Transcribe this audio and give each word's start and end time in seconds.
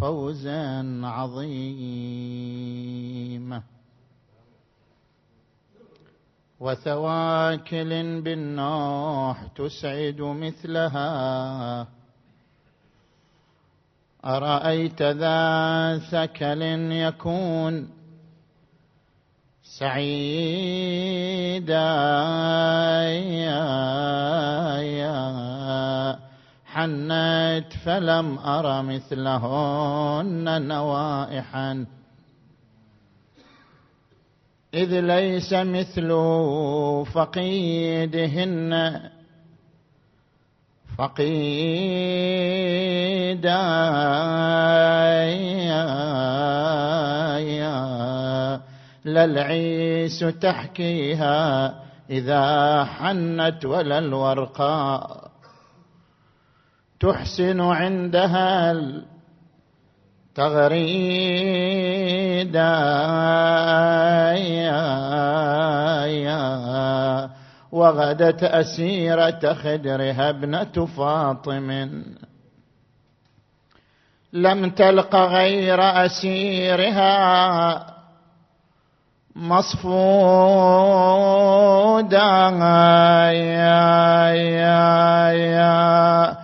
فوزا 0.00 1.00
عظيما. 1.04 2.02
وثواكل 6.60 8.20
بالنوح 8.20 9.46
تسعد 9.56 10.20
مثلها. 10.20 11.86
أرأيت 14.24 15.02
ذا 15.02 15.98
ثكل 15.98 16.62
يكون 16.92 17.88
سعيدا؟ 19.78 20.80
حنت 26.72 27.72
فلم 27.84 28.38
أر 28.38 28.82
مثلهن 28.82 30.68
نوائحا. 30.68 31.86
إذ 34.74 35.00
ليس 35.00 35.52
مثل 35.52 36.08
فقيدهن 37.12 39.00
فقيدا 40.98 41.60
للعيس 49.04 50.18
تحكيها 50.18 51.74
إذا 52.10 52.84
حنت 52.84 53.64
ولا 53.64 53.98
الورقاء 53.98 55.29
تحسن 57.00 57.60
عندها 57.60 58.72
التغريدا 60.36 61.50
وغدت 67.72 68.44
أسيرة 68.44 69.54
خدرها 69.54 70.28
ابنة 70.30 70.86
فاطم. 70.96 72.02
لم 74.32 74.70
تلق 74.70 75.16
غير 75.16 75.80
أسيرها 76.06 77.10
مصفودا 79.36 80.50
يا 83.30 84.30
يا 84.32 85.30
يا 85.32 86.39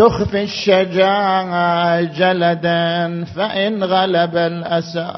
تخفي 0.00 0.42
الشجاعة 0.42 2.00
جلدا 2.00 3.24
فإن 3.24 3.84
غلب 3.84 4.36
الأسى. 4.36 5.12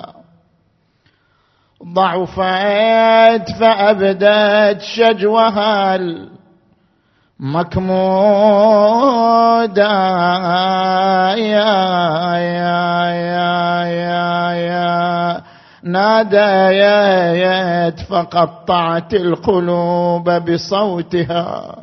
ضعفت 1.95 3.51
فأبدت 3.61 4.83
شجوها 4.83 5.99
المكمودا 7.41 7.83
يا 11.37 12.37
يا 12.37 13.11
يا 13.11 13.85
يا 13.85 14.53
يا. 14.53 15.43
ناديت 15.83 18.01
فقطعت 18.01 19.15
القلوب 19.15 20.31
بصوتها. 20.31 21.77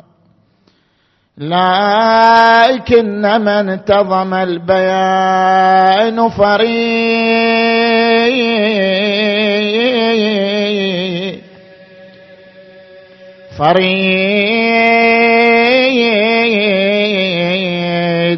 لكن 1.40 3.22
من 3.22 3.68
انتظم 3.70 4.34
البيان 4.34 6.28
فريد 6.28 6.70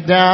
فريدا 0.03 0.33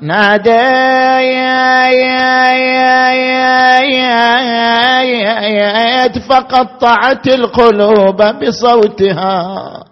نادى 0.00 0.50
يا 0.50 1.90
يا 1.90 2.35
يا 6.06 6.18
فقطعت 6.18 7.26
القلوب 7.28 8.22
بصوتها. 8.22 9.84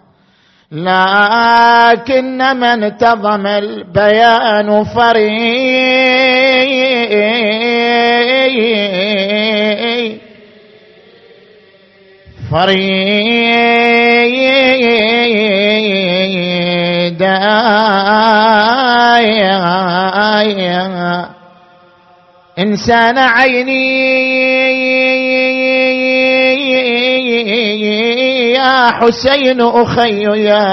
لكن 0.72 2.38
من 2.38 2.82
انتظم 2.82 3.46
البيان 3.46 4.84
فريد. 4.84 5.94
فريدا 12.50 13.34
إنسان 22.58 23.18
عيني 23.18 24.43
يا 28.64 28.90
حسين 28.90 29.60
أخي 29.60 30.22
يا 30.48 30.68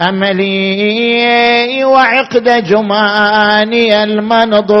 أملي 0.00 1.84
وعقد 1.84 2.64
جماني 2.64 4.02
المنضوي. 4.02 4.80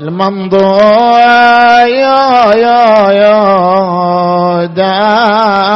المنظور 0.00 1.20
يا 1.88 2.54
يا 2.54 3.12
يا 3.12 3.36
دايا. 4.66 5.66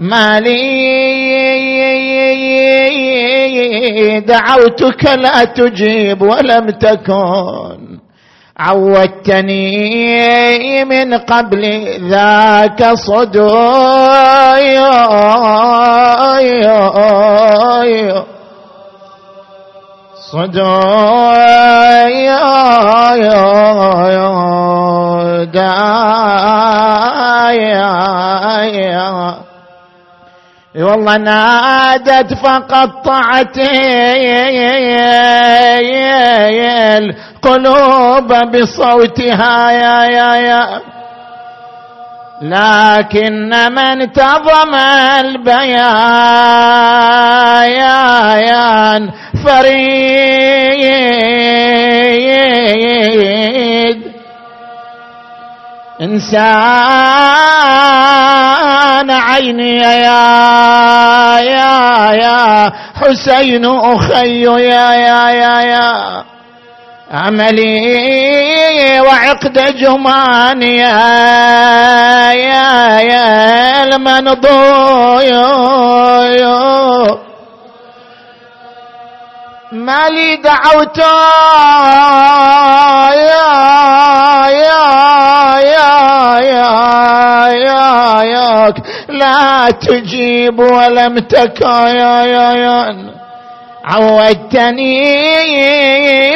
مالي 0.00 1.01
دعوتك 4.20 5.04
لا 5.04 5.44
تجيب 5.44 6.22
ولم 6.22 6.70
تكن. 6.70 8.02
عودتني 8.58 10.04
من 10.84 11.14
قبل 11.14 11.62
ذاك 12.08 12.84
صدوي 12.84 14.78
صدى 20.32 20.92
والله 30.76 31.16
نادت 31.16 32.34
فقطعت 32.34 33.58
القلوب 36.98 38.32
بصوتها 38.52 39.70
يا 39.70 40.04
يا 40.04 40.34
يا. 40.34 40.80
لكن 42.42 43.48
من 43.48 43.78
انتظم 44.02 44.74
البيان 45.20 45.72
فريد 53.32 54.11
إنسان 58.12 59.10
عيني 59.10 59.76
يا 59.76 61.38
يا 61.40 62.12
يا 62.12 62.72
حسين 63.00 63.64
أخي 63.64 64.42
يا 64.42 64.92
يا 64.94 65.30
يا 65.30 65.60
يا. 65.60 66.24
عملي 67.12 69.00
وعقد 69.00 69.76
جمان 69.76 70.62
يا 70.62 71.02
يا 72.32 73.00
يا. 73.00 73.84
المنضو 73.84 75.20
ما 79.84 80.08
لي 80.08 80.36
دعوت 80.36 80.98
يا 80.98 81.04
يا 83.14 84.46
يا 84.50 85.92
يا 86.40 86.70
يا 87.48 88.22
ياك 88.22 88.76
لا 89.08 89.70
تجيب 89.70 90.58
ولم 90.58 91.18
تكن. 91.18 91.66
يا 91.66 92.24
يا 92.24 92.52
يا. 92.52 93.12
عودتني 93.84 94.96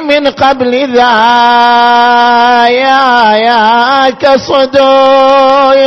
من 0.00 0.26
قبل 0.26 0.92
ذا. 0.94 1.12
يا 2.68 3.32
يا 3.36 4.10
كصدوي 4.10 5.86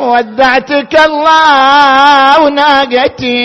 ودعتك 0.00 1.00
الله 1.04 2.40
وناقتي 2.40 3.38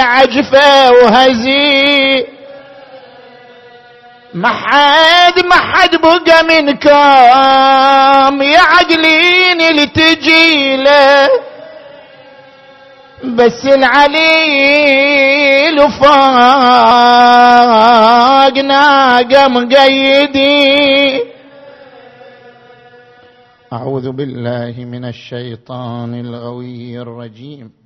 عجفة 0.00 0.92
وهزي. 0.92 2.33
ما 4.34 4.48
حد 4.48 5.44
ما 5.46 5.54
حد 5.54 5.96
بقى 5.96 6.44
منكم. 6.44 8.42
يا 8.42 8.60
عقلين 8.60 9.60
اللي 9.60 9.86
تجي 9.86 10.76
له. 10.76 11.28
بس 13.24 13.66
العليل 13.66 14.70
فاقنا 16.00 16.78
قم 19.18 19.68
قيدي. 19.74 21.22
أعوذ 23.72 24.10
بالله 24.10 24.74
من 24.78 25.04
الشيطان 25.04 26.14
الغوي 26.14 26.98
الرجيم. 26.98 27.83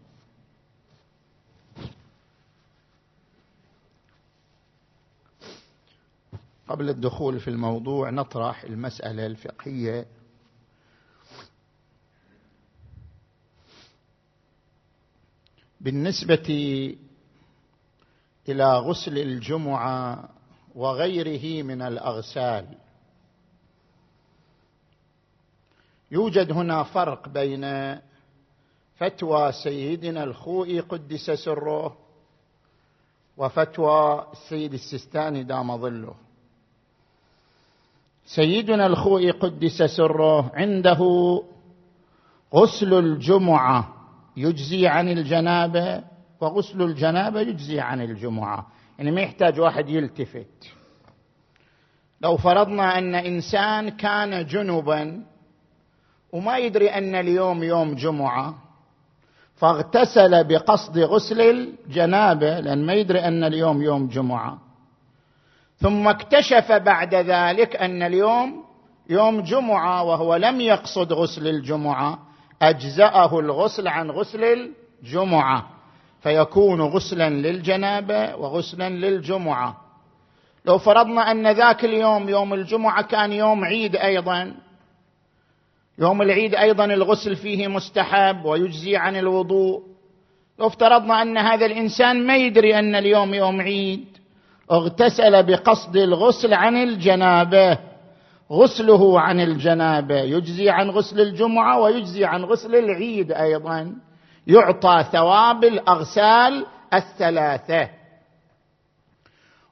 قبل 6.68 6.88
الدخول 6.88 7.40
في 7.40 7.48
الموضوع 7.48 8.10
نطرح 8.10 8.64
المسألة 8.64 9.26
الفقهية. 9.26 10.06
بالنسبة 15.80 16.48
إلى 18.48 18.78
غسل 18.78 19.18
الجمعة 19.18 20.28
وغيره 20.74 21.62
من 21.62 21.82
الأغسال 21.82 22.78
يوجد 26.10 26.52
هنا 26.52 26.82
فرق 26.82 27.28
بين 27.28 27.64
فتوى 28.96 29.52
سيدنا 29.52 30.24
الخوئي 30.24 30.80
قدس 30.80 31.30
سره 31.30 31.98
وفتوى 33.36 34.26
السيد 34.32 34.74
السستاني 34.74 35.42
دام 35.42 35.76
ظله. 35.76 36.27
سيدنا 38.28 38.86
الخوئي 38.86 39.30
قدس 39.30 39.82
سره 39.82 40.50
عنده 40.54 41.00
غسل 42.54 42.94
الجمعة 42.94 43.94
يجزي 44.36 44.86
عن 44.86 45.08
الجنابة 45.08 46.04
وغسل 46.40 46.82
الجنابة 46.82 47.40
يجزي 47.40 47.80
عن 47.80 48.00
الجمعة. 48.00 48.66
يعني 48.98 49.10
ما 49.10 49.20
يحتاج 49.20 49.60
واحد 49.60 49.88
يلتفت. 49.88 50.68
لو 52.20 52.36
فرضنا 52.36 52.98
أن 52.98 53.14
إنسان 53.14 53.88
كان 53.88 54.46
جنبا 54.46 55.24
وما 56.32 56.58
يدري 56.58 56.88
أن 56.88 57.14
اليوم 57.14 57.62
يوم 57.62 57.94
جمعة 57.94 58.54
فاغتسل 59.56 60.44
بقصد 60.44 60.98
غسل 60.98 61.40
الجنابة 61.40 62.60
لأن 62.60 62.86
ما 62.86 62.94
يدري 62.94 63.20
أن 63.20 63.44
اليوم 63.44 63.82
يوم 63.82 64.08
جمعة. 64.08 64.67
ثم 65.80 66.08
اكتشف 66.08 66.72
بعد 66.72 67.14
ذلك 67.14 67.76
أن 67.76 68.02
اليوم 68.02 68.64
يوم 69.10 69.40
جمعة 69.40 70.02
وهو 70.02 70.36
لم 70.36 70.60
يقصد 70.60 71.12
غسل 71.12 71.48
الجمعة 71.48 72.18
أجزأه 72.62 73.38
الغسل 73.38 73.88
عن 73.88 74.10
غسل 74.10 74.44
الجمعة 75.02 75.68
فيكون 76.20 76.80
غسلا 76.80 77.30
للجنابة 77.30 78.36
وغسلا 78.36 78.88
للجمعة. 78.88 79.76
لو 80.64 80.78
فرضنا 80.78 81.30
أن 81.30 81.50
ذاك 81.50 81.84
اليوم 81.84 82.28
يوم 82.28 82.54
الجمعة 82.54 83.02
كان 83.02 83.32
يوم 83.32 83.64
عيد 83.64 83.96
أيضا 83.96 84.54
يوم 85.98 86.22
العيد 86.22 86.54
أيضا 86.54 86.84
الغسل 86.84 87.36
فيه 87.36 87.68
مستحب 87.68 88.44
ويجزي 88.44 88.96
عن 88.96 89.16
الوضوء. 89.16 89.82
لو 90.58 90.66
افترضنا 90.66 91.22
أن 91.22 91.38
هذا 91.38 91.66
الإنسان 91.66 92.26
ما 92.26 92.36
يدري 92.36 92.78
أن 92.78 92.94
اليوم 92.94 93.34
يوم 93.34 93.60
عيد 93.60 94.17
اغتسل 94.70 95.42
بقصد 95.42 95.96
الغسل 95.96 96.54
عن 96.54 96.76
الجنابة. 96.76 97.78
غسله 98.52 99.20
عن 99.20 99.40
الجنابة. 99.40 100.20
يجزي 100.20 100.70
عن 100.70 100.90
غسل 100.90 101.20
الجمعة 101.20 101.80
ويجزي 101.80 102.24
عن 102.24 102.44
غسل 102.44 102.74
العيد 102.74 103.32
أيضا. 103.32 103.96
يعطى 104.46 105.04
ثواب 105.12 105.64
الأغسال 105.64 106.66
الثلاثة. 106.94 107.88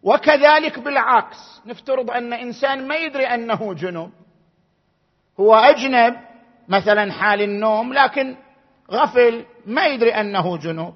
وكذلك 0.02 0.78
بالعكس. 0.78 1.56
نفترض 1.66 2.10
أن 2.10 2.32
إنسان 2.32 2.88
ما 2.88 2.96
يدري 2.96 3.26
أنه 3.26 3.74
جنب 3.74 4.10
هو 5.40 5.54
أجنب 5.54 6.16
مثلا 6.68 7.12
حال 7.12 7.42
النوم 7.42 7.92
لكن 7.92 8.36
غفل 8.90 9.44
ما 9.66 9.86
يدري 9.86 10.10
أنه 10.10 10.56
جنب 10.56 10.94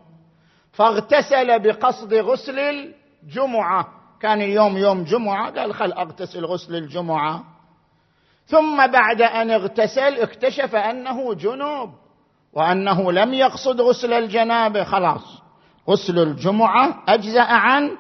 فاغتسل 0.73 1.59
بقصد 1.59 2.15
غسل 2.15 2.95
الجمعه 3.23 3.87
كان 4.21 4.43
اليوم 4.43 4.77
يوم 4.77 5.05
جمعة 5.05 5.51
قال 5.51 5.75
خل 5.75 5.93
أغتسل 5.93 6.45
غسل 6.45 6.75
الجمعة. 6.77 7.45
ثم 8.47 8.87
بعد 8.87 9.23
أن 9.23 9.51
اغتسل 9.51 10.21
اكتشف 10.21 10.75
أنه 10.75 11.35
جنوب 11.35 11.91
وأنه 12.53 13.13
لم 13.13 13.35
يقصد 13.35 13.81
غسل 13.81 14.13
الجنابة. 14.13 14.85
خلاص 14.85 15.43
غسل 15.89 16.19
الجمعة 16.19 17.05
أجزأ 17.09 17.43
عن 17.43 17.91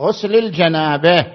غسل 0.00 0.34
الجنابة. 0.34 1.26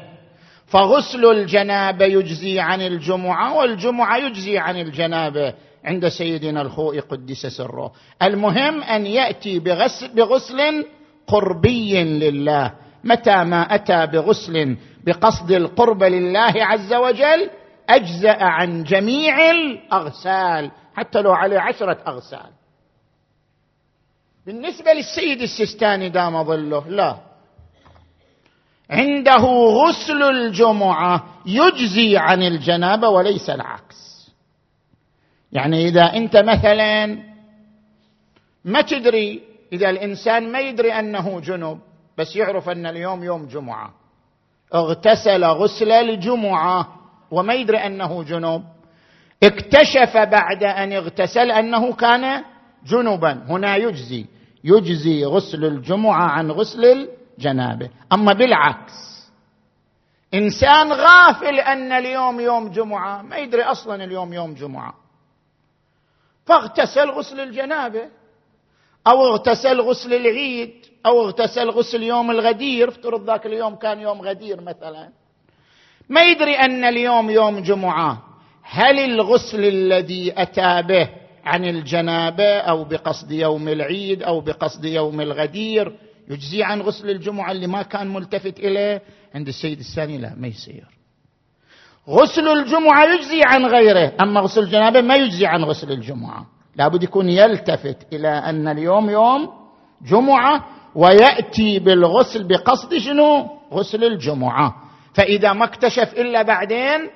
فغسل 0.65 1.25
الجنابة 1.25 2.05
يجزي 2.05 2.59
عن 2.59 2.81
الجمعة 2.81 3.53
والجمعة 3.57 4.17
يجزي 4.17 4.57
عن 4.57 4.79
الجنابة. 4.79 5.53
عند 5.85 6.07
سيدنا 6.07 6.61
الخوئي 6.61 6.99
قدس 6.99 7.45
سره. 7.45 7.91
المهم 8.21 8.83
أن 8.83 9.05
يأتي 9.05 9.59
بغسل, 9.59 10.15
بغسل 10.15 10.85
قربي 11.27 12.03
لله. 12.03 12.84
متى 13.05 13.43
ما 13.43 13.75
أتى 13.75 14.05
بغسل 14.05 14.77
بقصد 15.03 15.51
القرب 15.51 16.03
لله 16.03 16.53
عز 16.55 16.93
وجل 16.93 17.49
أجزأ 17.89 18.43
عن 18.43 18.83
جميع 18.83 19.51
الأغسال 19.51 20.71
حتى 20.95 21.21
لو 21.21 21.31
عليه 21.31 21.59
عشرة 21.59 21.97
أغسال. 22.07 22.51
بالنسبة 24.45 24.93
للسيد 24.93 25.41
السيستاني 25.41 26.09
دام 26.09 26.43
ظله 26.43 26.87
لا. 26.87 27.17
عنده 28.89 29.43
غسل 29.83 30.23
الجمعة 30.23 31.25
يجزي 31.45 32.17
عن 32.17 32.43
الجنابه 32.43 33.09
وليس 33.09 33.49
العكس. 33.49 34.31
يعني 35.51 35.87
إذا 35.87 36.03
أنت 36.03 36.37
مثلا 36.37 37.17
ما 38.65 38.81
تدري 38.81 39.43
إذا 39.73 39.89
الإنسان 39.89 40.51
ما 40.51 40.59
يدري 40.59 40.93
أنه 40.93 41.39
جنب 41.39 41.79
بس 42.17 42.35
يعرف 42.35 42.69
أن 42.69 42.85
اليوم 42.85 43.23
يوم 43.23 43.45
جمعة. 43.45 43.93
اغتسل 44.73 45.45
غسل 45.45 45.91
الجمعة 45.91 46.87
وما 47.31 47.53
يدري 47.53 47.77
أنه 47.77 48.23
جنب 48.23 48.63
اكتشف 49.43 50.17
بعد 50.17 50.63
أن 50.63 50.93
اغتسل 50.93 51.51
أنه 51.51 51.93
كان 51.93 52.43
جنبا 52.85 53.45
هنا 53.47 53.75
يجزي. 53.75 54.25
يجزي 54.63 55.25
غسل 55.25 55.65
الجمعة 55.65 56.23
عن 56.23 56.51
غسل 56.51 57.09
الجنابة. 57.37 57.89
أما 58.13 58.33
بالعكس 58.33 58.93
إنسان 60.33 60.91
غافل 60.91 61.59
أن 61.59 61.91
اليوم 61.91 62.39
يوم 62.39 62.71
جمعة 62.71 63.21
ما 63.21 63.37
يدري 63.37 63.63
أصلا 63.63 64.03
اليوم 64.03 64.33
يوم 64.33 64.53
جمعة. 64.53 64.93
فاغتسل 66.45 67.09
غسل 67.09 67.39
الجنابة. 67.39 68.09
أو 69.07 69.27
اغتسل 69.27 69.81
غسل 69.81 70.13
العيد 70.13 70.73
أو 71.05 71.21
اغتسل 71.21 71.69
غسل 71.69 72.03
يوم 72.03 72.31
الغدير. 72.31 72.89
افترض 72.89 73.29
ذاك 73.29 73.45
اليوم 73.45 73.75
كان 73.75 73.99
يوم 73.99 74.21
غدير 74.21 74.61
مثلا. 74.61 75.09
ما 76.09 76.21
يدري 76.21 76.53
أن 76.53 76.83
اليوم 76.83 77.29
يوم 77.29 77.59
جمعة. 77.59 78.23
هل 78.63 78.99
الغسل 78.99 79.65
الذي 79.65 80.33
أتى 80.37 80.81
به 80.81 81.09
عن 81.45 81.65
الجنابة 81.65 82.57
أو 82.57 82.83
بقصد 82.83 83.31
يوم 83.31 83.69
العيد 83.69 84.23
أو 84.23 84.41
بقصد 84.41 84.85
يوم 84.85 85.21
الغدير 85.21 85.95
يجزي 86.29 86.63
عن 86.63 86.81
غسل 86.81 87.09
الجمعة 87.09 87.51
اللي 87.51 87.67
ما 87.67 87.81
كان 87.81 88.07
ملتفت 88.13 88.59
إليه؟ 88.59 89.01
عند 89.35 89.47
السيد 89.47 89.79
الثاني 89.79 90.17
لا 90.17 90.33
ما 90.37 90.47
يصير. 90.47 90.85
غسل 92.09 92.47
الجمعة 92.47 93.05
يجزي 93.05 93.41
عن 93.45 93.65
غيره 93.65 94.13
أما 94.21 94.41
غسل 94.41 94.61
الجنابة 94.61 95.01
ما 95.01 95.15
يجزي 95.15 95.45
عن 95.45 95.63
غسل 95.63 95.91
الجمعة. 95.91 96.54
لابد 96.75 97.03
يكون 97.03 97.29
يلتفت 97.29 98.13
إلى 98.13 98.27
أن 98.27 98.67
اليوم 98.67 99.09
يوم 99.09 99.49
جمعة 100.01 100.65
ويأتي 100.95 101.79
بالغسل 101.79 102.43
بقصد 102.43 102.97
شنو؟ 102.97 103.49
غسل 103.71 104.03
الجمعة. 104.03 104.75
فإذا 105.13 105.53
ما 105.53 105.65
اكتشف 105.65 106.13
إلا 106.13 106.41
بعدين 106.41 107.09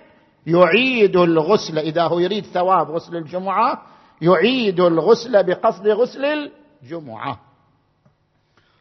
يعيد 0.48 1.16
الغسل. 1.16 1.80
إذا 1.80 2.04
هو 2.04 2.20
يريد 2.20 2.46
ثواب 2.46 2.92
غسل 2.92 3.16
الجمعة 3.16 3.82
يعيد 4.22 4.80
الغسل 4.80 5.44
بقصد 5.44 5.88
غسل 5.88 6.51
الجمعة. 6.84 7.39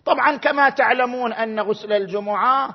طبعا 0.05 0.37
كما 0.37 0.69
تعلمون 0.69 1.33
أن 1.33 1.61
غسل 1.61 1.93
الجمعة 1.93 2.75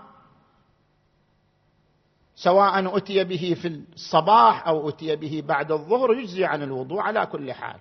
سواء 2.35 2.97
أتي 2.97 3.23
به 3.23 3.57
في 3.61 3.67
الصباح 3.67 4.67
أو 4.67 4.89
أتي 4.89 5.15
به 5.15 5.43
بعد 5.47 5.71
الظهر 5.71 6.13
يجزي 6.13 6.45
عن 6.45 6.63
الوضوء 6.63 6.99
على 6.99 7.25
كل 7.25 7.53
حال. 7.53 7.79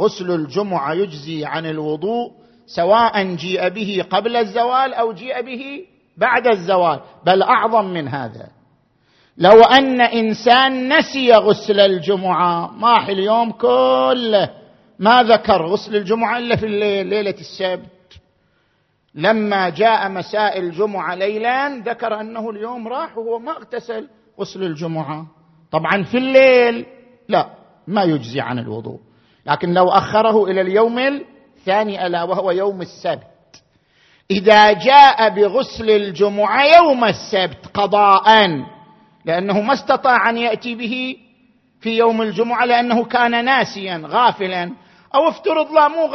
غسل 0.00 0.30
الجمعة 0.30 0.92
يجزي 0.92 1.44
عن 1.44 1.66
الوضوء 1.66 2.32
سواء 2.66 3.34
جيء 3.34 3.68
به 3.68 4.04
قبل 4.10 4.36
الزوال 4.36 4.94
أو 4.94 5.12
جيء 5.12 5.42
به 5.42 5.84
بعد 6.16 6.46
الزوال 6.46 7.00
بل 7.26 7.42
أعظم 7.42 7.84
من 7.84 8.08
هذا. 8.08 8.48
لو 9.38 9.62
أن 9.62 10.00
إنسان 10.00 10.98
نسي 10.98 11.32
غسل 11.32 11.80
الجمعة 11.80 12.70
ماح 12.72 13.08
اليوم 13.08 13.52
كله. 13.52 14.50
ما 14.98 15.22
ذكر 15.22 15.66
غسل 15.66 15.96
الجمعة 15.96 16.38
إلا 16.38 16.56
في 16.56 16.66
الليل 16.66 17.06
ليلة 17.06 17.34
السبت. 17.40 18.20
لما 19.14 19.68
جاء 19.68 20.08
مساء 20.08 20.58
الجمعة 20.58 21.14
ليلا 21.14 21.68
ذكر 21.68 22.20
أنه 22.20 22.50
اليوم 22.50 22.88
راح 22.88 23.18
وهو 23.18 23.38
ما 23.38 23.52
اغتسل 23.52 24.08
غسل 24.40 24.62
الجمعة. 24.62 25.26
طبعا 25.72 26.02
في 26.02 26.18
الليل 26.18 26.86
لا 27.28 27.50
ما 27.86 28.02
يجزي 28.02 28.40
عن 28.40 28.58
الوضوء. 28.58 29.07
لكن 29.48 29.74
لو 29.74 29.88
أخره 29.88 30.44
إلى 30.44 30.60
اليوم 30.60 30.98
الثاني 30.98 32.06
ألا 32.06 32.22
وهو 32.22 32.50
يوم 32.50 32.80
السبت. 32.80 33.62
إذا 34.30 34.72
جاء 34.72 35.28
بغسل 35.28 35.90
الجمعة 35.90 36.64
يوم 36.64 37.04
السبت 37.04 37.66
قضاء 37.74 38.48
لأنه 39.24 39.60
ما 39.60 39.72
استطاع 39.72 40.30
أن 40.30 40.36
يأتي 40.36 40.74
به 40.74 41.16
في 41.80 41.96
يوم 41.96 42.22
الجمعة 42.22 42.64
لأنه 42.64 43.04
كان 43.04 43.44
ناسيا 43.44 44.02
غافلا. 44.06 44.70
أو 45.14 45.28
افترض 45.28 45.72
لا 45.72 45.88
مو 45.88 46.06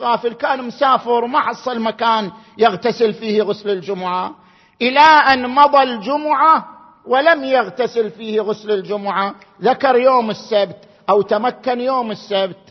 غافل 0.00 0.32
كان 0.32 0.64
مسافر 0.64 1.24
وما 1.24 1.40
حصل 1.40 1.80
مكان 1.80 2.30
يغتسل 2.58 3.12
فيه 3.14 3.42
غسل 3.42 3.70
الجمعة. 3.70 4.34
إلى 4.82 5.00
أن 5.00 5.50
مضى 5.50 5.82
الجمعة 5.82 6.66
ولم 7.06 7.44
يغتسل 7.44 8.10
فيه 8.10 8.40
غسل 8.40 8.70
الجمعة 8.70 9.34
ذكر 9.62 9.96
يوم 9.96 10.30
السبت 10.30 10.78
أو 11.10 11.22
تمكن 11.22 11.80
يوم 11.80 12.10
السبت. 12.10 12.65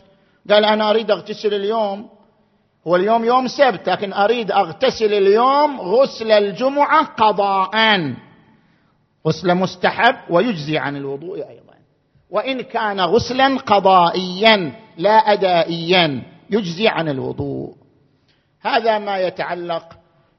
قال 0.50 0.64
أنا 0.64 0.90
أريد 0.90 1.10
أغتسل 1.10 1.54
اليوم. 1.54 2.08
هو 2.86 2.96
اليوم 2.96 3.24
يوم 3.24 3.48
سبت 3.48 3.88
لكن 3.88 4.12
أريد 4.12 4.50
أغتسل 4.50 5.14
اليوم 5.14 5.80
غسل 5.80 6.30
الجمعة 6.30 7.04
قضاء. 7.04 7.76
غسل 9.26 9.54
مستحب 9.54 10.16
ويجزي 10.30 10.78
عن 10.78 10.96
الوضوء 10.96 11.36
أيضا. 11.36 11.74
وإن 12.30 12.60
كان 12.60 13.00
غسلا 13.00 13.56
قضائيا 13.58 14.72
لا 14.96 15.10
ادائيا 15.10 16.22
يجزي 16.50 16.88
عن 16.88 17.08
الوضوء. 17.08 17.74
هذا 18.60 18.98
ما 18.98 19.18
يتعلق 19.18 19.84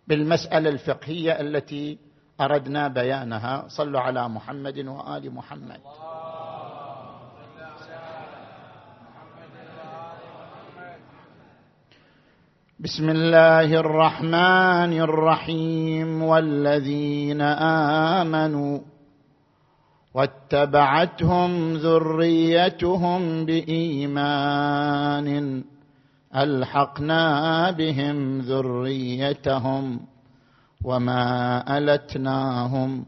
بالمسألة 0.08 0.70
الفقهية 0.70 1.42
التي 1.42 1.98
أردنا 2.42 2.88
بيانها. 2.88 3.66
صلوا 3.68 4.00
على 4.00 4.30
محمد 4.30 4.78
وآل 4.88 5.36
محمد. 5.36 5.80
بسم 12.80 13.10
الله 13.10 13.80
الرحمن 13.80 14.94
الرحيم 15.02 16.24
والذين 16.24 17.42
آمنوا 18.22 18.80
واتبعتهم 20.14 21.74
ذريتهم 21.74 23.46
بإيمان 23.46 25.28
ألحقنا 26.36 27.72
بهم 27.72 28.40
ذريتهم 28.40 30.00
وما 30.84 31.64
ألتناهم 31.78 33.06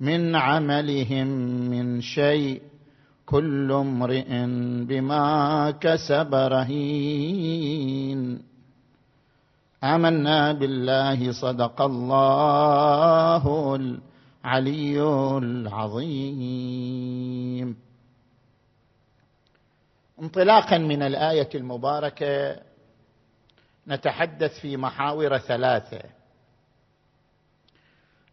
من 0.00 0.36
عملهم 0.36 1.26
من 1.70 2.00
شيء 2.00 2.62
كل 3.26 3.72
امرئ 3.72 4.46
بما 4.88 5.70
كسب 5.70 6.34
رهين 6.34 7.70
آمنا 9.84 10.52
بالله 10.52 11.32
صدق 11.32 11.82
الله 11.82 13.44
العلي 14.44 15.02
العظيم. 15.38 16.50
انطلاقا 20.22 20.78
من 20.78 21.02
الآية 21.02 21.48
المباركة 21.54 22.56
نتحدث 23.88 24.60
في 24.60 24.76
محاور 24.76 25.38
ثلاثة. 25.38 26.02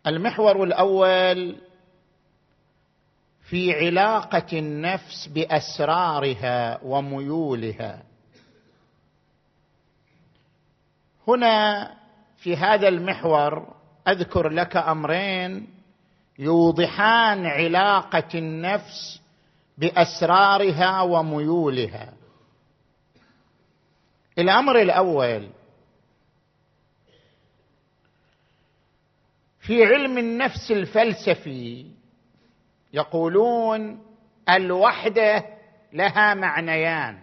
المحور 0.08 0.64
الأول 0.64 1.56
في 3.50 3.74
علاقة 3.74 4.58
النفس 4.60 5.28
بأسرارها 5.28 6.84
وميولها. 6.84 8.07
هنا 11.28 11.94
في 12.38 12.56
هذا 12.56 12.88
المحور 12.88 13.74
أذكر 14.08 14.50
لك 14.50 14.78
أمرين 14.78 15.68
يوضحان 16.40 17.46
علاقة 17.46 18.30
النفس 18.36 19.22
بأسرارها 19.78 21.02
وميولها. 21.02 22.14
الأمر 24.38 24.82
الأول 24.82 25.50
في 29.60 29.86
علم 29.86 30.18
النفس 30.18 30.72
الفلسفي 30.72 31.92
يقولون 32.94 34.04
الوحدة 34.50 35.46
لها 35.94 36.34
معنيان. 36.34 37.20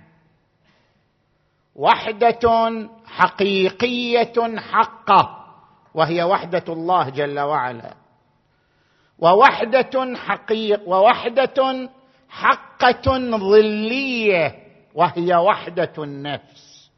وحدة 1.75 2.89
حقيقية 3.17 4.59
حقه 4.59 5.45
وهي 5.95 6.23
وحدة 6.23 6.65
الله 6.69 7.09
جل 7.09 7.41
وعلا. 7.41 7.95
ووحدة 9.19 10.17
حقيق 10.17 10.89
ووحدة 10.89 11.89
حقة 12.29 13.19
ظلية 13.39 14.55
وهي 14.95 15.37
وحدة 15.37 15.93
النفس. 15.99 16.91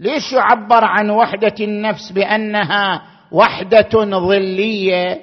ليش 0.00 0.32
يعبر 0.32 0.84
عن 0.84 1.10
وحدة 1.10 1.54
النفس 1.60 2.12
بأنها 2.12 3.02
وحدة 3.32 4.04
ظلية؟ 4.04 5.20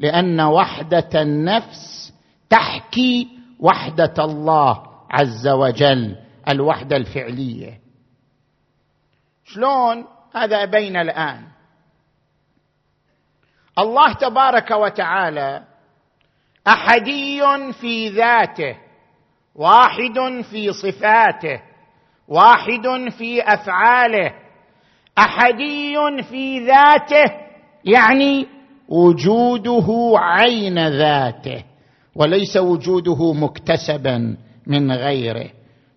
لأن 0.00 0.40
وحدة 0.40 1.22
النفس 1.22 2.12
تحكي 2.50 3.28
وحدة 3.60 4.14
الله 4.18 4.82
عز 5.10 5.48
وجل 5.48 6.16
الوحدة 6.48 6.96
الفعلية. 6.96 7.89
شلون 9.54 10.04
هذا 10.34 10.64
بين 10.64 10.96
الآن؟ 10.96 11.46
الله 13.78 14.12
تبارك 14.12 14.70
وتعالى 14.70 15.62
أحدي 16.68 17.42
في 17.72 18.08
ذاته 18.08 18.76
واحد 19.54 20.42
في 20.50 20.72
صفاته 20.72 21.60
واحد 22.28 23.08
في 23.18 23.42
أفعاله. 23.42 24.34
أحدي 25.18 25.96
في 26.22 26.66
ذاته 26.66 27.32
يعني 27.84 28.46
وجوده 28.88 30.12
عين 30.14 30.88
ذاته 30.88 31.64
وليس 32.14 32.56
وجوده 32.56 33.32
مكتسبا 33.32 34.36
من 34.66 34.92
غيره. 34.92 35.50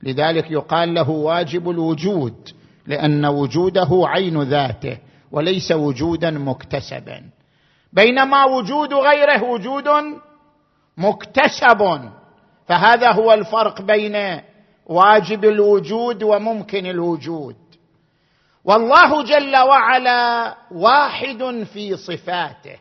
لذلك 0.03 0.51
يقال 0.51 0.93
له 0.93 1.09
واجب 1.09 1.69
الوجود. 1.69 2.49
لأن 2.87 3.25
وجوده 3.25 3.89
عين 3.91 4.41
ذاته 4.41 4.97
وليس 5.31 5.71
وجودا 5.71 6.31
مكتسبا. 6.31 7.23
بينما 7.93 8.45
وجود 8.45 8.93
غيره 8.93 9.43
وجود 9.43 9.87
مكتسب. 10.97 12.09
فهذا 12.67 13.11
هو 13.11 13.33
الفرق 13.33 13.81
بين 13.81 14.41
واجب 14.85 15.45
الوجود 15.45 16.23
وممكن 16.23 16.85
الوجود. 16.85 17.55
والله 18.65 19.23
جل 19.23 19.57
وعلا 19.57 20.55
واحد 20.71 21.65
في 21.73 21.97
صفاته. 21.97 22.77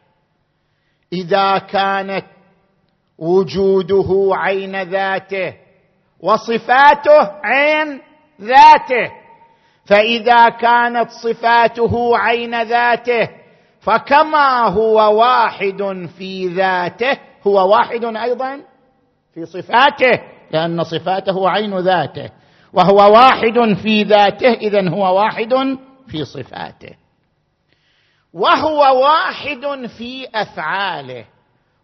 إذا 1.12 1.58
كانت 1.58 2.26
وجوده 3.18 4.30
عين 4.32 4.82
ذاته 4.82 5.54
وصفاته 6.20 7.30
عين 7.44 8.00
ذاته. 8.40 9.21
فإذا 9.92 10.48
كانت 10.48 11.10
صفاته 11.10 12.18
عين 12.18 12.62
ذاته 12.62 13.28
فكما 13.80 14.68
هو 14.68 15.20
واحد 15.20 16.08
في 16.18 16.48
ذاته 16.48 17.18
هو 17.46 17.72
واحد 17.72 18.04
أيضا 18.04 18.60
في 19.34 19.46
صفاته 19.46 20.20
لأن 20.50 20.84
صفاته 20.84 21.50
عين 21.50 21.78
ذاته 21.78 22.30
وهو 22.72 23.12
واحد 23.12 23.76
في 23.82 24.02
ذاته 24.02 24.52
اذا 24.52 24.88
هو 24.88 25.16
واحد 25.18 25.78
في 26.08 26.24
صفاته. 26.24 26.94
وهو 28.32 29.02
واحد 29.02 29.86
في 29.98 30.26
أفعاله. 30.34 31.24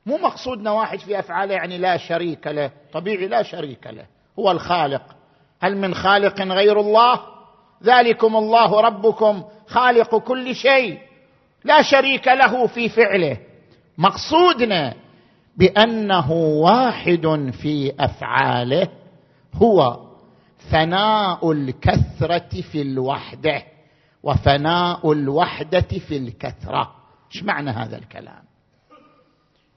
مو 0.07 0.17
مقصودنا 0.17 0.71
واحد 0.71 0.99
في 0.99 1.19
أفعاله 1.19 1.55
يعني 1.55 1.79
لا 1.79 1.97
شريك 1.97 2.47
له. 2.47 2.71
طبيعي 2.93 3.27
لا 3.27 3.43
شريك 3.43 3.87
له. 3.87 4.07
هو 4.39 4.51
الخالق. 4.51 5.03
هل 5.61 5.77
من 5.77 5.95
خالق 5.95 6.41
غير 6.41 6.81
الله؟ 6.81 7.38
ذلكم 7.85 8.37
الله 8.37 8.81
ربكم 8.81 9.45
خالق 9.67 10.17
كل 10.17 10.55
شيء. 10.55 10.99
لا 11.65 11.83
شريك 11.83 12.29
له 12.29 12.67
في 12.67 12.89
فعله. 12.89 13.37
مقصودنا 13.99 14.95
بأنه 15.57 16.33
واحد 16.33 17.53
في 17.63 17.93
أفعاله. 18.01 18.89
هو 19.55 19.99
فناء 20.71 21.53
الكثرة 21.53 22.61
في 22.73 22.83
الوحدة 22.83 23.63
وفناء 24.23 25.13
الوحدة 25.13 25.81
في 26.09 26.17
الكثرة. 26.17 26.95
إيش 27.35 27.43
معنى 27.43 27.71
هذا 27.71 27.97
الكلام؟ 27.97 28.43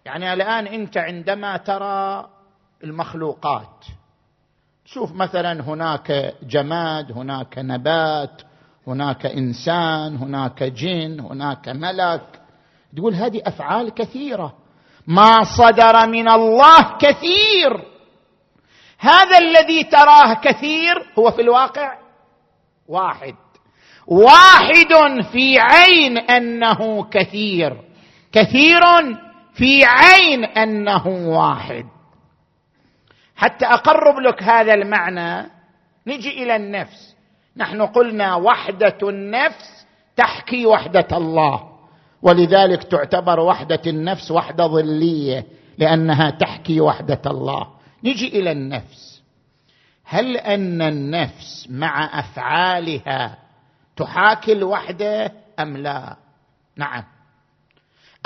يعني 0.06 0.34
الآن 0.34 0.68
أنت 0.68 0.98
عندما 0.98 1.58
ترى 1.58 2.30
المخلوقات 2.84 3.86
شوف 4.94 5.12
مثلا 5.12 5.62
هناك 5.62 6.34
جماد 6.44 7.12
هناك 7.12 7.58
نبات 7.58 8.42
هناك 8.88 9.26
إنسان 9.26 10.16
هناك 10.16 10.64
جن 10.64 11.20
هناك 11.20 11.70
ملك. 11.70 12.42
تقول 12.98 13.16
هذه 13.16 13.42
أفعال 13.46 13.94
كثيرة. 13.94 14.54
ما 15.08 15.44
صدر 15.44 16.08
من 16.08 16.30
الله 16.30 16.98
كثير. 16.98 17.86
هذا 19.00 19.38
الذي 19.38 19.84
تراه 19.84 20.34
كثير 20.34 20.94
هو 21.20 21.32
في 21.32 21.42
الواقع 21.42 21.98
واحد. 22.88 23.36
واحد 24.08 25.24
في 25.32 25.60
عين 25.60 26.18
أنه 26.18 27.04
كثير. 27.04 27.82
كثير 28.32 28.82
في 29.54 29.86
عين 29.86 30.46
أنه 30.46 31.08
واحد. 31.08 32.01
حتى 33.42 33.66
أقرب 33.66 34.20
لك 34.20 34.44
هذا 34.44 34.74
المعنى 34.74 35.50
نجي 36.08 36.44
إلى 36.44 36.56
النفس. 36.56 37.16
نحن 37.58 37.82
قلنا 37.82 38.36
وحدة 38.36 38.98
النفس 39.04 39.86
تحكي 40.16 40.66
وحدة 40.66 41.08
الله. 41.12 41.64
ولذلك 42.22 42.84
تعتبر 42.84 43.40
وحدة 43.40 43.82
النفس 43.88 44.32
وحدة 44.32 44.68
ظلية 44.68 45.46
لأنها 45.78 46.30
تحكي 46.30 46.82
وحدة 46.82 47.22
الله. 47.26 47.68
نجي 48.04 48.28
إلى 48.40 48.52
النفس. 48.52 49.22
هل 50.06 50.38
أن 50.38 50.82
النفس 50.82 51.68
مع 51.70 52.20
أفعالها 52.20 53.38
تحاكي 53.98 54.52
الوحدة 54.54 55.32
أم 55.60 55.78
لا؟ 55.78 56.16
نعم. 56.78 57.04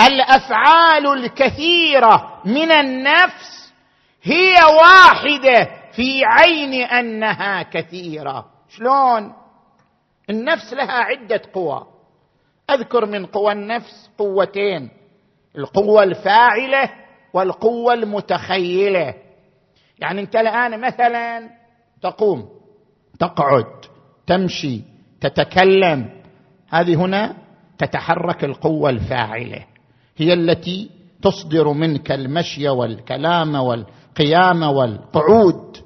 الأفعال 0.01 1.07
الكثيرة 1.07 2.41
من 2.45 2.71
النفس 2.71 3.64
هي 4.25 4.55
واحدة 4.79 5.69
في 5.91 6.25
عين 6.25 6.73
أنها 6.73 7.63
كثيرة. 7.63 8.45
شلون؟ 8.69 9.33
النفس 10.29 10.73
لها 10.73 10.91
عدة 10.91 11.41
قوى. 11.53 11.87
أذكر 12.69 13.05
من 13.05 13.25
قوى 13.25 13.51
النفس 13.51 14.09
قوتين 14.17 14.89
القوة 15.57 16.03
الفاعلة 16.03 16.89
والقوة 17.33 17.93
المتخيلة. 17.93 19.13
يعني 19.99 20.21
أنت 20.21 20.35
الآن 20.35 20.81
مثلا 20.81 21.49
تقوم 22.01 22.49
تقعد 23.19 23.85
تمشي 24.27 24.81
تتكلم. 25.21 26.09
هذه 26.69 26.95
هنا 26.95 27.35
تتحرك 27.77 28.43
القوة 28.43 28.89
الفاعلة. 28.89 29.65
هي 30.17 30.33
التي 30.33 30.89
تصدر 31.21 31.73
منك 31.73 32.11
المشي 32.11 32.69
والكلام 32.69 33.55
والقيام 34.19 34.63
والقعود. 34.63 35.77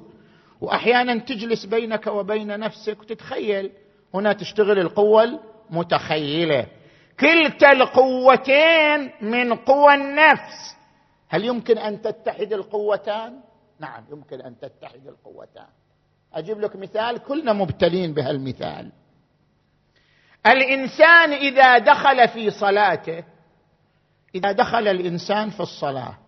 وأحيانا 0.60 1.18
تجلس 1.18 1.64
بينك 1.64 2.06
وبين 2.06 2.58
نفسك 2.58 3.00
وتتخيل. 3.00 3.72
هنا 4.14 4.32
تشتغل 4.32 4.78
القوة 4.78 5.40
المتخيلة. 5.70 6.66
كلتا 7.20 7.72
القوتين 7.72 9.10
من 9.22 9.54
قوى 9.54 9.94
النفس. 9.94 10.76
هل 11.28 11.44
يمكن 11.44 11.78
أن 11.78 12.02
تتحد 12.02 12.52
القوتان؟ 12.52 13.40
نعم 13.80 14.04
يمكن 14.12 14.40
أن 14.40 14.58
تتحد 14.58 15.06
القوتان. 15.06 15.68
أجيب 16.34 16.60
لك 16.60 16.76
مثال 16.76 17.18
كلنا 17.18 17.52
مبتلين 17.52 18.14
بهالمثال. 18.14 18.92
الإنسان 20.46 21.32
إذا 21.32 21.78
دخل 21.78 22.28
في 22.28 22.50
صلاته 22.50 23.24
إذا 24.34 24.52
دخل 24.52 24.88
الإنسان 24.88 25.50
في 25.50 25.60
الصلاة 25.60 26.18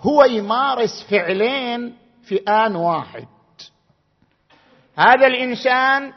هو 0.00 0.24
يمارس 0.24 1.06
فعلين 1.10 1.94
في 2.22 2.36
آن 2.36 2.76
واحد. 2.76 3.26
هذا 4.96 5.26
الإنسان 5.26 6.12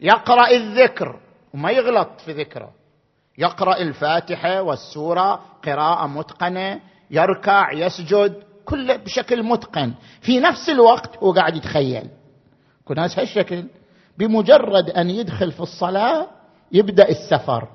يقرأ 0.00 0.50
الذكر 0.50 1.20
وما 1.54 1.70
يغلط 1.70 2.20
في 2.24 2.32
ذكره. 2.32 2.72
يقرأ 3.38 3.76
الفاتحة 3.76 4.62
والسورة 4.62 5.42
قراءة 5.64 6.06
متقنة 6.06 6.80
يركع 7.10 7.72
يسجد 7.72 8.42
كله 8.64 8.96
بشكل 8.96 9.42
متقن. 9.42 9.94
في 10.20 10.40
نفس 10.40 10.68
الوقت 10.68 11.16
هو 11.16 11.32
قاعد 11.32 11.56
يتخيل. 11.56 12.08
كل 12.84 12.94
ناس 12.94 13.18
هالشكل. 13.18 13.64
بمجرد 14.18 14.90
أن 14.90 15.10
يدخل 15.10 15.52
في 15.52 15.60
الصلاة 15.60 16.26
يبدأ 16.72 17.08
السفر. 17.08 17.68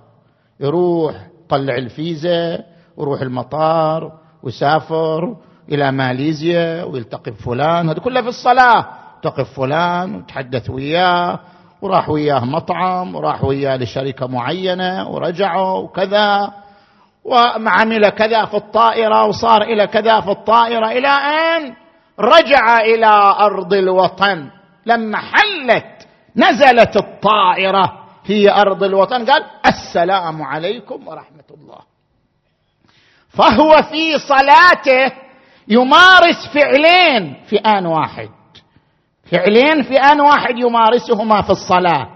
يروح 0.60 1.28
طلع 1.50 1.76
الفيزا 1.76 2.64
ويروح 2.98 3.22
المطار 3.22 4.25
وسافر 4.46 5.36
إلى 5.72 5.92
ماليزيا 5.92 6.84
ويلتقي 6.84 7.32
بفلان. 7.32 7.90
هذا 7.90 8.00
كله 8.00 8.22
في 8.22 8.28
الصلاة. 8.28 8.86
تقف 9.22 9.54
فلان 9.54 10.16
وتحدث 10.16 10.70
وياه 10.70 11.40
وراح 11.82 12.10
وياه 12.10 12.46
مطعم 12.46 13.16
وراح 13.16 13.44
وياه 13.44 13.78
لشركة 13.78 14.28
معينة 14.28 15.10
ورجعوا 15.10 15.80
وكذا. 15.80 16.54
وعمل 17.24 18.10
كذا 18.10 18.46
في 18.46 18.58
الطائرة 18.58 19.26
وصار 19.26 19.62
إلى 19.62 19.88
كذا 19.88 20.22
في 20.22 20.32
الطائرة 20.32 20.88
إلى 20.88 21.08
أن 21.08 21.74
رجع 22.20 22.80
إلى 22.80 23.12
أرض 23.40 23.74
الوطن. 23.74 24.50
لما 24.86 25.18
حلت 25.18 26.08
نزلت 26.36 26.98
الطائرة 26.98 28.00
في 28.24 28.52
أرض 28.52 28.84
الوطن. 28.84 29.26
قال 29.26 29.44
السلام 29.66 30.42
عليكم 30.42 31.08
ورحمة 31.08 31.50
الله. 31.52 31.95
فهو 33.38 33.84
في 33.92 34.20
صلاته 34.20 35.12
يمارس 35.68 36.48
فعلين 36.54 37.36
في 37.50 37.56
ان 37.58 37.86
واحد. 37.86 38.30
فعلين 39.32 39.84
في 39.84 39.98
ان 39.98 40.22
واحد 40.22 40.58
يمارسهما 40.58 41.42
في 41.42 41.50
الصلاة. 41.50 42.08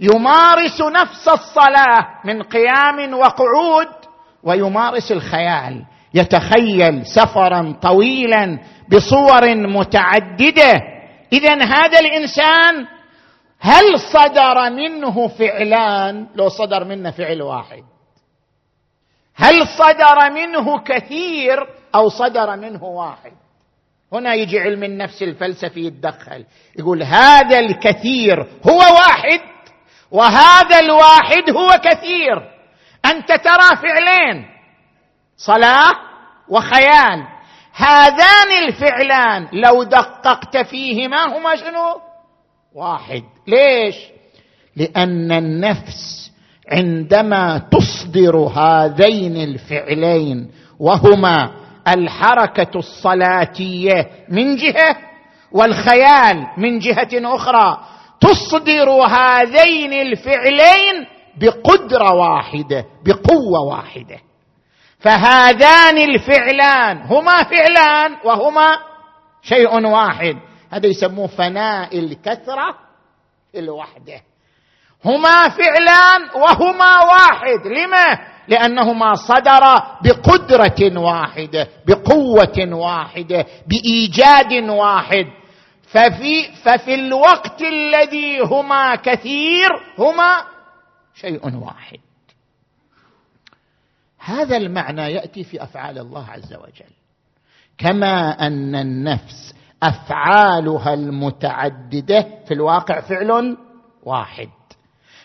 يمارس 0.00 0.80
نفس 0.80 1.28
الصلاة 1.28 2.06
من 2.24 2.42
قيام 2.42 3.14
وقعود 3.14 3.88
ويمارس 4.42 5.12
الخيال. 5.12 5.84
يتخيل 6.14 7.06
سفرا 7.06 7.74
طويلا 7.82 8.58
بصور 8.88 9.54
متعددة. 9.54 10.80
اذا 11.32 11.64
هذا 11.64 11.98
الإنسان 11.98 12.86
هل 13.60 13.98
صدر 13.98 14.70
منه 14.70 15.28
فعلان؟ 15.28 16.26
لو 16.34 16.48
صدر 16.48 16.84
منه 16.84 17.10
فعل 17.10 17.42
واحد. 17.42 17.91
هل 19.34 19.68
صدر 19.78 20.30
منه 20.30 20.78
كثير 20.78 21.66
أو 21.94 22.08
صدر 22.08 22.56
منه 22.56 22.84
واحد؟ 22.84 23.32
هنا 24.12 24.34
يجي 24.34 24.60
علم 24.60 24.84
النفس 24.84 25.22
الفلسفي 25.22 25.80
يتدخل 25.80 26.44
يقول 26.78 27.02
هذا 27.02 27.58
الكثير 27.58 28.46
هو 28.68 28.78
واحد 28.78 29.40
وهذا 30.10 30.78
الواحد 30.78 31.50
هو 31.50 31.68
كثير. 31.84 32.52
أنت 33.04 33.28
ترى 33.28 33.76
فعلين 33.82 34.46
صلاة 35.36 35.92
وخيال 36.48 37.26
هذان 37.74 38.64
الفعلان 38.66 39.48
لو 39.52 39.82
دققت 39.82 40.56
فيهما 40.56 41.36
هما 41.36 41.56
شنو؟ 41.56 42.00
واحد. 42.74 43.22
ليش؟ 43.46 43.96
لأن 44.76 45.32
النفس 45.32 46.21
عندما 46.68 47.58
تصدر 47.58 48.36
هذين 48.36 49.36
الفعلين 49.36 50.50
وهما 50.78 51.50
الحركة 51.88 52.78
الصلاتية 52.78 54.10
من 54.28 54.56
جهة 54.56 54.96
والخيال 55.52 56.46
من 56.58 56.78
جهة 56.78 57.08
أخرى 57.12 57.80
تصدر 58.20 58.90
هذين 58.90 59.92
الفعلين 59.92 61.06
بقدرة 61.36 62.12
واحدة 62.12 62.84
بقوة 63.04 63.60
واحدة. 63.68 64.18
فهذان 64.98 65.98
الفعلان 65.98 67.02
هما 67.02 67.42
فعلان 67.42 68.16
وهما 68.24 68.78
شيء 69.42 69.86
واحد. 69.86 70.36
هذا 70.70 70.86
يسموه 70.86 71.26
فناء 71.26 71.98
الكثرة 71.98 72.74
الوحدة. 73.56 74.20
هما 75.04 75.48
فعلان 75.48 76.42
وهما 76.42 77.02
واحد. 77.04 77.66
لما؟ 77.66 78.32
لأنهما 78.48 79.14
صدرا 79.14 79.98
بقدرة 80.04 81.00
واحدة 81.00 81.68
بقوة 81.86 82.74
واحدة 82.74 83.46
بإيجاد 83.66 84.70
واحد. 84.70 85.26
ففي 85.82 86.52
ففي 86.64 86.94
الوقت 86.94 87.62
الذي 87.62 88.40
هما 88.40 88.94
كثير 88.94 89.68
هما 89.98 90.44
شيء 91.14 91.56
واحد. 91.56 91.98
هذا 94.18 94.56
المعنى 94.56 95.02
يأتي 95.12 95.44
في 95.44 95.62
أفعال 95.62 95.98
الله 95.98 96.26
عز 96.30 96.54
وجل. 96.54 96.92
كما 97.78 98.46
أن 98.46 98.74
النفس 98.74 99.54
أفعالها 99.82 100.94
المتعددة 100.94 102.26
في 102.48 102.54
الواقع 102.54 103.00
فعل 103.00 103.56
واحد. 104.02 104.48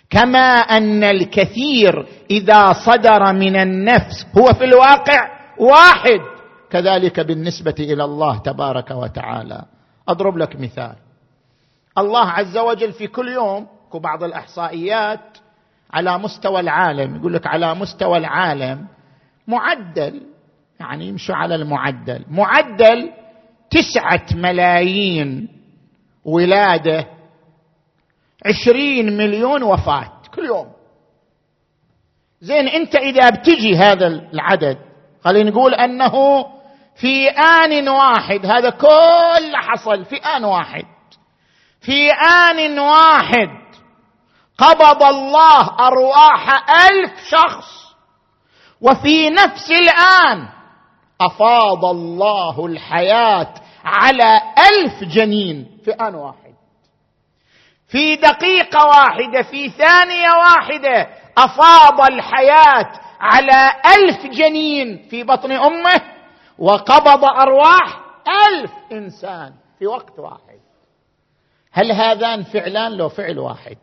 كما 0.10 0.50
أن 0.60 1.04
الكثير 1.04 2.08
إذا 2.32 2.74
صدر 2.74 3.34
من 3.34 3.56
النفس 3.56 4.28
هو 4.38 4.54
في 4.54 4.64
الواقع 4.66 5.30
واحد. 5.60 6.20
كذلك 6.70 7.20
بالنسبة 7.20 7.76
إلى 7.80 8.04
الله 8.04 8.38
تبارك 8.38 8.92
وتعالى. 8.92 9.66
أضرب 10.10 10.38
لك 10.38 10.56
مثال. 10.60 10.96
الله 11.98 12.26
عز 12.26 12.58
وجل 12.58 12.94
في 12.94 13.08
كل 13.08 13.28
يوم 13.28 13.68
بعض 13.94 14.24
الأحصائيات 14.24 15.38
على 15.94 16.18
مستوى 16.18 16.60
العالم 16.60 17.16
يقول 17.16 17.34
لك 17.34 17.48
على 17.48 17.76
مستوى 17.76 18.18
العالم 18.18 18.88
معدل 19.48 20.22
يعني 20.80 21.08
يمشوا 21.08 21.36
على 21.36 21.56
المعدل 21.56 22.26
معدل 22.30 23.12
تسعة 23.70 24.26
ملايين 24.34 25.48
ولادة 26.26 27.08
عشرين 28.48 29.18
مليون 29.18 29.64
وفاة 29.64 30.12
كل 30.36 30.46
يوم. 30.46 30.68
زين 32.42 32.68
انت 32.68 32.96
إذا 32.96 33.30
بتجي 33.30 33.76
هذا 33.78 34.08
العدد 34.08 34.78
خلينا 35.24 35.50
نقول 35.50 35.74
أنه 35.74 36.46
في 36.96 37.30
آن 37.30 37.90
واحد 37.90 38.46
هذا 38.46 38.70
كل 38.70 39.56
حصل 39.56 40.06
في 40.06 40.16
آن 40.16 40.44
واحد. 40.46 40.86
في 41.82 42.12
آن 42.12 42.80
واحد 42.80 43.50
قبض 44.58 45.04
الله 45.04 45.88
أرواح 45.88 46.66
ألف 46.88 47.12
شخص 47.30 47.88
وفي 48.82 49.30
نفس 49.30 49.72
الآن 49.72 50.48
أفاض 51.22 51.86
الله 51.86 52.66
الحياة 52.66 53.54
على 53.86 54.42
ألف 54.72 55.04
جنين 55.04 55.80
في 55.86 55.92
آن 55.92 56.16
واحد. 56.16 56.47
في 57.88 58.16
دقيقة 58.16 58.88
واحدة 58.88 59.42
في 59.42 59.70
ثانية 59.70 60.30
واحدة 60.30 61.08
أفاض 61.38 62.02
الحياة 62.02 63.00
على 63.20 63.74
ألف 63.96 64.26
جنين 64.26 65.08
في 65.10 65.24
بطن 65.24 65.52
أمه 65.52 66.02
وقبض 66.58 67.24
أرواح 67.26 68.00
ألف 68.48 68.72
إنسان 68.92 69.54
في 69.80 69.88
وقت 69.88 70.20
واحد. 70.20 70.60
هل 71.72 71.92
هذان 71.92 72.44
فعلان 72.44 72.98
لو 72.98 73.10
فعل 73.10 73.40
واحد؟ 73.40 73.78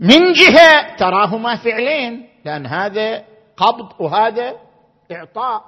من 0.00 0.32
جهة 0.32 0.96
تراهما 0.96 1.56
فعلين 1.56 2.28
لأن 2.44 2.66
هذا 2.66 3.24
قبض 3.56 4.00
وهذا 4.00 4.56
إعطاء. 5.12 5.64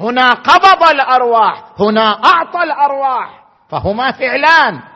هنا 0.00 0.30
قبض 0.30 0.82
الأرواح 0.82 1.64
هنا 1.80 2.24
أعطى 2.24 2.62
الأرواح 2.62 3.44
فهما 3.70 4.12
فعلان. 4.12 4.91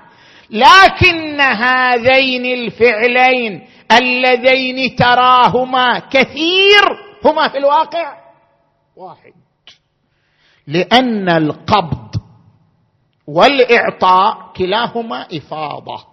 لكن 0.50 1.40
هذين 1.40 2.44
الفعلين 2.44 3.66
اللذين 3.98 4.96
تراهما 4.96 5.98
كثير 5.98 6.82
هما 7.24 7.48
في 7.48 7.58
الواقع 7.58 8.16
واحد. 8.96 9.32
لأن 10.66 11.28
القبض 11.28 12.16
والإعطاء 13.26 14.52
كلاهما 14.56 15.26
إفاضة. 15.36 16.04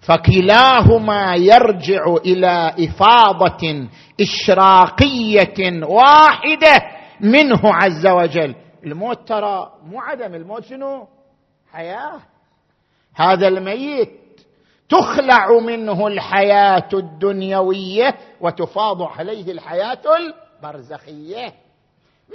فكلاهما 0.00 1.34
يرجع 1.34 2.14
إلى 2.26 2.74
إفاضة 2.78 3.88
إشراقية 4.20 5.84
واحدة 5.84 6.82
منه 7.20 7.60
عز 7.64 8.06
وجل. 8.06 8.54
الموت 8.84 9.28
ترى 9.28 9.72
مو 9.84 10.00
عدم 10.00 10.34
الموت 10.34 10.64
شنو؟ 10.64 11.08
حياة. 11.72 12.20
هذا 13.14 13.48
الميت 13.48 14.10
تخلع 14.88 15.58
منه 15.58 16.06
الحياة 16.06 16.88
الدنيوية 16.92 18.14
وتفاض 18.40 19.02
عليه 19.02 19.52
الحياة 19.52 20.02
البرزخية. 20.18 21.52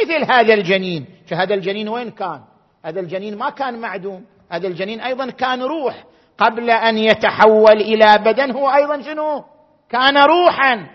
مثل 0.01 0.31
هذا 0.31 0.53
الجنين. 0.53 1.05
فهذا 1.27 1.53
الجنين 1.53 1.89
وين 1.89 2.11
كان؟ 2.11 2.41
هذا 2.85 2.99
الجنين 2.99 3.37
ما 3.37 3.49
كان 3.49 3.79
معدوم. 3.79 4.25
هذا 4.51 4.67
الجنين 4.67 5.01
أيضا 5.01 5.29
كان 5.29 5.61
روح. 5.61 6.03
قبل 6.37 6.69
أن 6.69 6.97
يتحول 6.97 7.81
إلى 7.81 8.17
بدن 8.17 8.51
هو 8.51 8.69
أيضا 8.69 9.01
شنو؟ 9.01 9.43
كان 9.89 10.17
روحا. 10.17 10.87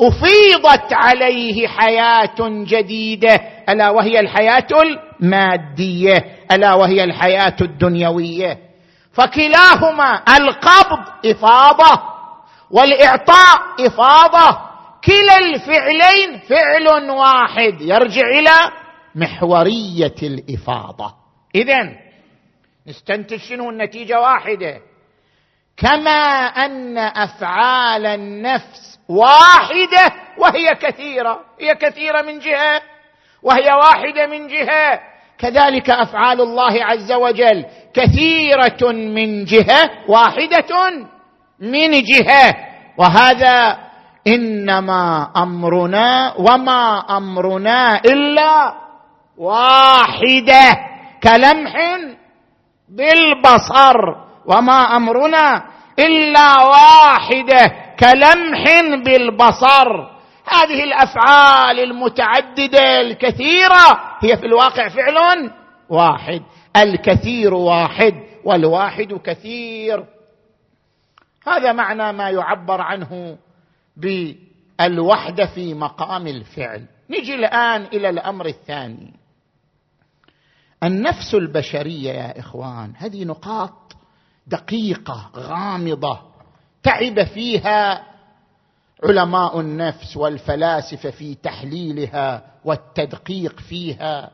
أفيضت 0.00 0.92
عليه 0.92 1.68
حياة 1.68 2.36
جديدة. 2.40 3.34
ألا 3.68 3.90
وهي 3.90 4.20
الحياة 4.20 4.68
المادية. 5.20 6.24
ألا 6.52 6.74
وهي 6.74 7.04
الحياة 7.04 7.56
الدنيوية. 7.60 8.58
فكلاهما 9.14 10.22
القبض 10.36 11.04
إفاضة 11.26 12.02
والإعطاء 12.70 13.86
إفاضة. 13.86 14.58
كلا 15.04 15.38
الفعلين 15.38 16.38
فعل 16.38 17.10
واحد 17.10 17.80
يرجع 17.80 18.26
إلى 18.26 18.72
محورية 19.14 20.14
الإفاضة. 20.22 21.14
اذا 21.54 21.92
نستنتج 22.86 23.36
شنو 23.36 23.70
النتيجة 23.70 24.20
واحدة؟ 24.20 24.80
كما 25.76 26.46
أن 26.46 26.98
أفعال 26.98 28.06
النفس 28.06 28.98
واحدة 29.08 30.12
وهي 30.38 30.74
كثيرة. 30.74 31.40
هي 31.60 31.74
كثيرة 31.74 32.22
من 32.22 32.38
جهة 32.38 32.82
وهي 33.42 33.70
واحدة 33.72 34.26
من 34.26 34.48
جهة. 34.48 35.00
كذلك 35.38 35.90
أفعال 35.90 36.40
الله 36.40 36.84
عز 36.84 37.12
وجل 37.12 37.64
كثيرة 37.94 38.92
من 38.92 39.44
جهة 39.44 39.90
واحدة 40.08 40.72
من 41.60 41.90
جهة. 41.90 42.54
وهذا 42.98 43.78
إنما 44.26 45.30
أمرنا 45.36 46.34
وما 46.38 46.98
أمرنا 47.16 48.00
إلا 48.04 48.74
واحدة 49.38 50.64
كلمح 51.22 51.74
بالبصر. 52.88 53.98
وما 54.46 54.96
أمرنا 54.96 55.64
إلا 55.98 56.62
واحدة 56.62 57.72
كلمح 58.00 58.62
بالبصر. 59.04 60.13
هذه 60.54 60.84
الأفعال 60.84 61.80
المتعددة 61.80 63.00
الكثيرة 63.00 64.18
هي 64.20 64.36
في 64.36 64.46
الواقع 64.46 64.88
فعل 64.88 65.50
واحد 65.88 66.42
الكثير 66.76 67.54
واحد 67.54 68.14
والواحد 68.44 69.12
كثير. 69.12 70.04
هذا 71.46 71.72
معنى 71.72 72.12
ما 72.12 72.30
يعبر 72.30 72.80
عنه 72.80 73.38
بالوحدة 73.96 75.46
في 75.46 75.74
مقام 75.74 76.26
الفعل. 76.26 76.86
نجي 77.10 77.34
الآن 77.34 77.82
إلى 77.82 78.08
الأمر 78.08 78.46
الثاني. 78.46 79.12
النفس 80.82 81.34
البشرية 81.34 82.12
يا 82.12 82.40
إخوان 82.40 82.92
هذه 82.96 83.24
نقاط 83.24 83.96
دقيقة 84.46 85.30
غامضة 85.36 86.20
تعب 86.82 87.24
فيها 87.24 88.13
علماء 89.02 89.60
النفس 89.60 90.16
والفلاسفة 90.16 91.10
في 91.10 91.34
تحليلها 91.34 92.42
والتدقيق 92.64 93.60
فيها. 93.60 94.30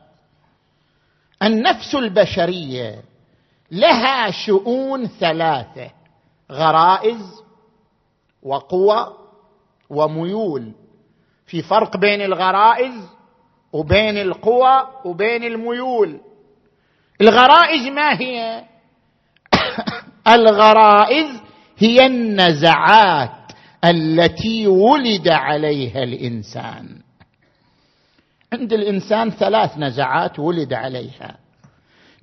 النفس 1.43 1.95
البشرية 1.95 3.03
لها 3.71 4.31
شؤون 4.31 5.07
ثلاثة 5.07 5.91
غرائز 6.51 7.43
وقوى 8.43 9.17
وميول. 9.89 10.71
في 11.45 11.61
فرق 11.61 11.97
بين 11.97 12.21
الغرائز 12.21 12.93
وبين 13.73 14.17
القوى 14.17 14.87
وبين 15.05 15.43
الميول. 15.43 16.19
الغرائز 17.21 17.87
ما 17.87 18.21
هي؟ 18.21 18.63
الغرائز 20.35 21.41
هي 21.77 22.05
النزعات 22.05 23.40
التي 23.85 24.67
ولد 24.67 25.27
عليها 25.27 26.03
الإنسان. 26.03 27.01
عند 28.53 28.73
الإنسان 28.73 29.29
ثلاث 29.29 29.77
نزعات 29.77 30.39
ولد 30.39 30.73
عليها. 30.73 31.37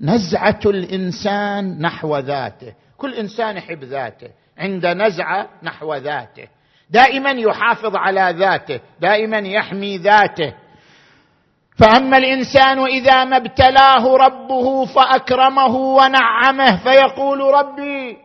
نزعة 0.01 0.61
الإنسان 0.67 1.81
نحو 1.81 2.17
ذاته. 2.19 2.75
كل 2.97 3.15
إنسان 3.15 3.57
يحب 3.57 3.85
ذاته. 3.85 4.29
عند 4.59 4.87
نزعة 4.87 5.49
نحو 5.63 5.95
ذاته. 5.95 6.49
دائما 6.91 7.31
يحافظ 7.31 7.97
على 7.97 8.35
ذاته. 8.39 8.81
دائما 9.01 9.39
يحمي 9.39 9.99
ذاته. 9.99 10.55
فأما 11.79 12.17
الإنسان 12.17 12.79
إذا 12.79 13.25
ما 13.25 13.37
ابتلاه 13.37 14.17
ربه 14.17 14.85
فأكرمه 14.85 15.77
ونعمه 15.77 16.77
فيقول 16.77 17.41
ربي 17.41 18.17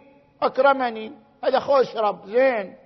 أكرمني. 0.42 1.12
هذا 1.44 1.60
خوش 1.60 1.96
رب. 1.96 2.26
زين. 2.28 2.83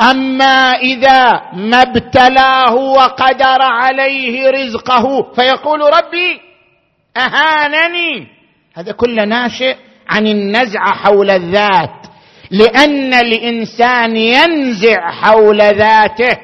أما 0.00 0.72
إذا 0.72 1.42
ما 1.52 1.82
ابتلاه 1.82 2.74
وقدر 2.74 3.62
عليه 3.62 4.50
رزقه 4.50 5.32
فيقول 5.32 5.80
ربي 5.80 6.40
أهانني. 7.16 8.26
هذا 8.76 8.92
كله 8.92 9.24
ناشئ 9.24 9.76
عن 10.08 10.26
النزعه 10.26 10.92
حول 10.94 11.30
الذات 11.30 12.06
لأن 12.50 13.14
الإنسان 13.14 14.16
ينزع 14.16 15.10
حول 15.10 15.58
ذاته 15.58 16.38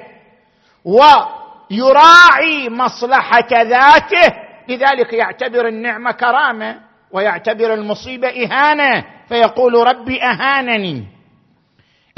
ويراعي 0.84 2.68
مصلحة 2.70 3.48
ذاته 3.62 4.32
لذلك 4.68 5.12
يعتبر 5.12 5.68
النعمة 5.68 6.12
كرامة 6.12 6.76
ويعتبر 7.12 7.74
المصيبة 7.74 8.28
إهانة 8.28 9.04
فيقول 9.28 9.74
ربي 9.74 10.22
أهانني. 10.22 11.13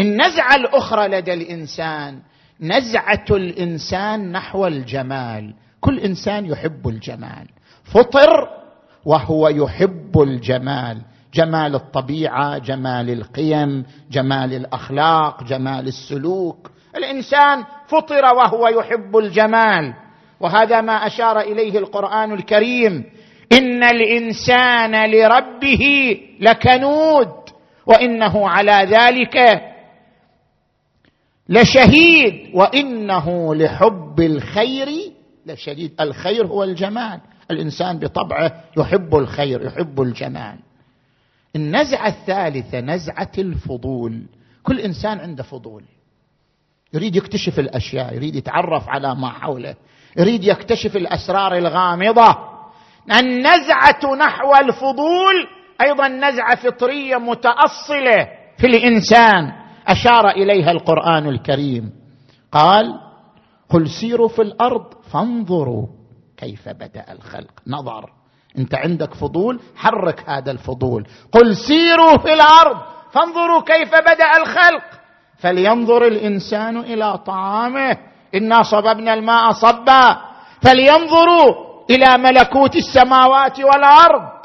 النزعه 0.01 0.57
الأخرى 0.57 1.09
لدى 1.09 1.33
الإنسان 1.35 2.19
نزعة 2.61 3.25
الإنسان 3.31 4.33
نحو 4.33 4.67
الجمال. 4.67 5.55
كل 5.81 5.99
إنسان 5.99 6.47
يحب 6.47 6.89
الجمال. 6.89 7.47
فطر 7.85 8.49
وهو 9.05 9.49
يحب 9.49 10.21
الجمال. 10.21 11.03
جمال 11.35 11.75
الطبيعة 11.75 12.59
جمال 12.59 13.11
القيم 13.11 13.85
جمال 14.11 14.55
الأخلاق 14.55 15.45
جمال 15.45 15.87
السلوك. 15.87 16.71
الإنسان 16.97 17.65
فطر 17.87 18.25
وهو 18.25 18.69
يحب 18.69 19.17
الجمال. 19.17 19.95
وهذا 20.41 20.81
ما 20.81 21.07
أشار 21.07 21.41
إليه 21.41 21.79
القرآن 21.79 22.33
الكريم. 22.33 23.05
إن 23.53 23.85
الإنسان 23.85 25.11
لربه 25.11 26.17
لكنود 26.41 27.33
وإنه 27.87 28.49
على 28.49 28.89
ذلك 28.91 29.37
لشهيد 31.49 32.55
وإنه 32.55 33.55
لحب 33.55 34.21
الخير 34.21 34.89
لشديد 35.47 36.01
الخير 36.01 36.47
هو 36.47 36.65
الجمال. 36.65 37.21
الإنسان 37.51 37.99
بطبعه 37.99 38.65
يحب 38.79 39.17
الخير 39.17 39.67
يحب 39.67 40.03
الجمال. 40.03 40.59
النزعة 41.57 42.09
الثالثة 42.09 42.81
نزعة 42.81 43.33
الفضول. 43.39 44.23
كل 44.63 44.81
إنسان 44.81 45.21
عنده 45.21 45.43
فضول. 45.43 45.83
يريد 46.95 47.17
يكتشف 47.17 47.59
الأشياء 47.59 48.15
يريد 48.15 48.37
يتعرف 48.37 48.89
على 48.89 49.15
ما 49.15 49.31
حوله. 49.31 49.75
يريد 50.17 50.45
يكتشف 50.45 50.97
الأسرار 50.97 51.57
الغامضة. 51.59 52.37
النزعة 53.19 54.15
نحو 54.19 54.55
الفضول 54.55 55.47
أيضا 55.81 56.09
نزعة 56.09 56.57
فطرية 56.57 57.17
متأصلة 57.17 58.29
في 58.59 58.67
الإنسان. 58.67 59.66
أشار 59.87 60.29
إليها 60.29 60.71
القرآن 60.71 61.29
الكريم. 61.29 61.93
قال 62.53 63.01
قل 63.71 63.89
سيروا 63.89 64.29
في 64.29 64.43
الأرض 64.43 64.85
فانظروا 65.13 65.87
كيف 66.37 66.69
بدأ 66.69 67.13
الخلق. 67.13 67.51
نظر. 67.67 68.11
أنت 68.59 68.75
عندك 68.75 69.15
فضول 69.15 69.61
حرك 69.77 70.25
هذا 70.29 70.51
الفضول. 70.51 71.07
قل 71.33 71.57
سيروا 71.57 72.19
في 72.19 72.33
الأرض 72.35 72.77
فانظروا 73.13 73.61
كيف 73.61 73.91
بدأ 73.95 74.37
الخلق. 74.37 74.85
فلينظر 75.39 76.07
الإنسان 76.07 76.77
إلى 76.77 77.19
طعامه. 77.19 77.97
إنا 78.35 78.63
صببنا 78.63 79.15
الماء 79.15 79.53
صبا. 79.53 80.19
فلينظروا 80.63 81.67
إلى 81.91 82.19
ملكوت 82.19 82.77
السماوات 82.77 83.61
والأرض. 83.61 84.36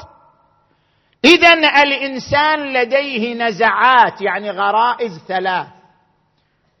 اذا 1.24 1.82
الإنسان 1.82 2.72
لديه 2.72 3.34
نزعات 3.34 4.20
يعني 4.20 4.50
غرائز 4.50 5.18
ثلاث. 5.28 5.66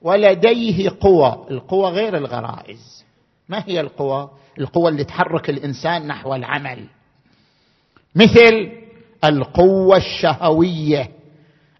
ولديه 0.02 0.90
قوى 1.00 1.46
القوى 1.50 1.90
غير 1.90 2.16
الغرائز. 2.16 3.04
ما 3.48 3.64
هي 3.66 3.80
القوى 3.80 4.30
القوى 4.58 4.88
اللي 4.88 5.04
تحرك 5.04 5.50
الإنسان 5.50 6.06
نحو 6.06 6.34
العمل. 6.34 6.86
مثل 8.14 8.72
القوة 9.24 9.96
الشهوية 9.96 11.10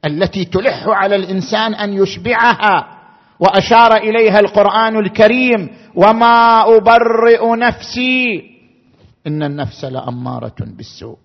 التي 0.05 0.44
تلح 0.44 0.85
على 0.87 1.16
الإنسان 1.16 1.75
أن 1.75 1.92
يشبعها 1.92 2.98
وأشار 3.40 3.96
إليها 3.96 4.40
القرآن 4.40 4.98
الكريم 4.98 5.77
وما 5.94 6.62
أبرئ 6.77 7.57
نفسي 7.57 8.42
إن 9.27 9.42
النفس 9.42 9.85
لأمارة 9.85 10.55
بالسوء. 10.61 11.18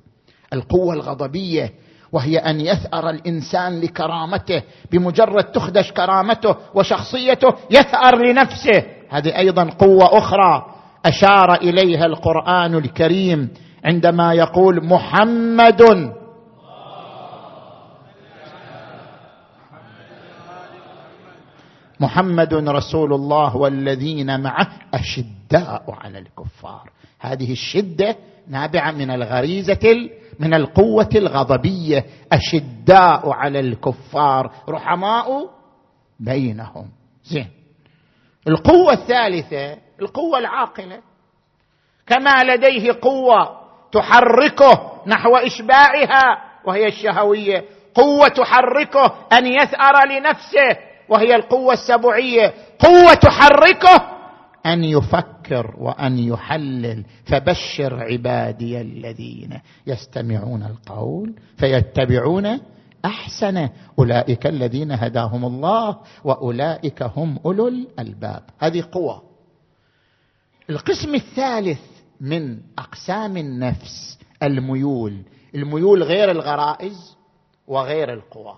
القوة 0.54 0.94
الغضبية 0.94 1.74
وهي 2.12 2.38
أن 2.38 2.62
يثأر 2.62 3.10
الإنسان 3.10 3.82
لكرامته 3.82 4.64
بمجرد 4.92 5.44
تخدش 5.44 5.92
كرامته 5.92 6.56
وشخصيته 6.74 7.54
يثأر 7.72 8.26
لنفسه. 8.26 8.84
هذه 9.10 9.38
أيضا 9.38 9.70
قوة 9.70 10.18
أخرى 10.18 10.66
أشار 11.06 11.54
إليها 11.54 12.06
القرآن 12.06 12.76
الكريم 12.76 13.50
عندما 13.86 14.34
يقول 14.34 14.86
محمد. 14.86 16.14
محمد 22.00 22.54
رسول 22.54 23.14
الله 23.14 23.56
والذين 23.56 24.40
معه 24.40 24.68
أشداء 24.94 25.84
على 25.88 26.20
الكفار. 26.20 26.90
هذه 27.20 27.52
الشدة 27.52 28.16
نابعة 28.48 28.92
من 28.92 29.12
الغريزة 29.12 30.10
من 30.40 30.54
القوة 30.54 31.10
الغضبية 31.16 32.06
أشداء 32.32 33.30
على 33.30 33.60
الكفار 33.60 34.52
رحماء 34.70 35.50
بينهم. 36.20 36.90
زين. 37.24 37.48
القوة 38.48 38.94
الثالثة 38.94 39.78
القوة 40.02 40.40
العاقلة. 40.40 41.00
كما 42.08 42.44
لديه 42.44 42.92
قوة 43.02 43.58
تحركه 43.92 44.92
نحو 45.08 45.36
إشباعها 45.36 46.24
وهي 46.66 46.88
الشهوية. 46.88 47.66
قوة 47.96 48.28
تحركه 48.28 49.14
أن 49.34 49.46
يثأر 49.46 50.08
لنفسه 50.10 50.78
وهي 51.10 51.36
القوة 51.36 51.74
السبعية. 51.74 52.54
قوة 52.80 53.14
تحركه 53.14 54.17
أن 54.68 54.84
يفكر 54.84 55.76
وأن 55.78 56.20
يحلل 56.20 57.06
فبشر 57.26 58.04
عبادي 58.04 58.82
الذين 58.82 59.60
يستمعون 59.88 60.64
القول 60.64 61.34
فيتبعون 61.58 62.60
أحسنه. 63.06 63.70
أولئك 64.00 64.48
الذين 64.48 64.92
هداهم 64.92 65.46
الله 65.46 65.98
وأولئك 66.24 67.04
هم 67.04 67.40
أولو 67.46 67.68
الألباب. 67.68 68.44
هذه 68.60 68.84
قوة. 68.92 69.24
القسم 70.70 71.16
الثالث 71.16 71.80
من 72.22 72.58
أقسام 72.80 73.38
النفس 73.38 74.20
الميول. 74.44 75.22
الميول 75.56 76.04
غير 76.04 76.32
الغرائز 76.32 77.18
وغير 77.68 78.14
القوى. 78.14 78.56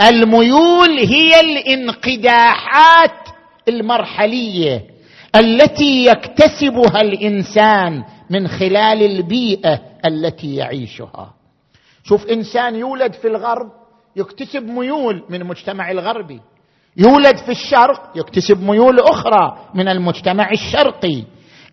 الميول 0.00 0.98
هي 0.98 1.40
الانقداحات 1.40 3.28
المرحلية 3.68 4.93
التي 5.36 6.06
يكتسبها 6.06 7.00
الإنسان 7.00 8.04
من 8.30 8.48
خلال 8.48 9.02
البيئة 9.02 9.80
التي 10.06 10.54
يعيشها. 10.54 11.34
شوف 12.04 12.26
إنسان 12.26 12.76
يولد 12.76 13.12
في 13.12 13.28
الغرب 13.28 13.70
يكتسب 14.16 14.62
ميول 14.62 15.24
من 15.28 15.40
المجتمع 15.42 15.90
الغربي. 15.90 16.40
يولد 16.96 17.36
في 17.36 17.50
الشرق 17.50 18.12
يكتسب 18.16 18.62
ميول 18.62 19.00
أخرى 19.00 19.68
من 19.74 19.88
المجتمع 19.88 20.50
الشرقي. 20.50 21.24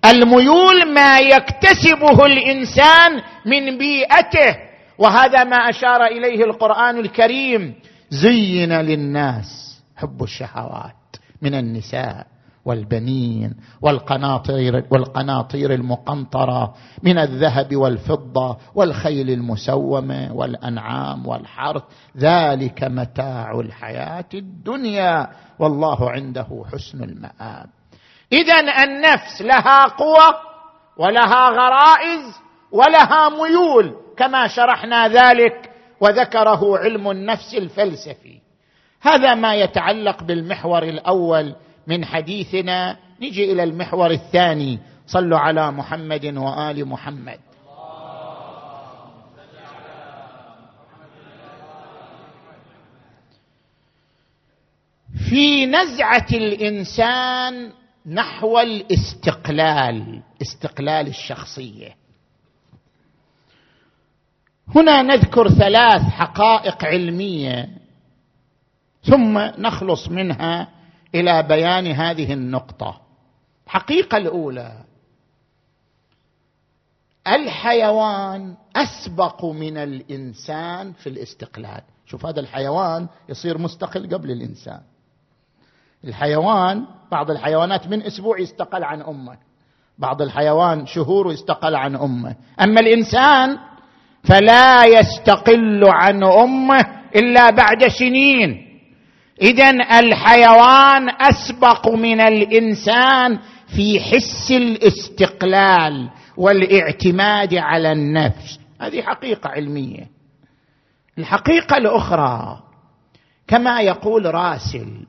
الميول 0.06 0.94
ما 0.94 1.20
يكتسبه 1.20 2.26
الإنسان 2.26 3.22
من 3.46 3.78
بيئته 3.78 4.58
وهذا 4.98 5.44
ما 5.44 5.56
أشار 5.56 6.06
إليه 6.06 6.44
القرآن 6.44 6.98
الكريم 6.98 7.76
زين 8.10 8.74
للناس 8.74 9.82
حب 9.98 10.24
الشهوات 10.24 11.16
من 11.42 11.54
النساء. 11.54 12.31
والبنين 12.66 13.56
والقناطير 13.82 14.86
والقناطير 14.92 15.74
المقنطرة 15.74 16.74
من 17.04 17.18
الذهب 17.18 17.76
والفضة 17.76 18.58
والخيل 18.76 19.30
المسومة 19.30 20.34
والأنعام 20.34 21.28
والحرث. 21.28 21.84
ذلك 22.18 22.84
متاع 22.84 23.60
الحياة 23.60 24.30
الدنيا 24.34 25.28
والله 25.60 26.12
عنده 26.12 26.64
حسن 26.74 27.04
المآب. 27.04 27.70
اذا 28.32 28.84
النفس 28.84 29.42
لها 29.42 29.84
قوى 29.86 30.36
ولها 30.98 31.50
غرائز 31.50 32.42
ولها 32.72 33.30
ميول 33.30 33.96
كما 34.18 34.48
شرحنا 34.48 35.08
ذلك 35.08 35.72
وذكره 36.02 36.78
علم 36.78 37.12
النفس 37.12 37.54
الفلسفي. 37.54 38.42
هذا 39.02 39.36
ما 39.36 39.56
يتعلق 39.56 40.24
بالمحور 40.24 40.84
الأول 40.84 41.56
من 41.88 42.06
حديثنا. 42.06 42.98
نجي 43.22 43.52
إلى 43.52 43.64
المحور 43.64 44.12
الثاني. 44.12 44.80
صلوا 45.08 45.40
على 45.40 45.72
محمد 45.72 46.26
وآل 46.26 46.86
محمد. 46.86 47.40
في 55.30 55.66
نزعة 55.66 56.28
الإنسان 56.34 57.72
نحو 58.06 58.60
الاستقلال 58.60 60.22
استقلال 60.42 61.08
الشخصية. 61.08 61.96
هنا 64.76 65.02
نذكر 65.02 65.50
ثلاث 65.50 66.02
حقائق 66.02 66.86
علمية 66.86 67.70
ثم 69.04 69.38
نخلص 69.38 70.08
منها 70.08 70.68
إلى 71.16 71.44
بيان 71.44 71.88
هذه 71.88 72.34
النقطة. 72.34 73.02
الحقيقة 73.66 74.18
الأولى 74.18 74.84
الحيوان 77.28 78.56
أسبق 78.76 79.46
من 79.46 79.78
الإنسان 79.78 80.94
في 80.94 81.10
الاستقلال. 81.10 81.82
شوف 82.06 82.26
هذا 82.26 82.40
الحيوان 82.40 83.08
يصير 83.30 83.58
مستقل 83.58 84.10
قبل 84.14 84.32
الإنسان. 84.32 84.82
الحيوان 86.04 86.86
بعض 87.12 87.32
الحيوانات 87.32 87.88
من 87.88 88.02
أسبوع 88.02 88.40
يستقل 88.40 88.84
عن 88.84 89.02
أمه. 89.02 89.38
بعض 89.98 90.22
الحيوان 90.22 90.86
شهور 90.86 91.34
يستقل 91.34 91.76
عن 91.76 91.96
أمه. 91.96 92.36
أما 92.62 92.80
الإنسان 92.80 93.58
فلا 94.24 94.86
يستقل 94.86 95.84
عن 95.86 96.24
أمه 96.24 96.86
إلا 97.16 97.50
بعد 97.50 97.88
سنين. 97.88 98.71
اذا 99.42 99.70
الحيوان 100.00 101.10
أسبق 101.10 101.90
من 101.90 102.22
الإنسان 102.22 103.40
في 103.68 104.00
حس 104.00 104.52
الاستقلال 104.52 106.10
والاعتماد 106.38 107.56
على 107.56 107.92
النفس. 107.92 108.60
هذه 108.82 109.02
حقيقة 109.02 109.50
علمية. 109.50 110.08
الحقيقة 111.18 111.78
الأخرى 111.78 112.64
كما 113.48 113.82
يقول 113.82 114.36
راسل 114.36 115.06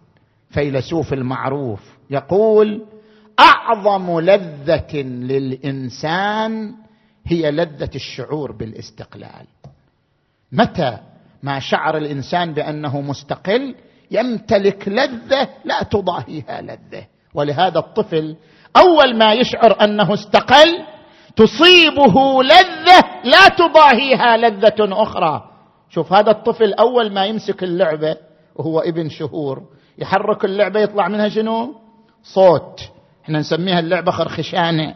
فيلسوف 0.50 1.12
المعروف 1.12 1.80
يقول 2.10 2.86
أعظم 3.40 4.20
لذة 4.20 4.96
للإنسان 5.02 6.74
هي 7.26 7.50
لذة 7.50 7.90
الشعور 7.94 8.52
بالاستقلال. 8.52 9.46
متى 10.52 10.98
ما 11.42 11.58
شعر 11.58 11.96
الإنسان 11.96 12.54
بأنه 12.54 13.00
مستقل 13.00 13.74
يمتلك 14.12 14.88
لذة 14.88 15.48
لا 15.64 15.82
تضاهيها 15.82 16.60
لذة. 16.60 17.06
ولهذا 17.34 17.78
الطفل 17.78 18.36
أول 18.76 19.16
ما 19.16 19.32
يشعر 19.32 19.84
أنه 19.84 20.14
استقل 20.14 20.84
تصيبه 21.36 22.42
لذة 22.42 23.04
لا 23.24 23.48
تضاهيها 23.48 24.36
لذة 24.36 25.02
أخرى. 25.02 25.42
شوف 25.90 26.12
هذا 26.12 26.30
الطفل 26.30 26.72
أول 26.72 27.12
ما 27.12 27.24
يمسك 27.24 27.62
اللعبة 27.62 28.16
وهو 28.56 28.80
ابن 28.80 29.08
شهور 29.08 29.62
يحرك 29.98 30.44
اللعبة 30.44 30.80
يطلع 30.80 31.08
منها 31.08 31.28
شنو؟ 31.28 31.74
صوت. 32.22 32.80
إحنا 33.24 33.38
نسميها 33.38 33.78
اللعبة 33.78 34.12
خرخشانة. 34.12 34.94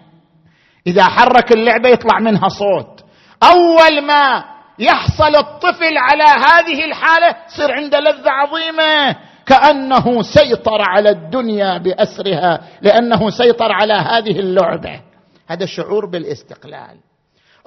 إذا 0.87 1.05
حرك 1.05 1.53
اللعبة 1.53 1.89
يطلع 1.89 2.19
منها 2.21 2.49
صوت. 2.49 3.05
أول 3.43 4.07
ما 4.07 4.45
يحصل 4.79 5.37
الطفل 5.37 5.99
على 5.99 6.25
هذه 6.25 6.85
الحالة 6.85 7.37
تصير 7.49 7.73
عنده 7.73 8.01
لذة 8.01 8.31
عظيمة. 8.31 9.17
كأنه 9.47 10.23
سيطر 10.23 10.81
على 10.81 11.11
الدنيا 11.11 11.79
بأسرها 11.79 12.61
لأنه 12.83 13.31
سيطر 13.31 13.73
على 13.73 13.93
هذه 13.93 14.41
اللعبة. 14.41 15.01
هذا 15.49 15.67
شعور 15.67 16.07
بالاستقلال. 16.07 16.97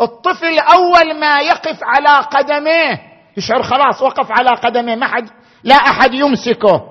الطفل 0.02 0.60
أول 0.60 1.20
ما 1.20 1.40
يقف 1.40 1.80
على 1.84 2.26
قدميه 2.26 3.02
يشعر 3.38 3.64
خلاص 3.64 4.02
وقف 4.02 4.32
على 4.32 4.50
قدميه 4.50 4.96
ما 4.96 5.08
حد 5.08 5.30
لا 5.64 5.76
أحد 5.76 6.14
يمسكه. 6.14 6.82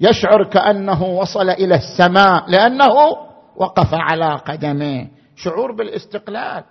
يشعر 0.00 0.44
كأنه 0.44 1.02
وصل 1.02 1.50
إلى 1.50 1.74
السماء 1.74 2.44
لأنه 2.48 2.94
وقف 3.56 3.94
على 3.94 4.34
قدميه. 4.46 5.06
شعور 5.36 5.72
بالاستقلال. 5.72 6.64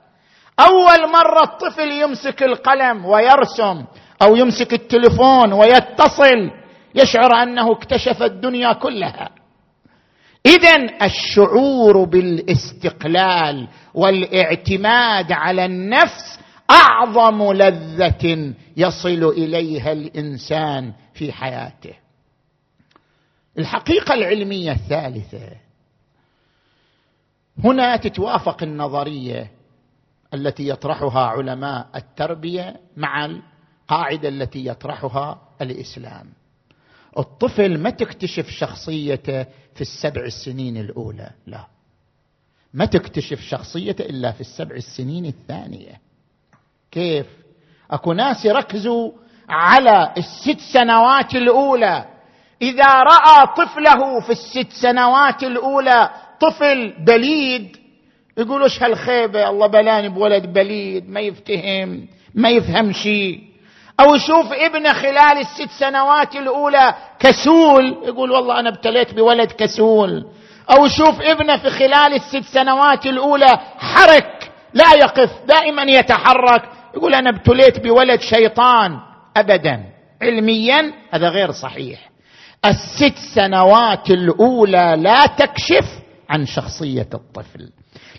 أول 0.59 1.11
مرة 1.11 1.43
الطفل 1.43 1.91
يمسك 1.91 2.43
القلم 2.43 3.05
ويرسم 3.05 3.85
أو 4.21 4.35
يمسك 4.35 4.73
التلفون 4.73 5.53
ويتصل 5.53 6.51
يشعر 6.95 7.33
أنه 7.43 7.71
اكتشف 7.71 8.23
الدنيا 8.23 8.73
كلها. 8.73 9.29
اذا 10.45 11.05
الشعور 11.05 12.03
بالاستقلال 12.03 13.67
والاعتماد 13.93 15.31
على 15.31 15.65
النفس 15.65 16.39
أعظم 16.71 17.53
لذة 17.53 18.53
يصل 18.77 19.23
إليها 19.23 19.91
الإنسان 19.91 20.93
في 21.13 21.31
حياته. 21.31 21.93
الحقيقة 23.57 24.13
العلمية 24.13 24.71
الثالثة 24.71 25.49
هنا 27.63 27.95
تتوافق 27.95 28.63
النظرية 28.63 29.51
التي 30.33 30.67
يطرحها 30.67 31.25
علماء 31.25 31.87
التربية 31.95 32.75
مع 32.97 33.25
القاعدة 33.25 34.29
التي 34.29 34.65
يطرحها 34.65 35.41
الإسلام. 35.61 36.29
الطفل 37.17 37.77
ما 37.77 37.89
تكتشف 37.89 38.49
شخصيته 38.49 39.43
في 39.75 39.81
السبع 39.81 40.21
السنين 40.21 40.77
الأولى 40.77 41.31
لا. 41.47 41.67
ما 42.73 42.85
تكتشف 42.85 43.41
شخصيته 43.41 44.05
إلا 44.05 44.31
في 44.31 44.41
السبع 44.41 44.75
السنين 44.75 45.25
الثانية. 45.25 45.99
كيف؟ 46.91 47.25
أكو 47.91 48.13
ناس 48.13 48.45
يركزوا 48.45 49.11
على 49.49 50.13
الست 50.17 50.59
سنوات 50.73 51.35
الأولى. 51.35 52.05
إذا 52.61 52.85
رأى 52.85 53.47
طفله 53.57 54.19
في 54.19 54.31
الست 54.31 54.71
سنوات 54.71 55.43
الأولى 55.43 56.09
طفل 56.41 57.03
بليد 57.05 57.78
يقول 58.39 58.63
إيش 58.63 58.83
هالخيبة؟ 58.83 59.49
الله 59.49 59.67
بلاني 59.67 60.09
بولد 60.09 60.53
بليد 60.53 61.09
ما 61.09 61.19
يفتهم 61.19 62.07
ما 62.35 62.49
يفهم 62.49 62.91
شيء 62.91 63.49
أو 63.99 64.15
يشوف 64.15 64.53
ابنه 64.53 64.93
خلال 64.93 65.37
الست 65.37 65.69
سنوات 65.79 66.35
الأولى 66.35 66.93
كسول 67.19 67.97
يقول 68.03 68.31
والله 68.31 68.59
أنا 68.59 68.69
ابتليت 68.69 69.13
بولد 69.13 69.51
كسول. 69.51 70.25
أو 70.71 70.85
يشوف 70.85 71.21
ابنه 71.21 71.57
في 71.57 71.69
خلال 71.69 72.13
الست 72.13 72.43
سنوات 72.53 73.05
الأولى 73.05 73.59
حرك 73.77 74.51
لا 74.73 74.93
يقف 74.93 75.31
دائما 75.47 75.81
يتحرك 75.83 76.63
يقول 76.95 77.15
أنا 77.15 77.29
ابتليت 77.29 77.79
بولد 77.79 78.21
شيطان. 78.21 78.99
ابدا. 79.37 79.83
علميا 80.21 80.93
هذا 81.11 81.29
غير 81.29 81.51
صحيح. 81.51 82.09
الست 82.65 83.17
سنوات 83.35 84.09
الأولى 84.09 84.95
لا 84.97 85.25
تكشف 85.25 85.85
عن 86.29 86.45
شخصية 86.45 87.09
الطفل. 87.13 87.69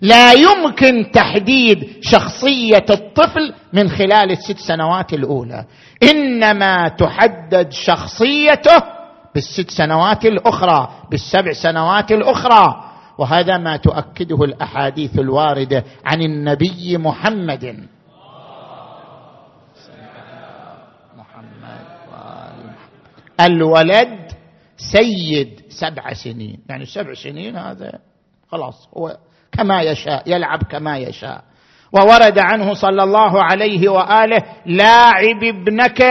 لا 0.03 0.33
يمكن 0.33 1.11
تحديد 1.11 1.99
شخصية 2.01 2.87
الطفل 2.91 3.55
من 3.73 3.89
خلال 3.89 4.31
الست 4.31 4.59
سنوات 4.59 5.13
الأولى. 5.13 5.65
إنما 6.03 6.89
تحدد 6.89 7.73
شخصيته 7.73 8.83
بالست 9.35 9.71
سنوات 9.71 10.25
الأخرى 10.25 10.89
بالسبع 11.11 11.53
سنوات 11.53 12.13
الأخرى. 12.13 12.85
وهذا 13.19 13.59
ما 13.59 13.77
تؤكده 13.77 14.45
الأحاديث 14.45 15.19
الواردة 15.19 15.85
عن 16.05 16.23
النبي 16.23 16.99
محمد. 16.99 17.87
الولد 23.41 24.33
سيد 24.77 25.61
سبع 25.69 26.13
سنين. 26.13 26.61
يعني 26.69 26.87
سبع 26.87 27.15
سنين 27.15 27.57
هذا 27.57 27.99
خلاص 28.53 28.89
هو 28.97 29.17
كما 29.53 29.83
يشاء 29.83 30.23
يلعب 30.27 30.63
كما 30.63 30.99
يشاء. 30.99 31.45
وورد 31.93 32.39
عنه 32.39 32.75
صلى 32.75 33.03
الله 33.03 33.43
عليه 33.43 33.89
وآله 33.89 34.43
لاعب 34.67 35.45
ابنك 35.45 36.03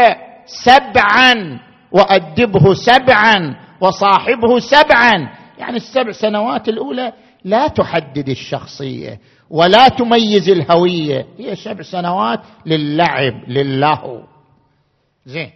سبعا 0.46 1.60
وأدبه 1.92 2.74
سبعا 2.74 3.56
وصاحبه 3.82 4.60
سبعا. 4.60 5.30
يعني 5.58 5.78
السبع 5.78 6.12
سنوات 6.12 6.70
الأولى 6.70 7.14
لا 7.44 7.68
تحدد 7.68 8.30
الشخصية 8.30 9.20
ولا 9.50 9.88
تميز 9.88 10.50
الهوية. 10.50 11.26
هي 11.38 11.56
سبع 11.56 11.82
سنوات 11.82 12.40
للعب 12.66 13.34
للهو 13.48 14.24
زين. 15.26 15.52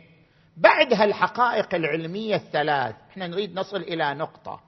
بعد 0.57 0.93
هالحقائق 0.93 1.75
العلمية 1.75 2.35
الثلاث 2.35 2.95
إحنا 3.11 3.27
نريد 3.27 3.59
نصل 3.59 3.77
إلى 3.77 4.13
نقطة. 4.13 4.59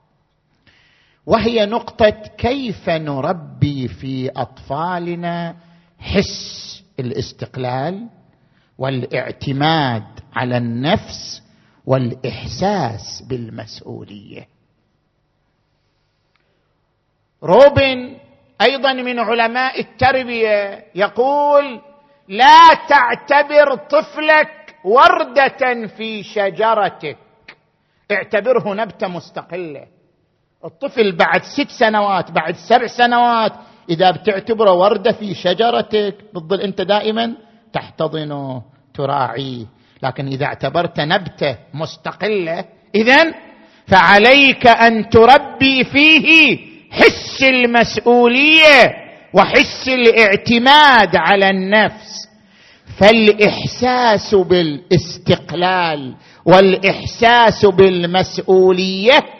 وهي 1.26 1.66
نقطة 1.66 2.10
كيف 2.38 2.88
نربي 2.88 3.88
في 3.88 4.30
أطفالنا 4.36 5.56
حس 5.98 6.82
الاستقلال 7.00 8.08
والاعتماد 8.78 10.04
على 10.34 10.56
النفس 10.56 11.42
والإحساس 11.86 13.22
بالمسؤولية. 13.28 14.48
روبن 17.42 18.16
أيضا 18.60 18.92
من 18.92 19.18
علماء 19.18 19.80
التربية 19.80 20.84
يقول 20.94 21.80
لا 22.28 22.74
تعتبر 22.88 23.74
طفلك 23.74 24.76
وردة 24.84 25.86
في 25.96 26.22
شجرتك. 26.22 27.16
اعتبره 28.10 28.74
نبتة 28.74 29.08
مستقلة. 29.08 29.86
الطفل 30.64 31.16
بعد 31.16 31.42
ست 31.42 31.70
سنوات 31.70 32.30
بعد 32.30 32.56
سبع 32.56 32.86
سنوات 32.86 33.52
إذا 33.90 34.10
بتعتبره 34.10 34.72
وردة 34.72 35.12
في 35.12 35.34
شجرتك 35.34 36.14
بتظل 36.34 36.60
أنت 36.60 36.80
دائما 36.80 37.34
تحتضنه 37.72 38.62
تراعيه. 38.94 39.66
لكن 40.02 40.26
إذا 40.26 40.46
اعتبرت 40.46 41.00
نبتة 41.00 41.56
مستقلة 41.74 42.64
اذا 42.94 43.34
فعليك 43.86 44.66
أن 44.66 45.08
تربي 45.08 45.84
فيه 45.84 46.58
حس 46.90 47.42
المسؤولية 47.42 48.92
وحس 49.34 49.88
الاعتماد 49.88 51.16
على 51.16 51.50
النفس. 51.50 52.28
فالإحساس 53.00 54.34
بالاستقلال 54.34 56.14
والإحساس 56.46 57.66
بالمسؤولية 57.66 59.35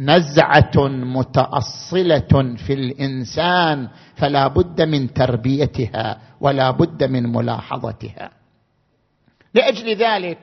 نزعة 0.00 0.88
متأصلة 0.88 2.56
في 2.66 2.72
الإنسان 2.72 3.88
فلا 4.16 4.46
بد 4.48 4.82
من 4.82 5.14
تربيتها 5.14 6.20
ولا 6.40 6.70
بد 6.70 7.04
من 7.04 7.32
ملاحظتها. 7.32 8.30
لأجل 9.54 9.96
ذلك 9.96 10.38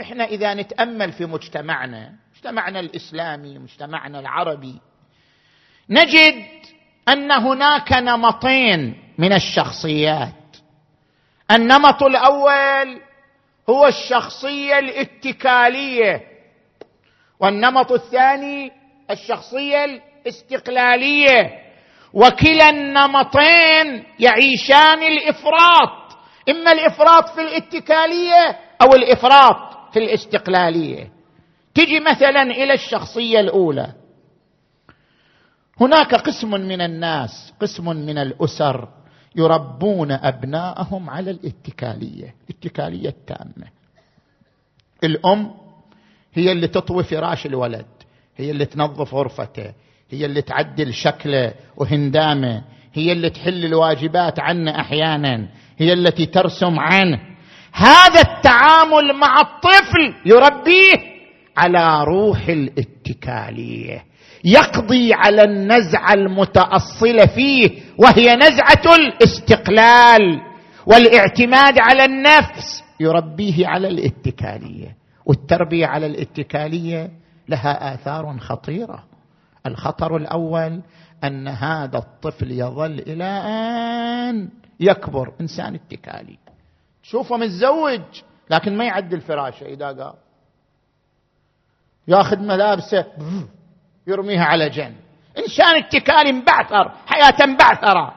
إحنا 0.00 0.24
إذا 0.24 0.54
نتأمل 0.54 1.12
في 1.12 1.26
مجتمعنا 1.26 2.12
مجتمعنا 2.36 2.80
الإسلامي 2.80 3.58
مجتمعنا 3.58 4.20
العربي 4.20 4.80
نجد 5.90 6.44
أن 7.08 7.32
هناك 7.32 7.92
نمطين 7.92 8.94
من 9.18 9.32
الشخصيات. 9.32 10.56
النمط 11.50 12.02
الأول 12.02 13.00
هو 13.70 13.86
الشخصية 13.86 14.78
الاتكالية 14.78 16.31
والنمط 17.42 17.92
الثاني 17.92 18.72
الشخصية 19.10 19.84
الاستقلالية. 19.84 21.62
وكلا 22.12 22.70
النمطين 22.70 24.04
يعيشان 24.20 25.02
الإفراط. 25.02 26.18
إما 26.48 26.72
الإفراط 26.72 27.28
في 27.28 27.40
الاتكالية 27.40 28.58
أو 28.82 28.94
الإفراط 28.94 29.92
في 29.92 29.98
الاستقلالية. 29.98 31.10
تجي 31.74 32.00
مثلا 32.00 32.42
إلى 32.42 32.74
الشخصية 32.74 33.40
الأولى. 33.40 33.92
هناك 35.80 36.14
قسم 36.14 36.50
من 36.50 36.80
الناس 36.80 37.54
قسم 37.60 37.84
من 37.84 38.18
الأسر 38.18 38.88
يربون 39.36 40.12
أبناءهم 40.12 41.10
على 41.10 41.30
الاتكالية 41.30 42.34
الاتكالية 42.50 43.08
التامة. 43.08 43.66
الأم 45.04 45.61
هي 46.34 46.52
اللي 46.52 46.68
تطوي 46.68 47.04
فراش 47.04 47.46
الولد 47.46 47.86
هي 48.36 48.50
اللي 48.50 48.64
تنظف 48.64 49.14
غرفته 49.14 49.72
هي 50.10 50.24
اللي 50.26 50.42
تعدل 50.42 50.94
شكله 50.94 51.54
وهندامه 51.76 52.62
هي 52.94 53.12
اللي 53.12 53.30
تحل 53.30 53.64
الواجبات 53.64 54.40
عنه 54.40 54.80
أحيانا 54.80 55.48
هي 55.78 55.92
التي 55.92 56.26
ترسم 56.26 56.78
عنه. 56.80 57.20
هذا 57.72 58.20
التعامل 58.20 59.12
مع 59.20 59.40
الطفل 59.40 60.14
يربيه 60.26 61.12
على 61.56 62.04
روح 62.04 62.48
الاتكالية 62.48 64.04
يقضي 64.44 65.14
على 65.14 65.42
النزعة 65.42 66.14
المتأصلة 66.14 67.26
فيه 67.26 67.70
وهي 67.98 68.36
نزعة 68.36 68.94
الاستقلال 68.96 70.40
والإعتماد 70.86 71.78
على 71.78 72.04
النفس 72.04 72.82
يربيه 73.00 73.66
على 73.66 73.88
الاتكالية. 73.88 74.96
والتربية 75.26 75.86
على 75.86 76.06
الاتكالية 76.06 77.10
لها 77.48 77.94
آثار 77.94 78.38
خطيرة. 78.38 79.04
الخطر 79.66 80.16
الأول 80.16 80.82
أن 81.24 81.48
هذا 81.48 81.98
الطفل 81.98 82.50
يظل 82.50 82.98
إلى 82.98 83.24
آن 83.24 84.48
يكبر 84.80 85.32
إنسان 85.40 85.74
اتكالي. 85.74 86.38
تشوفه 87.02 87.36
متزوج 87.36 88.00
لكن 88.50 88.76
ما 88.76 88.84
يعدل 88.84 89.20
فراشه 89.20 89.66
إذا 89.66 89.86
قام. 89.86 90.14
ياخذ 92.08 92.38
ملابسه 92.38 93.06
يرميها 94.06 94.44
على 94.44 94.68
جنب. 94.68 94.96
إنسان 95.38 95.76
اتكالي 95.76 96.32
مبعثر 96.32 96.92
حياة 97.06 97.46
مبعثره 97.46 98.14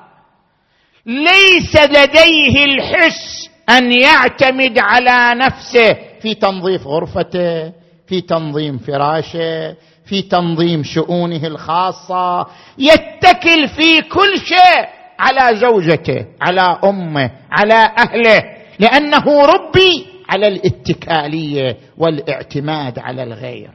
ليس 1.05 1.75
لديه 1.75 2.65
الحس 2.65 3.49
أن 3.69 3.91
يعتمد 3.91 4.79
على 4.79 5.39
نفسه 5.39 5.97
في 6.25 6.35
تنظيف 6.35 6.87
غرفته 6.87 7.73
في 8.07 8.21
تنظيم 8.21 8.77
فراشه 8.77 9.75
في 10.05 10.21
تنظيم 10.21 10.83
شؤونه 10.83 11.47
الخاصة. 11.47 12.47
يتكل 12.77 13.67
في 13.67 14.01
كل 14.01 14.37
شيء 14.37 14.87
على 15.19 15.57
زوجته 15.57 16.25
على 16.41 16.79
أمه 16.83 17.31
على 17.51 17.91
أهله 17.97 18.43
لأنه 18.79 19.45
ربي 19.45 20.05
على 20.29 20.47
الاتكالية 20.47 21.77
والاعتماد 21.97 22.99
على 22.99 23.23
الغير. 23.23 23.71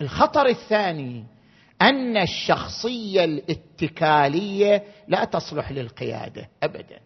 الخطر 0.00 0.46
الثاني 0.46 1.24
أن 1.82 2.16
الشخصية 2.16 3.24
الاتكالية 3.24 4.82
لا 5.08 5.24
تصلح 5.24 5.72
للقيادة 5.72 6.48
ابدا. 6.62 7.00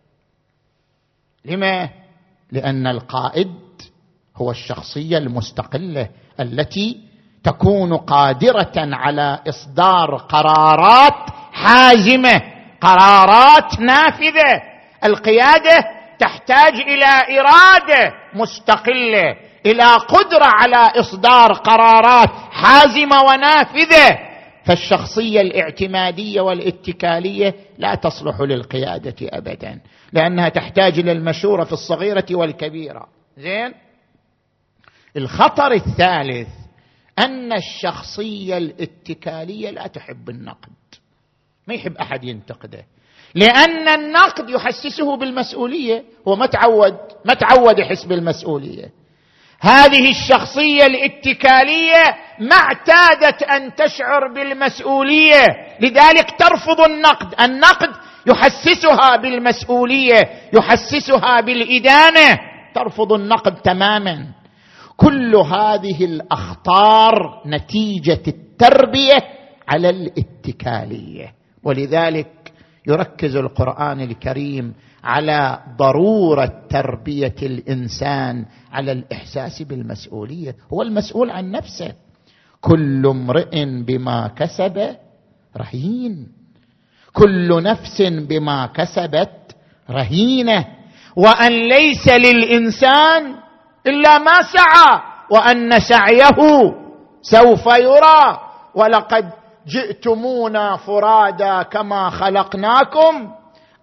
لما؟ 1.45 1.89
لأن 2.53 2.87
القائد 2.87 3.72
هو 4.43 4.51
الشخصية 4.51 5.19
المستقلة 5.19 6.09
التي 6.41 7.01
تكون 7.45 7.97
قادرة 7.97 8.73
على 8.77 9.39
إصدار 9.49 10.17
قرارات 10.17 11.31
حازمة 11.53 12.43
قرارات 12.81 13.81
نافذة. 13.81 14.63
القيادة 15.05 15.85
تحتاج 16.19 16.75
إلى 16.75 17.41
إرادة 17.41 18.15
مستقلة 18.35 19.37
إلى 19.67 19.85
قدرة 19.85 20.45
على 20.45 21.01
إصدار 21.01 21.53
قرارات 21.53 22.29
حازمة 22.51 23.23
ونافذة. 23.23 24.19
فالشخصية 24.65 25.41
الاعتمادية 25.41 26.41
والاتكالية 26.41 27.55
لا 27.79 27.95
تصلح 27.95 28.41
للقيادة 28.41 29.15
ابدا 29.23 29.81
لأنها 30.13 30.49
تحتاج 30.49 30.99
إلى 30.99 31.13
المشورة 31.13 31.65
في 31.65 31.73
الصغيرة 31.73 32.27
والكبيرة. 32.31 33.07
زين؟ 33.37 33.75
الخطر 35.17 35.73
الثالث 35.73 36.49
أن 37.19 37.53
الشخصية 37.53 38.59
الاتكالية 38.59 39.71
لا 39.71 39.87
تحب 39.87 40.29
النقد. 40.29 40.73
ما 41.69 41.75
يحب 41.75 41.97
أحد 41.97 42.25
ينتقده. 42.25 42.85
لأن 43.35 43.89
النقد 43.89 44.51
يحسسه 44.51 45.17
بالمسؤولية. 45.17 46.05
هو 46.29 46.37
ما 46.37 46.47
تعود 46.47 46.97
ما 47.25 47.35
تعود 47.35 47.79
يحس 47.79 48.05
بالمسؤولية. 48.05 48.91
هذه 49.61 50.11
الشخصية 50.11 50.87
الاتكالية 50.87 52.03
ما 52.39 52.57
اعتادت 52.57 53.43
أن 53.43 53.75
تشعر 53.75 54.33
بالمسؤولية. 54.35 55.47
لذلك 55.81 56.31
ترفض 56.39 56.81
النقد. 56.81 57.41
النقد 57.41 57.91
يحسسها 58.27 59.17
بالمسؤولية 59.17 60.23
يحسسها 60.53 61.41
بالإدانة. 61.41 62.39
ترفض 62.75 63.13
النقد 63.13 63.55
تماما. 63.55 64.42
كل 64.97 65.37
هذه 65.37 66.05
الأخطار 66.05 67.43
نتيجة 67.47 68.23
التربية 68.29 69.25
على 69.69 69.91
الاتكالية. 69.91 71.35
ولذلك 71.65 72.53
يركز 72.87 73.37
القرآن 73.37 74.01
الكريم 74.01 74.75
على 75.05 75.59
ضرورة 75.79 76.53
تربية 76.71 77.35
الإنسان 77.43 78.47
على 78.73 78.93
الإحساس 78.93 79.63
بالمسؤولية. 79.63 80.57
هو 80.73 80.83
المسؤول 80.83 81.31
عن 81.31 81.51
نفسه. 81.51 81.95
كل 82.61 83.07
امرئ 83.07 83.65
بما 83.65 84.29
كسب 84.37 84.97
رهين. 85.57 86.29
كل 87.13 87.63
نفس 87.63 88.03
بما 88.03 88.67
كسبت 88.67 89.57
رهينة. 89.91 90.67
وأن 91.17 91.53
ليس 91.53 92.09
للإنسان 92.09 93.42
إلا 93.87 94.19
ما 94.19 94.43
سعى 94.43 95.01
وأن 95.31 95.81
سعيه 95.81 96.39
سوف 97.23 97.67
يرى. 97.67 98.41
ولقد 98.75 99.25
جئتمونا 99.67 100.77
فرادا 100.77 101.63
كما 101.63 102.11
خلقناكم 102.11 103.29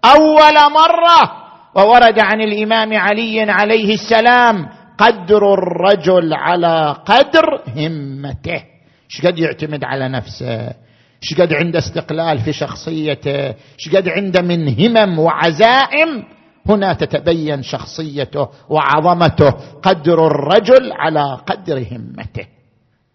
أول 0.04 0.72
مرة. 0.74 1.32
وورد 1.74 2.18
عن 2.18 2.40
الإمام 2.40 2.98
علي 2.98 3.50
عليه 3.50 3.94
السلام 3.94 4.68
قدر 4.98 5.54
الرجل 5.54 6.34
على 6.34 6.96
قدر 7.06 7.62
همته. 7.76 8.62
إيش 9.10 9.26
قد 9.26 9.38
يعتمد 9.38 9.84
على 9.84 10.08
نفسه؟ 10.08 10.74
إيش 11.22 11.40
قد 11.40 11.52
عنده 11.52 11.78
استقلال 11.78 12.38
في 12.38 12.52
شخصيته؟ 12.52 13.46
إيش 13.46 13.96
قد 13.96 14.08
عنده 14.08 14.42
من 14.42 14.68
همم 14.68 15.18
وعزائم؟ 15.18 16.24
هنا 16.66 16.92
تتبين 16.92 17.62
شخصيته 17.62 18.48
وعظمته 18.68 19.50
قدر 19.82 20.26
الرجل 20.26 20.92
على 20.92 21.40
قدر 21.46 21.78
همته. 21.78 22.46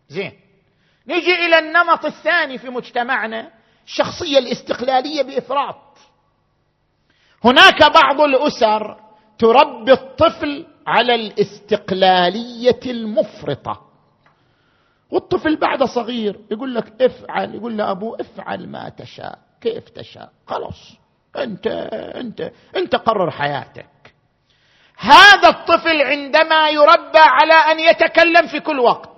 زين. 0.09 0.31
نجي 1.07 1.45
إلى 1.45 1.59
النمط 1.59 2.05
الثاني 2.05 2.57
في 2.57 2.69
مجتمعنا 2.69 3.51
الشخصية 3.85 4.37
الاستقلالية 4.37 5.21
بإفراط. 5.21 5.97
هناك 7.43 7.91
بعض 7.93 8.21
الأسر 8.21 8.97
تربي 9.39 9.91
الطفل 9.91 10.65
على 10.87 11.15
الاستقلالية 11.15 12.79
المفرطة. 12.85 13.81
والطفل 15.11 15.55
بعد 15.55 15.83
صغير 15.83 16.39
يقول 16.51 16.75
لك 16.75 17.01
افعل 17.01 17.55
يقول 17.55 17.77
له 17.77 17.91
ابوه 17.91 18.17
افعل 18.21 18.69
ما 18.69 18.89
تشاء 18.89 19.39
كيف 19.61 19.89
تشاء؟ 19.89 20.31
خلاص. 20.47 21.04
أنت 21.43 21.67
أنت 22.15 22.51
أنت 22.75 22.95
قرر 22.95 23.31
حياتك. 23.31 23.85
هذا 24.97 25.49
الطفل 25.49 26.01
عندما 26.01 26.69
يربى 26.69 27.19
على 27.19 27.53
أن 27.53 27.79
يتكلم 27.79 28.47
في 28.47 28.59
كل 28.59 28.79
وقت 28.79 29.09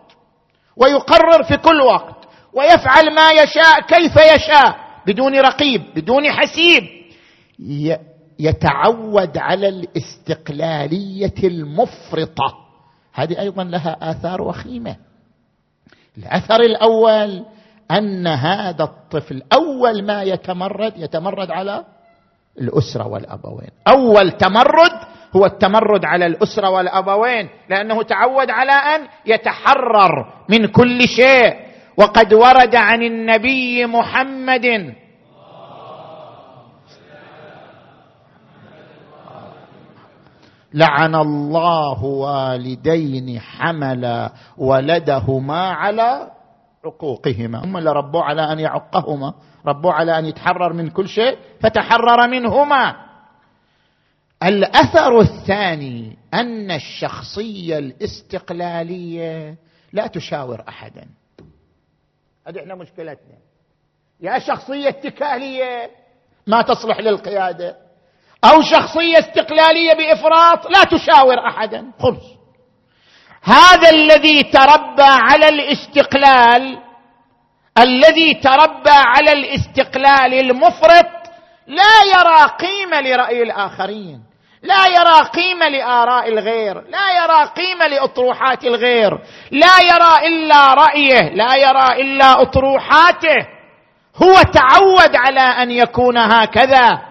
ويقرر 0.78 1.43
في 1.43 1.57
كل 1.57 1.82
وقت 1.82 2.28
ويفعل 2.53 3.13
ما 3.15 3.32
يشاء 3.32 3.82
كيف 3.82 4.15
يشاء 4.15 4.78
بدون 5.07 5.39
رقيب 5.39 5.82
بدون 5.95 6.32
حسيب 6.32 6.84
يتعود 8.39 9.38
على 9.38 9.68
الاستقلالية 9.70 11.34
المفرطة. 11.43 12.57
هذه 13.13 13.39
أيضا 13.39 13.63
لها 13.63 13.97
آثار 14.01 14.41
وخيمة. 14.41 14.95
الأثر 16.18 16.61
الأول 16.61 17.45
أن 17.91 18.28
هذا 18.28 18.84
الطفل 18.84 19.43
أول 19.53 20.05
ما 20.05 20.24
يتمرد 20.24 20.93
يتمرد 20.97 21.51
على 21.51 21.86
الأسرة 22.62 23.08
والأبوين. 23.08 23.70
أول 23.88 24.32
تمرد 24.32 24.91
هو 25.36 25.45
التمرد 25.45 26.05
على 26.05 26.26
الأسرة 26.26 26.70
والأبوين 26.70 27.49
لأنه 27.70 28.03
تعود 28.03 28.49
على 28.49 28.72
أن 28.72 29.08
يتحرر 29.26 30.34
من 30.49 30.68
كل 30.68 31.08
شيء. 31.08 31.53
وقد 31.97 32.34
ورد 32.34 32.76
عن 32.76 33.03
النبي 33.03 33.86
محمد. 33.86 34.93
لعن 40.74 41.16
الله 41.16 42.03
والدين 42.03 43.39
حمل 43.39 44.30
ولدهما 44.58 45.70
على 45.70 46.28
عقوقهما. 46.86 47.64
هم 47.66 47.78
اللي 47.78 47.91
ربوا 47.91 48.22
على 48.22 48.51
أن 48.51 48.60
يعقهما. 48.60 49.34
ربوا 49.68 49.91
على 49.93 50.20
أن 50.20 50.26
يتحرر 50.26 50.74
من 50.74 50.89
كل 50.89 51.09
شيء 51.09 51.38
فتحرر 51.61 52.28
منهما. 52.28 53.07
الأثر 54.43 55.20
الثاني 55.20 56.18
أن 56.34 56.72
الشخصية 56.72 57.78
الاستقلالية 57.78 59.55
لا 59.93 60.07
تشاور 60.07 60.63
احدا. 60.70 61.07
هذه 62.47 62.59
إحنا 62.59 62.76
مشكلتنا. 62.76 63.38
يا 64.22 64.39
شخصية 64.39 64.89
اتكالية 64.89 65.91
ما 66.47 66.61
تصلح 66.61 66.99
للقيادة 66.99 67.76
أو 68.43 68.61
شخصية 68.61 69.20
استقلالية 69.20 69.93
بإفراط 69.93 70.65
لا 70.70 70.84
تشاور 70.84 71.47
احدا. 71.47 71.91
خلص 71.99 72.38
هذا 73.41 73.89
الذي 73.89 74.43
تربى 74.43 75.03
على 75.03 75.49
الاستقلال 75.49 76.80
الذي 77.80 78.34
تربى 78.34 78.76
على 78.92 79.32
الاستقلال 79.32 80.34
المفرط 80.34 81.06
لا 81.68 81.96
يرى 82.16 82.52
قيمة 82.60 83.02
لرأي 83.02 83.44
الآخرين 83.44 84.20
لا 84.64 84.88
يرى 84.88 85.30
قيمة 85.34 85.70
لآراء 85.70 86.30
الغير 86.30 86.82
لا 86.82 87.24
يرى 87.24 87.46
قيمة 87.56 87.88
لأطروحات 87.88 88.64
الغير 88.64 89.12
لا 89.52 89.80
يرى 89.82 90.28
إلا 90.28 90.74
رأيه 90.74 91.30
لا 91.36 91.56
يرى 91.56 92.02
إلا 92.02 92.42
أطروحاته. 92.42 93.38
هو 94.24 94.42
تعود 94.42 95.16
على 95.16 95.40
أن 95.40 95.72
يكون 95.72 96.18
هكذا. 96.18 97.08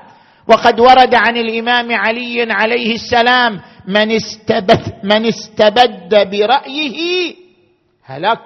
وقد 0.49 0.81
ورد 0.81 1.15
عن 1.15 1.37
الإمام 1.37 1.93
علي 1.93 2.47
عليه 2.51 2.95
السلام 2.95 3.61
من 3.89 4.11
استبد 4.11 4.95
من 5.05 5.27
استبد 5.27 6.31
برأيه 6.31 7.35
هلك 8.05 8.41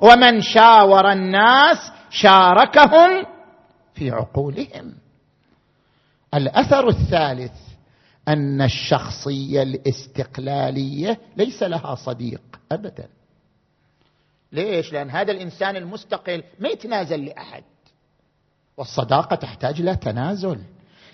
ومن 0.00 0.40
شاور 0.40 1.12
الناس 1.12 1.92
شاركهم 2.16 3.26
في 3.94 4.10
عقولهم. 4.10 4.94
الأثر 6.34 6.88
الثالث 6.88 7.52
أن 8.28 8.62
الشخصية 8.62 9.62
الاستقلالية 9.62 11.18
ليس 11.36 11.62
لها 11.62 11.94
صديق 11.94 12.40
ابدا. 12.72 13.08
ليش؟ 14.52 14.92
لأن 14.92 15.10
هذا 15.10 15.32
الإنسان 15.32 15.76
المستقل 15.76 16.42
ما 16.60 16.68
يتنازل 16.68 17.24
لأحد. 17.24 17.62
والصداقة 18.76 19.36
تحتاج 19.36 19.80
إلى 19.80 19.96
تنازل. 19.96 20.58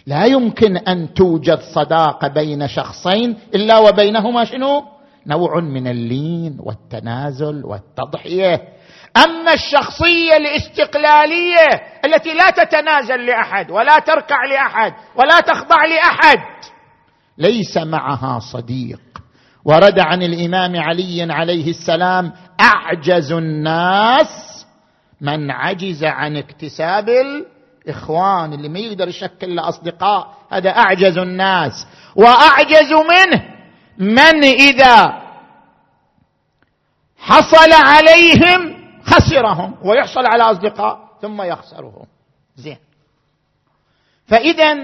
لا 0.07 0.25
يمكن 0.25 0.77
أن 0.77 1.15
توجد 1.15 1.61
صداقه 1.61 2.29
بين 2.29 2.69
شخصين 2.69 3.39
إلا 3.55 3.79
وبينهما 3.79 4.45
شنو؟ 4.45 4.85
نوع 5.27 5.61
من 5.61 5.87
اللين 5.87 6.57
والتنازل 6.61 7.65
والتضحية. 7.65 8.69
أما 9.17 9.53
الشخصية 9.53 10.37
الاستقلالية 10.37 11.69
التي 12.05 12.35
لا 12.35 12.51
تتنازل 12.51 13.27
لأحد 13.27 13.71
ولا 13.71 13.99
تركع 13.99 14.45
لأحد 14.45 14.93
ولا 15.17 15.41
تخضع 15.41 15.85
لأحد 15.85 16.39
ليس 17.39 17.77
معها 17.77 18.39
صديق. 18.39 19.01
ورد 19.65 20.01
عن 20.01 20.23
الإمام 20.23 20.77
علي 20.77 21.33
عليه 21.33 21.71
السلام 21.71 22.33
أعجز 22.61 23.33
الناس 23.33 24.67
من 25.21 25.51
عجز 25.51 26.05
عن 26.05 26.37
اكتساب 26.37 27.09
الإخوان 27.09 28.53
اللي 28.53 28.69
ما 28.69 28.79
يقدر 28.79 29.09
يشكل 29.09 29.59
أصدقاء. 29.59 30.35
هذا 30.53 30.71
أعجز 30.71 31.19
الناس. 31.19 31.87
وأعجز 32.17 32.93
منه 32.93 33.43
من 33.99 34.45
إذا 34.45 35.23
حصل 37.19 37.73
عليهم 37.73 38.82
خسرهم 39.05 39.75
ويحصل 39.85 40.27
على 40.27 40.43
أصدقاء 40.43 40.99
ثم 41.23 41.43
يخسرهم. 41.43 42.07
زين. 42.57 42.77
فإذا 44.27 44.75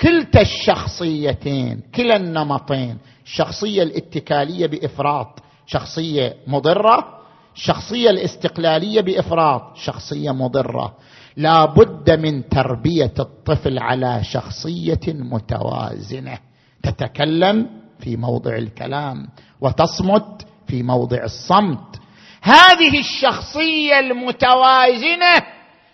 كلتا 0.00 0.40
الشخصيتين 0.40 1.82
كلا 1.94 2.16
النمطين 2.16 2.98
الشخصية 3.24 3.82
الاتكالية 3.82 4.66
بإفراط 4.66 5.42
شخصية 5.66 6.36
مضرة 6.46 7.18
الشخصيه 7.54 8.10
الاستقلالية 8.10 9.00
بإفراط 9.00 9.76
شخصية 9.76 10.30
مضرة. 10.30 10.94
لا 11.36 11.64
بد 11.64 12.10
من 12.10 12.48
تربية 12.48 13.14
الطفل 13.18 13.78
على 13.78 14.24
شخصية 14.24 15.00
متوازنة. 15.06 16.38
تتكلم 16.82 17.66
في 18.00 18.16
موضع 18.16 18.56
الكلام 18.56 19.28
وتصمت 19.60 20.46
في 20.66 20.82
موضع 20.82 21.24
الصمت 21.24 22.00
هذه 22.42 22.98
الشخصية 22.98 23.98
المتوازنة 23.98 25.46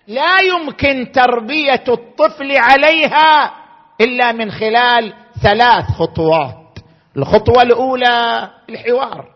لا 0.06 0.40
يمكن 0.40 1.12
تربية 1.12 1.84
الطفل 1.88 2.56
عليها 2.56 3.52
إلا 4.00 4.32
من 4.32 4.50
خلال 4.50 5.12
ثلاث 5.42 5.84
خطوات. 5.84 6.78
الخطوة 7.16 7.62
الأولى 7.62 8.50
الحوار. 8.70 9.28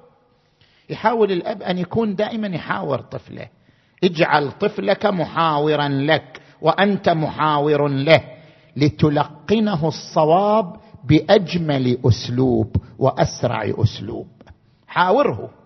يحاول 0.90 1.32
الأب 1.32 1.62
أن 1.62 1.78
يكون 1.78 2.14
دائما 2.14 2.48
يحاور 2.48 3.00
طفله. 3.00 3.48
اجعل 4.04 4.52
طفلك 4.52 5.06
محاورا 5.06 5.88
لك 5.88 6.40
وأنت 6.60 7.08
محاور 7.08 7.88
له 7.88 8.20
لتلقنه 8.76 9.88
الصواب 9.88 10.76
بأجمل 11.04 11.98
أسلوب 12.06 12.76
وأسرع 12.98 13.72
أسلوب. 13.78 14.28
حاوره. 14.86 15.61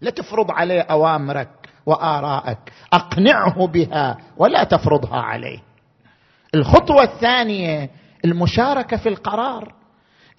لا 0.00 0.10
تفرض 0.10 0.50
عليه 0.50 0.80
أوامرك 0.80 1.48
وارائك 1.86 2.58
أقنعه 2.92 3.66
بها 3.66 4.18
ولا 4.36 4.64
تفرضها 4.64 5.20
عليه. 5.20 5.58
الخطوة 6.54 7.02
الثانية 7.02 7.90
المشاركة 8.24 8.96
في 8.96 9.08
القرار. 9.08 9.72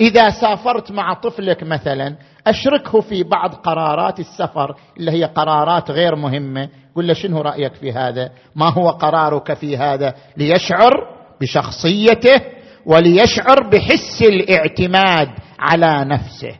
إذا 0.01 0.29
سافرت 0.29 0.91
مع 0.91 1.13
طفلك 1.13 1.63
مثلا 1.63 2.15
أشركه 2.47 3.01
في 3.01 3.23
بعض 3.23 3.53
قرارات 3.53 4.19
السفر 4.19 4.75
اللي 4.97 5.11
هي 5.11 5.25
قرارات 5.25 5.91
غير 5.91 6.15
مهمة. 6.15 6.69
قل 6.95 7.07
له 7.07 7.13
شنو 7.13 7.41
رأيك 7.41 7.73
في 7.73 7.91
هذا؟ 7.91 8.31
ما 8.55 8.69
هو 8.69 8.89
قرارك 8.89 9.53
في 9.53 9.77
هذا؟ 9.77 10.15
ليشعر 10.37 11.07
بشخصيته 11.41 12.41
وليشعر 12.85 13.69
بحس 13.69 14.21
الاعتماد 14.21 15.29
على 15.59 16.05
نفسه. 16.05 16.55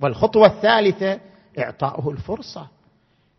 والخطوة 0.00 0.46
الثالثة 0.46 1.20
اعطائه 1.58 2.10
الفرصة. 2.10 2.66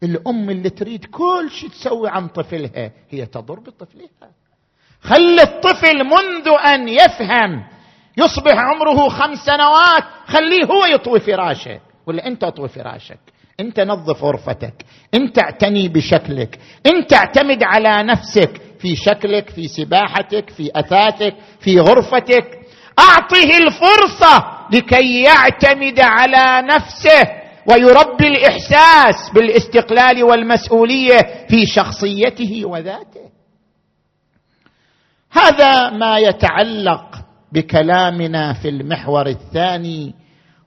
الأم 0.04 0.50
اللي 0.50 0.70
تريد 0.70 1.06
كل 1.06 1.50
شيء 1.52 1.70
تسوي 1.70 2.10
عن 2.10 2.28
طفلها 2.28 2.92
هي 3.10 3.26
تضر 3.26 3.60
بطفلها. 3.60 4.32
خلي 5.02 5.42
الطفل 5.42 6.04
منذ 6.04 6.48
أن 6.66 6.88
يفهم 6.88 7.64
يصبح 8.18 8.56
عمره 8.58 9.10
خمس 9.10 9.38
سنوات 9.38 10.04
خليه 10.26 10.66
هو 10.66 10.86
يطوي 10.86 11.20
فراشه. 11.20 11.80
ولا 12.08 12.28
أنت 12.28 12.44
أطوي 12.44 12.68
فراشك؟ 12.68 13.20
أنت 13.60 13.80
نظف 13.80 14.24
غرفتك 14.24 14.86
أنت 15.14 15.40
اعتني 15.40 15.88
بشكلك 15.88 16.60
أنت 16.86 17.14
اعتمد 17.14 17.64
على 17.64 18.04
نفسك 18.04 18.62
في 18.80 18.96
شكلك 18.96 19.50
في 19.50 19.68
سباحتك 19.68 20.50
في 20.50 20.72
أثاثك 20.76 21.36
في 21.60 21.80
غرفتك. 21.80 22.60
أعطه 23.00 23.58
الفرصة 23.58 24.46
لكي 24.72 25.24
يعتمد 25.24 26.00
على 26.00 26.68
نفسه. 26.68 27.43
ويربي 27.70 28.28
الإحساس 28.28 29.32
بالاستقلال 29.34 30.24
والمسؤولية 30.24 31.48
في 31.50 31.66
شخصيته 31.66 32.66
وذاته. 32.66 33.30
هذا 35.32 35.90
ما 35.90 36.18
يتعلق 36.18 37.16
بكلامنا 37.52 38.54
في 38.54 38.70
المحور 38.70 39.28
الثاني 39.28 40.14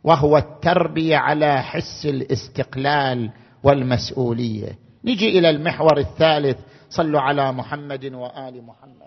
وهو 0.05 0.36
التربية 0.36 1.16
على 1.16 1.62
حس 1.62 2.07
الاستقلال 2.07 3.30
والمسؤولية. 3.62 4.78
نجي 5.05 5.38
إلى 5.38 5.51
المحور 5.51 5.99
الثالث. 5.99 6.59
صلوا 6.90 7.20
على 7.20 7.53
محمد 7.53 8.05
وآل 8.05 8.62
محمد. 8.64 9.07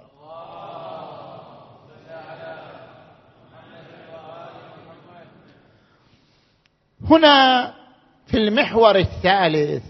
هنا 7.09 7.73
في 8.31 8.37
المحور 8.37 8.95
الثالث 8.95 9.83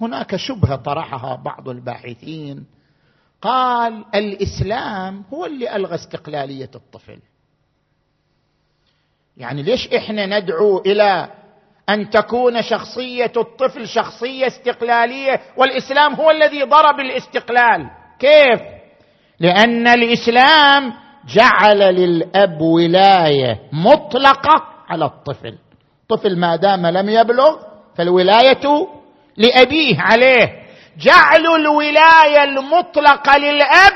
هناك 0.00 0.36
شبهه 0.36 0.76
طرحها 0.76 1.36
بعض 1.36 1.68
الباحثين. 1.68 2.66
قال 3.42 4.04
الإسلام 4.14 5.24
هو 5.32 5.46
اللي 5.46 5.76
ألغى 5.76 5.94
استقلالية 5.94 6.70
الطفل. 6.74 7.18
يعني 9.36 9.62
ليش 9.62 9.88
إحنا 9.88 10.26
ندعو 10.40 10.78
إلى 10.78 11.28
أن 11.88 12.10
تكون 12.10 12.62
شخصية 12.62 13.32
الطفل 13.36 13.88
شخصية 13.88 14.46
استقلالية؟ 14.46 15.40
والإسلام 15.56 16.14
هو 16.14 16.30
الذي 16.30 16.62
ضرب 16.62 17.00
الاستقلال. 17.00 17.90
كيف؟ 18.18 18.60
لأن 19.40 19.88
الإسلام 19.88 20.92
جعل 21.26 21.78
للأب 21.78 22.60
ولاية 22.60 23.60
مطلقة 23.72 24.64
على 24.88 25.04
الطفل. 25.04 25.58
الطفل 26.12 26.38
ما 26.38 26.56
دام 26.56 26.86
لم 26.86 27.08
يبلغ 27.08 27.56
فالولاية 27.96 28.86
لأبيه 29.36 30.00
عليه. 30.00 30.48
جعل 30.98 31.46
الولاية 31.46 32.44
المطلقة 32.44 33.38
للأب 33.38 33.92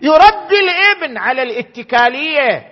يربي 0.00 0.58
الإبن 0.60 1.18
على 1.18 1.42
الاتكالية. 1.42 2.64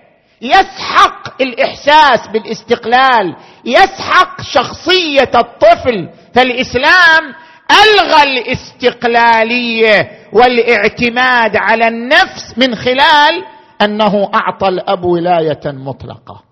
يسحق 0.42 1.42
الإحساس 1.42 2.28
بالاستقلال. 2.32 3.36
يسحق 3.64 4.40
شخصية 4.42 5.30
الطفل. 5.34 6.08
فالإسلام 6.34 7.34
ألغى 7.84 8.22
الاستقلالية 8.22 10.10
والاعتماد 10.32 11.56
على 11.56 11.88
النفس 11.88 12.58
من 12.58 12.74
خلال 12.74 13.44
أنه 13.82 14.30
أعطى 14.34 14.68
الأب 14.68 15.04
ولاية 15.04 15.60
مطلقة. 15.66 16.49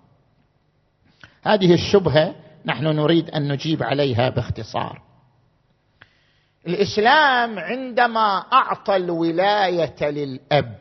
هذه 1.49 1.73
الشبهة 1.73 2.35
نحن 2.65 2.83
نريد 2.83 3.29
أن 3.29 3.51
نجيب 3.51 3.83
عليها 3.83 4.29
باختصار. 4.29 5.01
الإسلام 6.67 7.59
عندما 7.59 8.43
أعطى 8.53 8.95
الولاية 8.95 10.09
للأب 10.09 10.75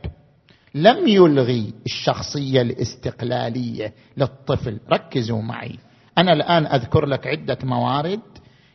لم 0.75 1.09
يلغي 1.09 1.75
الشخصية 1.87 2.63
الاستقلالية 2.63 3.93
للطفل. 4.17 4.81
ركزوا 4.93 5.43
معي. 5.43 5.79
أنا 6.19 6.33
الآن 6.33 6.67
أذكر 6.67 7.07
لك 7.07 7.27
عدة 7.27 7.59
موارد 7.63 8.21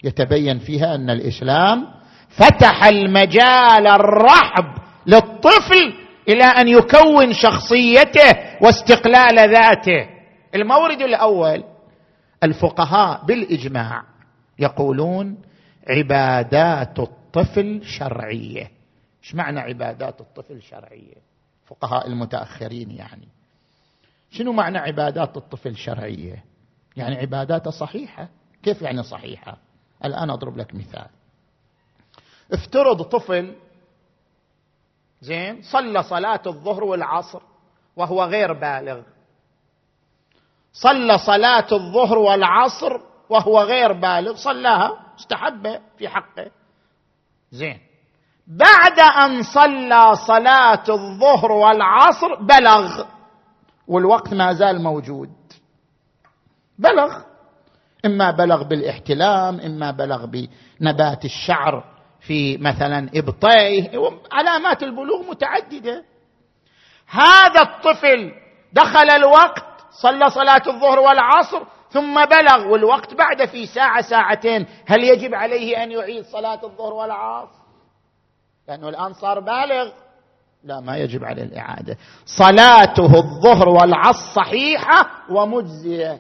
يتبين 0.04 0.60
فيها 0.60 0.96
أن 0.96 1.10
الإسلام 1.10 1.88
فتح 2.30 2.86
المجال 2.86 3.88
الرحب 3.88 4.66
للطفل 5.08 5.94
إلى 6.30 6.44
أن 6.44 6.68
يكون 6.68 7.34
شخصيته 7.34 8.36
واستقلال 8.62 9.52
ذاته. 9.52 10.10
المورد 10.56 11.02
الأول 11.02 11.64
الفقهاء 12.44 13.26
بالإجماع 13.26 14.04
يقولون 14.60 15.38
عبادات 15.90 17.00
الطفل 17.00 17.82
شرعية. 17.84 18.72
إيش 19.24 19.36
معنى 19.36 19.60
عبادات 19.60 20.22
الطفل 20.22 20.62
شرعية؟ 20.62 21.16
فقهاء 21.66 22.08
المتأخرين 22.08 22.92
يعني. 22.92 23.28
شنو 24.32 24.52
معنى 24.52 24.78
عبادات 24.78 25.38
الطفل 25.38 25.76
شرعية؟ 25.76 26.44
يعني 26.96 27.16
عباداته 27.16 27.72
صحيحة؟ 27.72 28.30
كيف 28.64 28.82
يعني 28.82 29.04
صحيحة؟ 29.04 29.58
الآن 30.06 30.30
أضرب 30.30 30.58
لك 30.58 30.76
مثال. 30.76 31.08
افترض 32.52 33.02
طفل 33.02 33.56
زين 35.22 35.62
صلى 35.62 36.04
صلاة 36.04 36.42
الظهر 36.48 36.84
والعصر 36.84 37.42
وهو 37.96 38.24
غير 38.24 38.54
بالغ. 38.54 39.02
صلى 40.74 41.18
صلاة 41.18 41.68
الظهر 41.72 42.18
والعصر 42.18 43.00
وهو 43.30 43.62
غير 43.62 43.94
بالغ 43.94 44.36
صلاها 44.36 44.98
استحب 45.20 45.80
في 45.98 46.10
حقه. 46.10 46.52
زين. 47.52 47.80
بعد 48.48 49.00
أن 49.00 49.44
صلى 49.44 50.16
صلاة 50.28 50.84
الظهر 50.90 51.52
والعصر 51.52 52.36
بلغ. 52.36 53.04
والوقت 53.88 54.34
ما 54.34 54.54
زال 54.54 54.82
موجود. 54.82 55.30
بلغ. 56.80 57.22
إما 58.06 58.32
بلغ 58.32 58.64
بالاحتلام 58.64 59.60
إما 59.60 59.92
بلغ 59.92 60.26
بنبات 60.26 61.26
الشعر 61.26 61.84
في 62.20 62.58
مثلا 62.58 63.10
إبطيه. 63.16 63.92
علامات 64.32 64.84
البلوغ 64.84 65.30
متعددة. 65.30 66.04
هذا 67.08 67.62
الطفل 67.62 68.32
دخل 68.74 69.10
الوقت 69.10 69.73
صلى 70.02 70.30
صلاة 70.30 70.62
الظهر 70.68 71.00
والعصر 71.00 71.62
ثم 71.90 72.26
بلغ 72.26 72.68
والوقت 72.68 73.14
بعد 73.14 73.46
في 73.46 73.66
ساعة 73.66 74.02
ساعتين. 74.02 74.66
هل 74.86 75.04
يجب 75.04 75.36
عليه 75.36 75.84
أن 75.84 75.92
يعيد 75.92 76.26
صلاة 76.26 76.60
الظهر 76.64 76.94
والعصر؟ 76.94 77.64
لأنه 78.68 78.90
الآن 78.90 79.14
صار 79.14 79.40
بالغ. 79.40 79.92
لا 80.64 80.80
ما 80.80 80.98
يجب 80.98 81.24
عليه 81.24 81.44
الإعادة. 81.44 81.98
صلاته 82.26 83.16
الظهر 83.16 83.70
والعصر 83.70 84.34
صحيحة 84.36 85.10
ومجزية. 85.30 86.20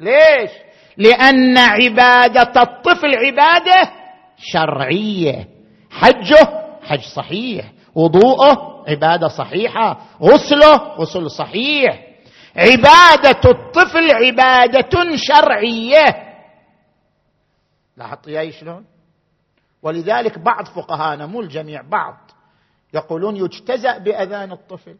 ليش؟ 0.00 0.50
لأن 0.96 1.58
عبادة 1.58 2.62
الطفل 2.62 3.16
عبادة 3.16 3.90
شرعية. 4.36 5.48
حجه 5.90 6.68
حج 6.82 7.00
صحيح. 7.16 7.72
وضوءه 7.94 8.84
عبادة 8.88 9.28
صحيحة. 9.28 10.00
غسله 10.22 10.76
غسل 10.76 11.30
صحيح. 11.30 12.07
عبادة 12.58 13.50
الطفل 13.50 14.10
عبادة 14.10 15.16
شرعية. 15.16 16.04
لاحظت 17.96 18.28
يا 18.28 18.50
شلون؟ 18.50 18.84
ولذلك 19.82 20.38
بعض 20.38 20.66
فقهانا 20.66 21.26
مو 21.26 21.40
الجميع 21.40 21.82
بعض 21.82 22.16
يقولون 22.94 23.36
يجتزأ 23.36 23.98
بأذان 23.98 24.52
الطفل. 24.52 24.96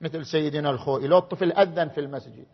مثل 0.00 0.26
سيدنا 0.26 0.70
الخوئي 0.70 1.06
لو 1.06 1.18
الطفل 1.18 1.52
أذن 1.52 1.88
في 1.88 2.00
المسجد. 2.00 2.46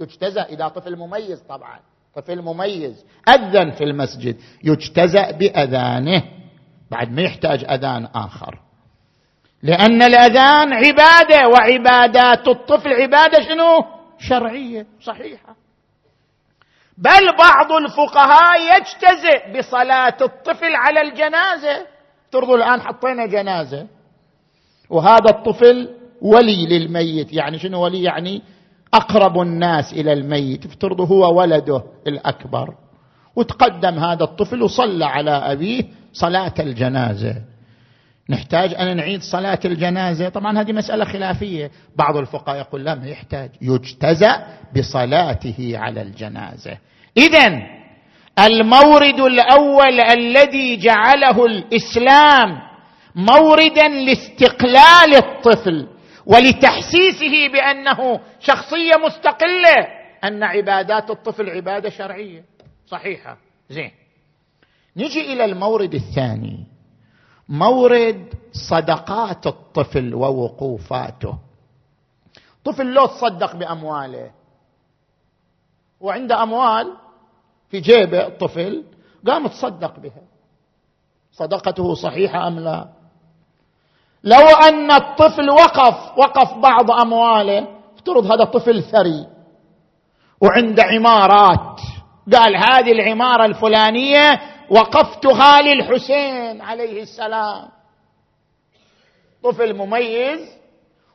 يجتزأ 0.00 0.42
إذا 0.42 0.68
طفل 0.68 0.96
مميز 0.96 1.40
طبعا 1.40 1.80
طفل 2.14 2.42
مميز 2.42 3.04
أذن 3.28 3.70
في 3.70 3.84
المسجد. 3.84 4.36
يجتزأ 4.64 5.30
بأذانه. 5.30 6.22
بعد 6.90 7.12
ما 7.12 7.22
يحتاج 7.22 7.64
أذان 7.64 8.04
آخر. 8.04 8.67
لأن 9.62 10.02
الأذان 10.02 10.72
عبادة 10.72 11.48
وعبادات 11.48 12.48
الطفل 12.48 12.92
عبادة 12.92 13.42
شنو؟ 13.42 13.84
شرعية 14.18 14.86
صحيحة. 15.00 15.56
بل 16.98 17.36
بعض 17.38 17.72
الفقهاء 17.72 18.60
يجتزئ 18.60 19.58
بصلاة 19.58 20.16
الطفل 20.20 20.74
على 20.74 21.00
الجنازة. 21.00 21.86
ترضوا 22.30 22.56
الآن 22.56 22.80
حطينا 22.80 23.26
جنازة. 23.26 23.86
وهذا 24.90 25.30
الطفل 25.30 25.88
ولي 26.22 26.66
للميت. 26.66 27.32
يعني 27.32 27.58
شنو 27.58 27.84
ولي؟ 27.84 28.02
يعني 28.02 28.42
أقرب 28.94 29.40
الناس 29.40 29.92
إلى 29.92 30.12
الميت. 30.12 30.66
افترضوا 30.66 31.06
هو 31.06 31.38
ولده 31.40 31.82
الأكبر. 32.06 32.74
وتقدم 33.36 33.98
هذا 33.98 34.24
الطفل 34.24 34.62
وصلى 34.62 35.04
على 35.04 35.30
أبيه 35.30 35.84
صلاة 36.12 36.54
الجنازة. 36.60 37.34
نحتاج 38.30 38.74
أن 38.74 38.96
نعيد 38.96 39.22
صلاة 39.22 39.58
الجنازة. 39.64 40.28
طبعا 40.28 40.60
هذه 40.60 40.72
مسألة 40.72 41.04
خلافية. 41.04 41.70
بعض 41.96 42.16
الفقهاء 42.16 42.58
يقول 42.58 42.84
لا 42.84 42.94
ما 42.94 43.06
يحتاج. 43.06 43.50
يجتزأ 43.62 44.46
بصلاته 44.76 45.72
على 45.74 46.02
الجنازة. 46.02 46.78
إذا 47.16 47.62
المورد 48.38 49.20
الأول 49.20 50.00
الذي 50.00 50.76
جعله 50.76 51.46
الإسلام 51.46 52.58
موردا 53.14 53.88
لاستقلال 53.88 55.14
الطفل 55.14 55.86
ولتحسيسه 56.26 57.48
بأنه 57.52 58.20
شخصية 58.40 58.92
مستقلة 59.06 59.76
أن 60.24 60.42
عبادات 60.42 61.10
الطفل 61.10 61.50
عبادة 61.50 61.90
شرعية. 61.90 62.44
صحيحة. 62.86 63.38
زين. 63.70 63.90
نجي 64.96 65.32
إلى 65.32 65.44
المورد 65.44 65.94
الثاني. 65.94 66.66
مورد 67.48 68.34
صدقات 68.52 69.46
الطفل 69.46 70.14
ووقوفاته. 70.14 71.38
طفل 72.64 72.86
لو 72.86 73.06
تصدق 73.06 73.56
بأمواله 73.56 74.30
وعنده 76.00 76.42
أموال 76.42 76.96
في 77.70 77.80
جيبه 77.80 78.26
الطفل 78.26 78.84
قام 79.26 79.46
تصدق 79.46 79.98
بها. 79.98 80.22
صدقته 81.32 81.94
صحيحة 81.94 82.48
أم 82.48 82.58
لا؟ 82.58 82.88
لو 84.24 84.46
أن 84.68 84.90
الطفل 84.90 85.50
وقف 85.50 86.18
وقف 86.18 86.54
بعض 86.54 86.90
أمواله 86.90 87.66
افترض 87.96 88.32
هذا 88.32 88.44
طفل 88.44 88.82
ثري 88.82 89.26
وعنده 90.40 90.82
عمارات 90.82 91.80
قال 92.32 92.56
هذه 92.56 92.92
العمارة 92.92 93.44
الفلانية 93.44 94.40
وقفتها 94.70 95.62
للحسين 95.62 96.60
عليه 96.60 97.02
السلام. 97.02 97.68
طفل 99.44 99.74
مميز 99.76 100.40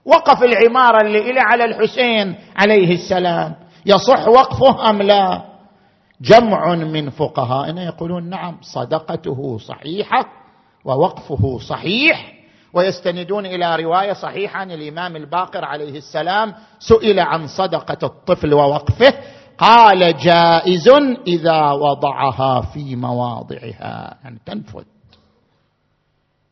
وقف 0.05 0.43
العمارة 0.43 1.01
اللي 1.07 1.19
إلى 1.19 1.39
على 1.39 1.65
الحسين 1.65 2.35
عليه 2.55 2.93
السلام. 2.95 3.55
يصح 3.85 4.27
وقفه 4.27 4.89
أم 4.89 5.01
لا؟ 5.01 5.41
جمع 6.21 6.75
من 6.75 7.09
فقهائنا 7.09 7.83
يقولون 7.83 8.29
نعم 8.29 8.57
صدقته 8.61 9.57
صحيحة 9.57 10.25
ووقفه 10.85 11.59
صحيح 11.59 12.33
ويستندون 12.73 13.45
إلى 13.45 13.75
رواية 13.75 14.13
صحيحة 14.13 14.59
عن 14.59 14.71
الإمام 14.71 15.15
الباقر 15.15 15.65
عليه 15.65 15.97
السلام 15.97 16.53
سئل 16.79 17.19
عن 17.19 17.47
صدقة 17.47 17.97
الطفل 18.03 18.53
ووقفه. 18.53 19.13
قال 19.57 20.17
جائز 20.17 20.87
إذا 21.27 21.71
وضعها 21.71 22.61
في 22.61 22.95
مواضعها. 22.95 24.17
يعني 24.23 24.39
تنفذ. 24.45 24.83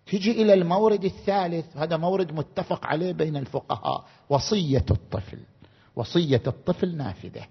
تجي 0.05 0.41
إلى 0.41 0.53
المورد 0.53 1.03
الثالث. 1.03 1.77
هذا 1.77 1.97
مورد 1.97 2.31
متفق 2.31 2.85
عليه 2.85 3.13
بين 3.13 3.37
الفقهاء. 3.37 4.03
وصية 4.29 4.85
الطفل. 4.91 5.39
وصية 5.95 6.41
الطفل 6.47 6.97
نافذة. 6.97 7.45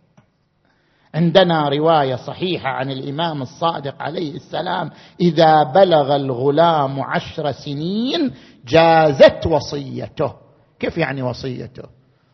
عندنا 1.14 1.68
رواية 1.68 2.16
صحيحة 2.16 2.68
عن 2.68 2.90
الإمام 2.90 3.42
الصادق 3.42 4.02
عليه 4.02 4.34
السلام. 4.34 4.90
إذا 5.20 5.62
بلغ 5.62 6.16
الغلام 6.16 7.00
عشر 7.00 7.52
سنين 7.52 8.34
جازت 8.66 9.46
وصيته. 9.46 10.32
كيف 10.78 10.98
يعني 10.98 11.22
وصيته؟ 11.22 11.82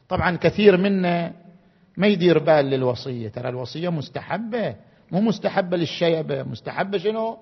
طبعا 0.09 0.37
كثير 0.37 0.77
منا 0.77 1.46
ما 1.97 2.07
يدير 2.07 2.39
بال 2.39 2.65
للوصية؟ 2.65 3.29
ترى 3.29 3.49
الوصية 3.49 3.89
مستحبة 3.89 4.75
مو 5.13 5.21
مستحبة 5.21 5.77
للشيبة 5.77 6.43
مستحبة 6.43 6.99
شنو؟ 6.99 7.37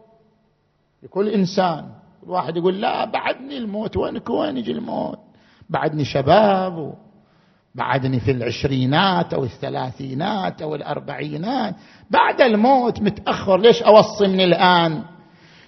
لكل 1.03 1.29
إنسان. 1.29 1.85
الواحد 2.23 2.57
يقول 2.57 2.81
لا 2.81 3.05
بعدني 3.05 3.59
الموت. 3.59 3.97
وينك 3.97 4.31
وين 4.31 4.57
يجي 4.57 4.73
الموت؟ 4.73 5.19
بعدني 5.71 6.05
شباب 6.05 6.95
بعدني 7.75 8.21
في 8.21 8.31
العشرينات 8.31 9.35
أو 9.35 9.45
الثلاثينات 9.45 10.63
أو 10.63 10.75
الأربعينات. 10.75 11.75
بعد 12.11 12.41
الموت 12.41 13.01
متأخر. 13.01 13.61
ليش 13.61 13.83
اوصي 13.83 14.27
من 14.27 14.41
الآن؟ 14.41 15.03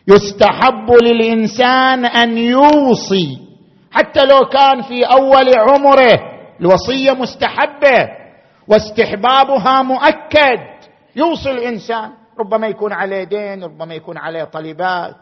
يستحب 0.09 0.91
للإنسان 1.03 2.05
أن 2.05 2.39
يوصي. 2.39 3.39
حتى 3.91 4.25
لو 4.25 4.49
كان 4.53 4.83
في 4.83 5.05
أول 5.05 5.59
عمره 5.59 6.19
الوصية 6.61 7.13
مستحبة. 7.13 8.26
واستحبابها 8.69 9.83
مؤكد. 9.83 10.61
يوصي 11.17 11.51
الإنسان 11.51 12.11
ربما 12.39 12.67
يكون 12.67 12.93
عليه 12.93 13.25
دين 13.25 13.65
ربما 13.65 13.95
يكون 13.95 14.19
عليه 14.19 14.45
طلبات 14.45 15.17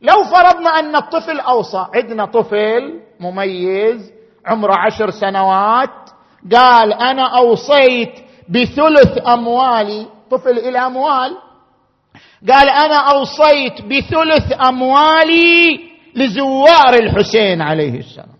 لو 0.00 0.24
فرضنا 0.24 0.70
أن 0.70 0.96
الطفل 0.96 1.40
أوصى 1.40 1.86
عندنا 1.94 2.24
طفل 2.24 3.00
مميز 3.20 4.12
عمره 4.46 4.74
عشر 4.74 5.10
سنوات 5.10 6.10
قال 6.52 6.92
أنا 6.92 7.38
أوصيت 7.38 8.12
بثلث 8.48 9.28
أموالي. 9.28 10.06
طفل 10.30 10.58
إلى 10.58 10.78
أموال. 10.78 11.36
قال 12.50 12.68
أنا 12.68 12.96
أوصيت 12.96 13.82
بثلث 13.82 14.52
أموالي 14.68 15.80
لزوار 16.14 16.94
الحسين 16.94 17.62
عليه 17.62 17.98
السلام. 17.98 18.38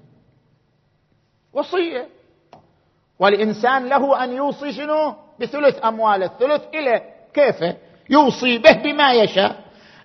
وصية. 1.53 2.14
والإنسان 3.19 3.89
له 3.89 4.25
أن 4.25 4.33
يوصي 4.33 4.73
شنو؟ 4.73 5.15
بثلث 5.41 5.85
امواله 5.85 6.27
الثلث 6.27 6.63
إلى 6.75 7.03
كيف 7.35 7.75
يوصي 8.11 8.59
به 8.59 8.73
بما 8.73 9.13
يشاء. 9.13 9.57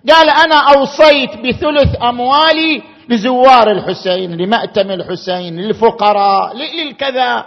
قال 0.08 0.30
أنا 0.30 0.74
أوصيت 0.76 1.30
بثلث 1.36 2.02
أموالي 2.02 2.82
لزوار 3.08 3.70
الحسين 3.70 4.36
لمأتم 4.36 4.90
الحسين 4.90 5.56
للفقراء 5.56 6.56
للكذا. 6.56 7.46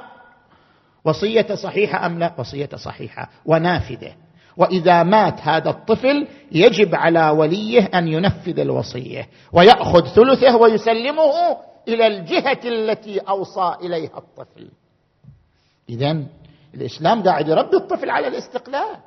وصية 1.06 1.56
صحيحة 1.56 2.06
أم 2.06 2.20
لا؟ 2.20 2.34
وصية 2.38 2.70
صحيحة 2.76 3.30
ونافذة. 3.46 4.16
وإذا 4.58 5.04
مات 5.04 5.42
هذا 5.42 5.70
الطفل 5.70 6.28
يجب 6.52 6.96
على 6.96 7.30
وليه 7.30 7.90
أن 7.94 8.08
ينفذ 8.08 8.60
الوصية 8.60 9.28
ويأخذ 9.54 10.08
ثلثه 10.08 10.56
ويسلمه 10.56 11.32
إلى 11.88 12.08
الجهة 12.08 12.60
التي 12.66 13.20
أوصى 13.20 13.76
إليها 13.82 14.18
الطفل. 14.18 14.70
اذا 15.90 16.18
الإسلام 16.74 17.24
قاعد 17.24 17.48
يربي 17.48 17.78
الطفل 17.78 18.10
على 18.10 18.28
الاستقلال 18.28 18.98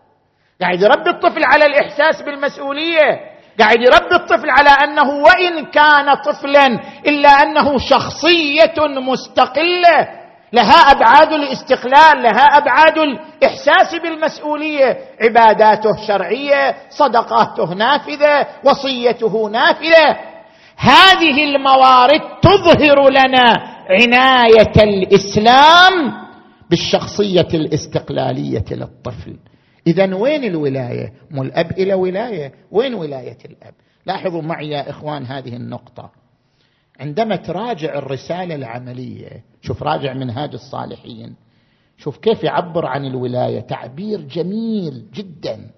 قاعد 0.60 0.82
يربي 0.82 1.10
الطفل 1.10 1.44
على 1.44 1.66
الإحساس 1.66 2.22
بالمسؤولية 2.22 3.36
قاعد 3.58 3.76
يربي 3.76 4.14
الطفل 4.14 4.50
على 4.50 4.70
أنه 4.70 5.10
وإن 5.10 5.64
كان 5.64 6.14
طفلا 6.14 6.66
إلا 7.06 7.28
أنه 7.28 7.78
شخصية 7.78 8.74
مستقلة 8.78 10.08
لها 10.52 10.90
أبعاد 10.90 11.32
الاستقلال 11.32 12.22
لها 12.22 12.44
أبعاد 12.44 12.98
الإحساس 12.98 13.94
بالمسؤولية 14.02 14.98
عباداته 15.20 16.06
شرعية 16.06 16.76
صدقاته 16.90 17.74
نافذة 17.74 18.46
وصيته 18.64 19.48
نافذة. 19.48 20.16
هذه 20.76 21.44
الموارد 21.44 22.20
تظهر 22.42 23.10
لنا 23.10 23.54
عناية 23.90 24.82
الإسلام 24.82 26.25
بالشخصية 26.70 27.48
الاستقلالية 27.54 28.64
للطفل. 28.70 29.36
اذا 29.86 30.14
وين 30.14 30.44
الولاية؟ 30.44 31.12
مو 31.30 31.42
الأب 31.42 31.70
إلى 31.70 31.94
ولاية. 31.94 32.52
وين 32.70 32.94
ولاية 32.94 33.38
الأب؟ 33.44 33.74
لاحظوا 34.06 34.42
معي 34.42 34.70
يا 34.70 34.90
إخوان 34.90 35.26
هذه 35.26 35.56
النقطة. 35.56 36.10
عندما 37.00 37.36
تراجع 37.36 37.98
الرسالة 37.98 38.54
العملية 38.54 39.44
شوف 39.62 39.82
راجع 39.82 40.14
منهاج 40.14 40.52
الصالحين 40.54 41.36
شوف 41.98 42.18
كيف 42.18 42.44
يعبر 42.44 42.86
عن 42.86 43.04
الولاية. 43.04 43.60
تعبير 43.60 44.20
جميل 44.20 45.04
جدا. 45.14 45.70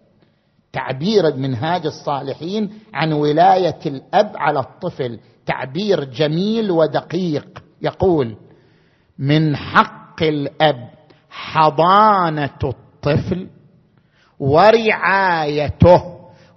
تعبير 0.73 1.37
منهاج 1.37 1.87
الصالحين 1.87 2.71
عن 2.95 3.13
ولاية 3.13 3.79
الأب 3.87 4.33
على 4.37 4.61
الطفل. 4.61 5.19
تعبير 5.47 6.05
جميل 6.05 6.71
ودقيق. 6.71 7.63
يقول 7.83 8.37
من 9.19 9.57
حق 9.57 9.98
الأب 10.23 10.91
حضانة 11.31 12.59
الطفل 12.65 13.49
ورعايته 14.39 16.03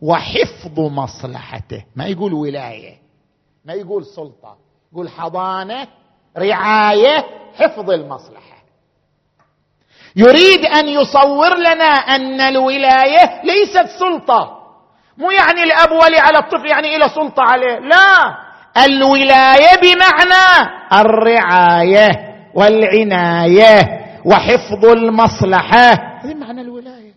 وحفظ 0.01 0.79
مصلحته. 0.79 1.85
ما 1.95 2.05
يقول 2.05 2.33
ولاية 2.33 2.95
ما 3.65 3.73
يقول 3.73 4.05
سلطة 4.05 4.57
يقول 4.93 5.09
حضانة 5.09 5.87
رعاية 6.37 7.25
حفظ 7.59 7.91
المصلحة. 7.91 8.61
يريد 10.15 10.65
أن 10.65 10.87
يصور 10.87 11.57
لنا 11.57 11.85
أن 11.85 12.41
الولاية 12.41 13.41
ليست 13.43 13.99
سلطة. 13.99 14.57
مو 15.17 15.31
يعني 15.31 15.63
الأب 15.63 15.91
ولي 15.91 16.17
على 16.19 16.37
الطفل 16.37 16.65
يعني 16.65 16.95
إلى 16.95 17.09
سلطة 17.09 17.43
عليه 17.43 17.79
لا. 17.79 18.37
الولاية 18.85 19.75
بمعنى 19.81 20.71
الرعاية. 20.93 22.30
والعناية 22.55 24.01
وحفظ 24.25 24.85
المصلحة. 24.85 25.91
هذه 26.23 26.33
معنى 26.33 26.61
الولاية. 26.61 27.11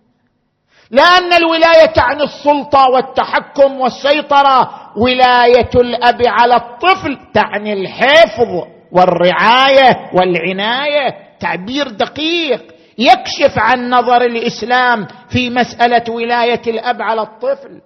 لأن 0.90 1.32
الولاية 1.32 1.86
تعني 1.86 2.22
السلطة 2.22 2.90
والتحكم 2.90 3.80
والسيطرة. 3.80 4.70
ولاية 4.96 5.70
الأب 5.74 6.22
على 6.26 6.56
الطفل 6.56 7.18
تعني 7.34 7.72
الحفظ 7.72 8.64
والرعاية 8.92 10.10
والعناية. 10.14 11.14
تعبير 11.40 11.88
دقيق. 11.88 12.74
يكشف 12.98 13.58
عن 13.58 13.90
نظر 13.90 14.22
الإسلام 14.22 15.06
في 15.28 15.50
مسألة 15.50 16.12
ولاية 16.12 16.62
الأب 16.66 17.02
على 17.02 17.22
الطفل. 17.22 17.80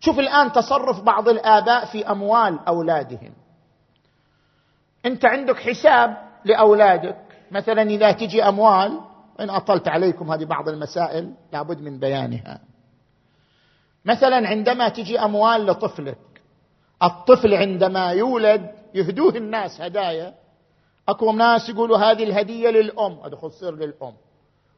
شوف 0.00 0.18
الآن 0.18 0.52
تصرف 0.52 1.00
بعض 1.00 1.28
الآباء 1.28 1.84
في 1.84 2.10
أموال 2.10 2.58
أولادهم. 2.68 3.32
انت 5.08 5.24
عندك 5.24 5.56
حساب 5.56 6.16
لأولادك. 6.44 7.16
مثلا 7.50 7.82
إذا 7.82 8.12
تجي 8.12 8.42
أموال 8.42 9.00
إن 9.40 9.50
أطلت 9.50 9.88
عليكم 9.88 10.32
هذه 10.32 10.44
بعض 10.44 10.68
المسائل 10.68 11.34
لابد 11.52 11.80
من 11.80 11.98
بيانها. 11.98 12.60
مثلا 14.04 14.48
عندما 14.48 14.88
تجي 14.88 15.18
أموال 15.20 15.66
لطفلك 15.66 16.18
الطفل 17.02 17.54
عندما 17.54 18.10
يولد 18.10 18.70
يهدوه 18.94 19.36
الناس 19.36 19.80
هدايا. 19.80 20.34
أكو 21.08 21.32
ناس 21.32 21.68
يقولوا 21.68 21.98
هذه 21.98 22.24
الهدية 22.24 22.70
للأم. 22.70 23.18
ادخل 23.22 23.50
تصير 23.50 23.74
للأم. 23.74 24.14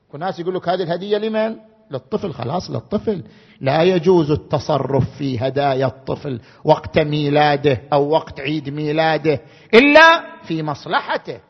أكو 0.09 0.18
ناس 0.18 0.41
يقول 0.41 0.55
لك 0.55 0.68
هذه 0.68 0.83
الهدية 0.83 1.18
لمن؟ 1.18 1.57
للطفل 1.91 2.32
خلاص 2.32 2.70
للطفل. 2.70 3.24
لا 3.61 3.82
يجوز 3.82 4.30
التصرف 4.30 5.05
في 5.18 5.38
هدايا 5.38 5.86
الطفل 5.86 6.41
وقت 6.64 6.99
ميلاده 6.99 7.80
أو 7.93 8.09
وقت 8.09 8.41
عيد 8.41 8.68
ميلاده 8.68 9.41
إلا 9.74 10.22
في 10.43 10.62
مصلحته. 10.62 11.41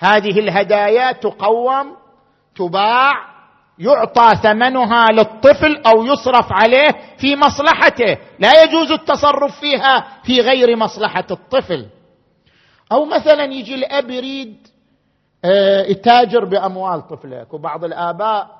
هذه 0.00 0.38
الهدايا 0.40 1.12
تقوم 1.12 1.96
تباع 2.56 3.12
يعطى 3.78 4.36
ثمنها 4.42 5.06
للطفل 5.12 5.82
أو 5.86 6.04
يصرف 6.04 6.52
عليه 6.52 6.88
في 7.18 7.36
مصلحته. 7.36 8.18
لا 8.38 8.62
يجوز 8.62 8.92
التصرف 8.92 9.60
فيها 9.60 10.06
في 10.22 10.40
غير 10.40 10.76
مصلحة 10.76 11.26
الطفل. 11.30 11.86
أو 12.92 13.04
مثلا 13.04 13.44
يجي 13.44 13.74
الأب 13.74 14.10
يريد 14.10 14.56
آه، 15.44 15.82
يتاجر 15.82 16.44
بأموال 16.44 17.08
طفله 17.08 17.42
اكو 17.42 17.58
بعض 17.58 17.84
الآباء 17.84 18.59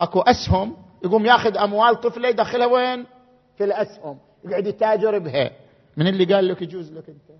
اكو 0.00 0.20
اسهم 0.20 0.76
يقوم 1.04 1.26
ياخذ 1.26 1.56
اموال 1.56 2.00
طفله 2.00 2.28
يدخلها 2.28 2.66
وين؟ 2.66 3.06
في 3.58 3.64
الاسهم. 3.64 4.18
يقعد 4.44 4.66
يتاجر 4.66 5.18
بها. 5.18 5.50
من 5.96 6.06
اللي 6.06 6.34
قال 6.34 6.48
لك 6.48 6.62
يجوز 6.62 6.92
لك 6.92 7.08
انت؟ 7.08 7.38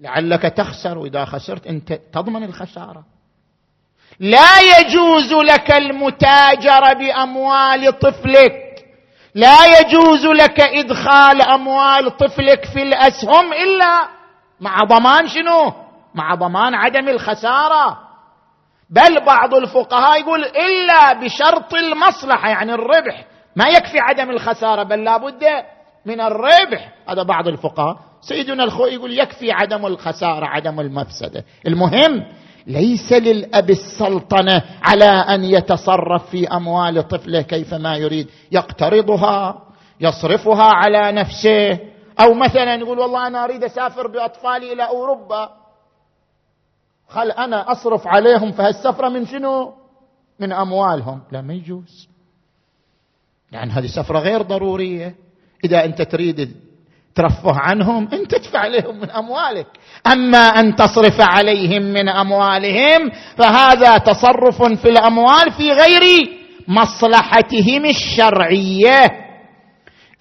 لعلك 0.00 0.42
تخسر 0.42 0.98
وإذا 0.98 1.24
خسرت 1.24 1.66
انت 1.66 1.92
تضمن 1.92 2.44
الخسارة. 2.44 3.04
لا 4.20 4.78
يجوز 4.78 5.32
لك 5.32 5.70
المتاجره 5.70 6.92
بأموال 6.92 7.98
طفلك. 7.98 8.86
لا 9.34 9.80
يجوز 9.80 10.26
لك 10.26 10.60
إدخال 10.60 11.42
أموال 11.42 12.16
طفلك 12.16 12.64
في 12.64 12.82
الأسهم 12.82 13.52
إلا 13.52 14.08
مع 14.60 14.84
ضمان 14.84 15.28
شنو؟ 15.28 15.72
مع 16.14 16.34
ضمان 16.34 16.74
عدم 16.74 17.08
الخسارة. 17.08 18.11
بل 18.92 19.24
بعض 19.26 19.54
الفقهاء 19.54 20.20
يقول 20.20 20.44
إلا 20.44 21.12
بشرط 21.12 21.74
المصلحة 21.74 22.48
يعني 22.48 22.74
الربح. 22.74 23.24
ما 23.56 23.64
يكفي 23.68 23.98
عدم 24.00 24.30
الخسارة 24.30 24.82
بل 24.82 25.04
لابد 25.04 25.44
من 26.06 26.20
الربح. 26.20 26.92
هذا 27.08 27.22
بعض 27.22 27.48
الفقهاء. 27.48 27.96
سيدنا 28.20 28.64
الخوي 28.64 28.90
يقول 28.90 29.18
يكفي 29.18 29.52
عدم 29.52 29.86
الخسارة 29.86 30.46
عدم 30.46 30.80
المفسدة. 30.80 31.44
المهم 31.66 32.24
ليس 32.66 33.12
للأب 33.12 33.70
السلطنة 33.70 34.62
على 34.82 35.04
أن 35.04 35.44
يتصرف 35.44 36.30
في 36.30 36.48
أموال 36.48 37.08
طفله 37.08 37.42
كيفما 37.42 37.96
يريد. 37.96 38.28
يقترضها 38.52 39.62
يصرفها 40.00 40.64
على 40.64 41.12
نفسه. 41.12 41.78
أو 42.20 42.34
مثلا 42.34 42.74
يقول 42.74 42.98
والله 42.98 43.26
أنا 43.26 43.44
أريد 43.44 43.64
أسافر 43.64 44.06
بأطفالي 44.06 44.72
إلى 44.72 44.82
أوروبا. 44.82 45.61
خل 47.12 47.30
أنا 47.30 47.72
أصرف 47.72 48.06
عليهم 48.06 48.52
في 48.52 48.62
هالسفرة 48.62 49.08
من 49.08 49.26
شنو؟ 49.26 49.74
من 50.40 50.52
أموالهم. 50.52 51.22
لا 51.32 51.40
ما 51.42 51.54
يجوز. 51.54 52.08
يعني 53.52 53.70
هذه 53.70 53.86
سفرة 53.86 54.18
غير 54.18 54.42
ضرورية. 54.42 55.14
إذا 55.64 55.84
أنت 55.84 56.02
تريد 56.02 56.56
ترفه 57.14 57.60
عنهم 57.60 58.08
أنت 58.12 58.34
تدفع 58.34 58.58
عليهم 58.58 59.00
من 59.00 59.10
أموالك. 59.10 59.66
أما 60.06 60.38
أن 60.38 60.76
تصرف 60.76 61.20
عليهم 61.20 61.82
من 61.82 62.08
أموالهم 62.08 63.10
فهذا 63.36 63.98
تصرف 63.98 64.62
في 64.62 64.88
الأموال 64.88 65.52
في 65.52 65.72
غير 65.72 66.28
مصلحتهم 66.68 67.84
الشرعية. 67.84 69.06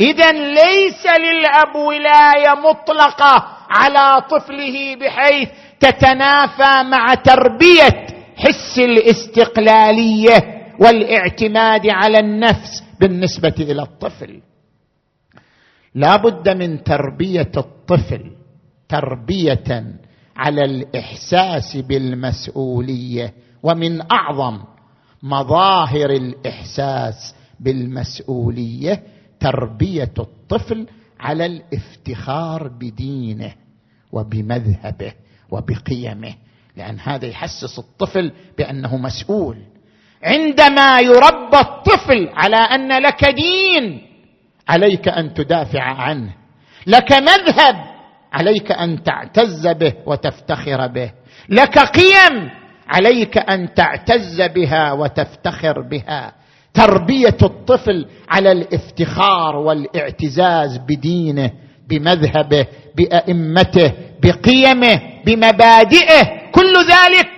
اذا 0.02 0.32
ليس 0.32 1.06
للأب 1.06 1.76
ولاية 1.76 2.54
مطلقة 2.70 3.61
على 3.72 4.22
طفله 4.22 4.96
بحيث 4.96 5.50
تتنافى 5.80 6.84
مع 6.90 7.14
تربية 7.14 8.08
حس 8.36 8.80
الاستقلالية 8.80 10.62
والاعتماد 10.80 11.88
على 11.90 12.20
النفس 12.20 12.84
بالنسبة 13.00 13.56
إلى 13.60 13.82
الطفل. 13.82 14.42
لا 15.96 16.16
بد 16.16 16.50
من 16.50 16.84
تربية 16.84 17.52
الطفل 17.58 18.32
تربية 18.90 19.84
على 20.38 20.62
الإحساس 20.62 21.78
بالمسؤولية 21.78 23.34
ومن 23.64 24.12
أعظم 24.12 24.60
مظاهر 25.24 26.10
الإحساس 26.10 27.36
بالمسؤولية 27.60 29.04
تربية 29.40 30.14
الطفل 30.20 30.88
على 31.20 31.46
الافتخار 31.46 32.68
بدينه. 32.68 33.54
وبمذهبه 34.12 35.14
وبقيمه 35.52 36.34
لأن 36.78 37.00
هذا 37.00 37.26
يحسس 37.26 37.80
الطفل 37.80 38.32
بأنه 38.58 38.98
مسؤول. 38.98 39.58
عندما 40.24 41.00
يربى 41.00 41.58
الطفل 41.60 42.30
على 42.34 42.56
أن 42.56 43.02
لك 43.04 43.26
دين 43.26 44.02
عليك 44.70 45.08
أن 45.08 45.34
تدافع 45.34 45.84
عنه. 45.84 46.34
لك 46.88 47.12
مذهب 47.12 47.76
عليك 48.34 48.72
أن 48.72 49.04
تعتز 49.04 49.68
به 49.68 49.94
وتفتخر 50.06 50.88
به. 50.88 51.12
لك 51.50 51.80
قيم 51.80 52.50
عليك 52.88 53.38
أن 53.38 53.74
تعتز 53.74 54.42
بها 54.42 54.92
وتفتخر 54.92 55.82
بها. 55.82 56.34
تربية 56.74 57.38
الطفل 57.42 58.06
على 58.30 58.52
الافتخار 58.52 59.56
والاعتزاز 59.56 60.78
بدينه 60.78 61.52
بمذهبه 61.92 62.66
بأئمته 62.98 63.92
بقيمه 64.24 65.02
بمبادئه 65.26 66.52
كل 66.52 66.74
ذلك 66.78 67.30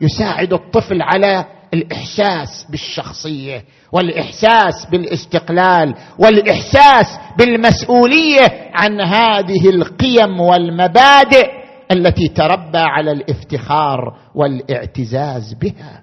يساعد 0.00 0.52
الطفل 0.52 1.02
على 1.02 1.44
الإحساس 1.74 2.66
بالشخصية 2.70 3.64
والإحساس 3.92 4.86
بالاستقلال 4.90 5.94
والإحساس 6.18 7.06
بالمسؤولية 7.38 8.70
عن 8.74 9.00
هذه 9.00 9.68
القيم 9.68 10.40
والمبادئ 10.40 11.48
التي 11.92 12.28
تربى 12.28 12.78
على 12.78 13.12
الافتخار 13.12 14.16
والاعتزاز 14.34 15.54
بها. 15.54 16.02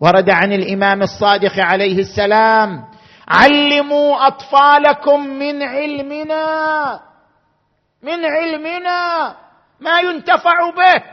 ورد 0.00 0.30
عن 0.30 0.52
الإمام 0.52 1.02
الصادق 1.02 1.52
عليه 1.58 1.98
السلام 1.98 2.84
علموا 3.28 4.26
أطفالكم 4.26 5.26
من 5.26 5.62
علمنا. 5.62 7.07
من 8.02 8.24
علمنا 8.24 9.36
ما 9.80 10.00
ينتفع 10.00 10.70
به. 10.70 11.04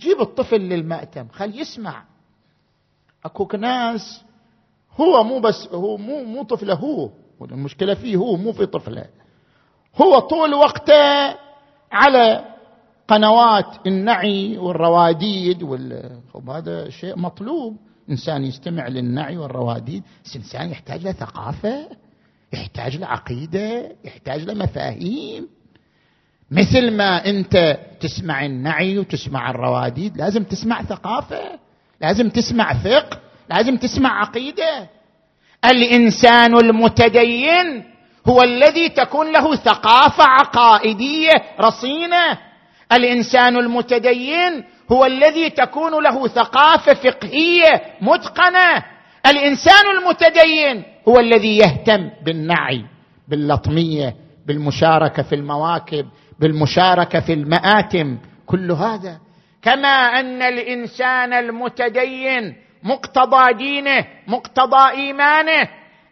جيب 0.00 0.20
الطفل 0.20 0.60
للمأتم 0.60 1.28
خل 1.28 1.60
يسمع. 1.60 2.04
أكو 3.24 3.56
ناس 3.56 4.24
هو 5.00 5.24
مو 5.24 5.40
بس 5.40 5.68
هو 5.72 5.96
مو 5.96 6.24
مو 6.24 6.42
طفلة 6.42 6.74
هو 6.74 7.10
المشكلة 7.42 7.94
فيه 7.94 8.16
هو 8.16 8.36
مو 8.36 8.52
في 8.52 8.66
طفلة. 8.66 9.04
هو 10.02 10.18
طول 10.18 10.54
وقته 10.54 11.36
على 11.92 12.44
قنوات 13.08 13.86
النعي 13.86 14.58
والرواديد 14.58 15.62
وال... 15.62 16.20
هذا 16.48 16.88
شيء 16.90 17.18
مطلوب. 17.18 17.76
إنسان 18.10 18.44
يستمع 18.44 18.88
للنعي 18.88 19.36
والرواديد 19.36 20.02
بس 20.24 20.36
إنسان 20.36 20.70
يحتاج 20.70 21.04
له 21.04 21.12
ثقافة. 21.12 21.88
يحتاج 22.52 22.96
له 22.96 23.06
عقيده 23.06 23.92
يحتاج 24.04 24.44
له 24.44 24.54
مفاهيم 24.54 25.48
مثل 26.50 26.90
ما 26.90 27.26
أنت 27.26 27.78
تسمع 28.00 28.46
النعي 28.46 28.98
وتسمع 28.98 29.50
الرواديد 29.50 30.16
لازم 30.16 30.44
تسمع 30.44 30.82
ثقافة 30.82 31.58
لازم 32.00 32.28
تسمع 32.28 32.74
فقه 32.74 33.18
لازم 33.50 33.76
تسمع 33.76 34.20
عقيدة. 34.20 34.88
الإنسان 35.64 36.56
المتدين 36.56 37.84
هو 38.28 38.42
الذي 38.42 38.88
تكون 38.88 39.32
له 39.32 39.56
ثقافة 39.56 40.24
عقائدية 40.24 41.32
رصينة. 41.60 42.38
الإنسان 42.92 43.56
المتدين 43.56 44.64
هو 44.92 45.06
الذي 45.06 45.50
تكون 45.50 46.02
له 46.02 46.28
ثقافة 46.28 46.94
فقهية 46.94 47.82
متقنة. 48.00 48.84
الإنسان 49.26 49.84
المتدين 49.98 50.84
هو 51.10 51.20
الذي 51.20 51.56
يهتم 51.56 52.10
بالنعي 52.24 52.84
باللطمية 53.28 54.14
بالمشاركة 54.46 55.22
في 55.22 55.34
المواكب 55.34 56.06
بالمشاركة 56.40 57.20
في 57.20 57.32
المآتم 57.32 58.18
كل 58.46 58.72
هذا. 58.72 59.18
كما 59.62 59.88
أن 59.88 60.42
الإنسان 60.42 61.32
المتدين 61.32 62.54
مقتضى 62.82 63.52
دينه 63.58 64.04
مقتضى 64.26 64.90
إيمانه 64.90 65.68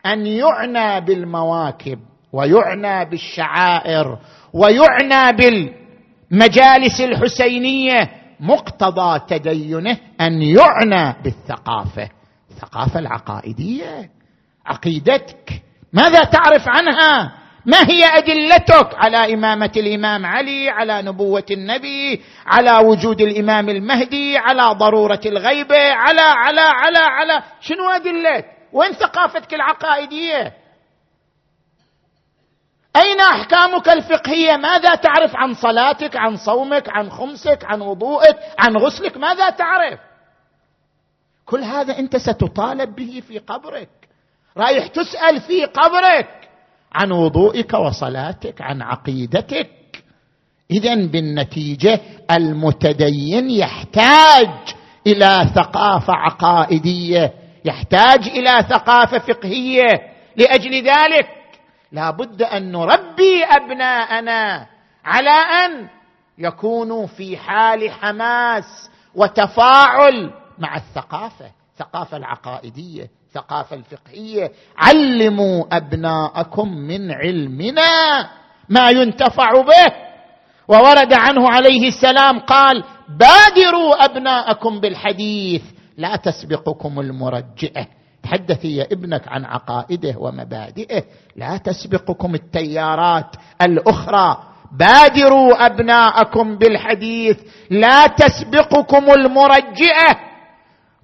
أن 0.06 0.26
يعنى 0.26 1.00
بالمواكب 1.00 1.98
ويعنى 2.32 3.10
بالشعائر 3.10 4.18
ويعنى 4.52 5.36
بالمجالس 5.36 7.00
الحسينية 7.00 8.10
مقتضى 8.40 9.20
تدينه 9.28 9.96
أن 10.20 10.42
يعنى 10.42 11.16
بالثقافة 11.24 12.08
الثقافة 12.50 12.98
العقائدية. 12.98 14.10
عقيدتك. 14.68 15.62
ماذا 15.92 16.24
تعرف 16.24 16.68
عنها؟ 16.68 17.32
ما 17.66 17.78
هي 17.88 18.04
أدلتك؟ 18.04 18.94
على 18.94 19.34
إمامة 19.34 19.72
الإمام 19.76 20.26
علي 20.26 20.70
على 20.70 21.02
نبوة 21.02 21.46
النبي 21.50 22.22
على 22.46 22.86
وجود 22.86 23.20
الإمام 23.20 23.68
المهدي 23.68 24.38
على 24.38 24.62
ضرورة 24.62 25.20
الغيبه 25.26 25.92
على 25.92 26.20
على 26.20 26.60
على 26.60 26.98
على. 26.98 27.42
شنو 27.60 27.88
ادلت 27.88 28.44
وين 28.72 28.92
ثقافتك 28.92 29.54
العقائدية؟ 29.54 30.52
أين 32.96 33.20
أحكامك 33.20 33.88
الفقهية؟ 33.88 34.56
ماذا 34.56 34.94
تعرف 34.94 35.36
عن 35.36 35.54
صلاتك 35.54 36.16
عن 36.16 36.36
صومك 36.36 36.88
عن 36.88 37.10
خمسك 37.10 37.64
عن 37.64 37.80
وضوءك 37.80 38.36
عن 38.58 38.76
غسلك؟ 38.76 39.16
ماذا 39.16 39.50
تعرف؟ 39.50 40.00
كل 41.46 41.62
هذا 41.62 41.98
أنت 41.98 42.16
ستطالب 42.16 42.94
به 42.94 43.22
في 43.28 43.38
قبرك. 43.38 43.88
رايح 44.58 44.86
تسأل 44.86 45.40
في 45.40 45.64
قبرك 45.64 46.48
عن 46.92 47.12
وضوئك 47.12 47.74
وصلاتك 47.74 48.62
عن 48.62 48.82
عقيدتك. 48.82 49.70
اذا 50.70 50.94
بالنتيجة 50.94 52.00
المتدين 52.30 53.50
يحتاج 53.50 54.50
إلى 55.06 55.50
ثقافة 55.54 56.12
عقائدية 56.12 57.32
يحتاج 57.64 58.28
إلى 58.28 58.62
ثقافة 58.68 59.18
فقهية. 59.18 60.00
لأجل 60.36 60.74
ذلك 60.74 61.28
لا 61.92 62.10
بد 62.10 62.42
أن 62.42 62.72
نربي 62.72 63.44
أبناءنا 63.44 64.66
على 65.04 65.30
أن 65.30 65.88
يكونوا 66.38 67.06
في 67.06 67.36
حال 67.36 67.90
حماس 67.90 68.90
وتفاعل 69.14 70.30
مع 70.58 70.76
الثقافة 70.76 71.50
الثقافة 71.72 72.16
العقائدية. 72.16 73.17
الثقافة 73.28 73.76
الفقهية 73.76 74.52
علموا 74.76 75.64
أبناءكم 75.76 76.68
من 76.68 77.12
علمنا 77.12 78.28
ما 78.68 78.90
ينتفع 78.90 79.50
به. 79.52 79.92
وورد 80.68 81.12
عنه 81.12 81.48
عليه 81.48 81.88
السلام 81.88 82.38
قال 82.38 82.84
بادروا 83.08 84.04
أبناءكم 84.04 84.80
بالحديث 84.80 85.62
لا 85.96 86.16
تسبقكم 86.16 87.00
المرجئة. 87.00 87.86
تحدثي 88.22 88.76
يا 88.76 88.86
ابنك 88.92 89.28
عن 89.28 89.44
عقائده 89.44 90.14
ومبادئه 90.18 91.04
لا 91.36 91.56
تسبقكم 91.56 92.34
التيارات 92.34 93.36
الأخرى. 93.62 94.36
بادروا 94.72 95.66
أبناءكم 95.66 96.58
بالحديث 96.58 97.36
لا 97.70 98.06
تسبقكم 98.06 99.10
المرجئة. 99.10 100.16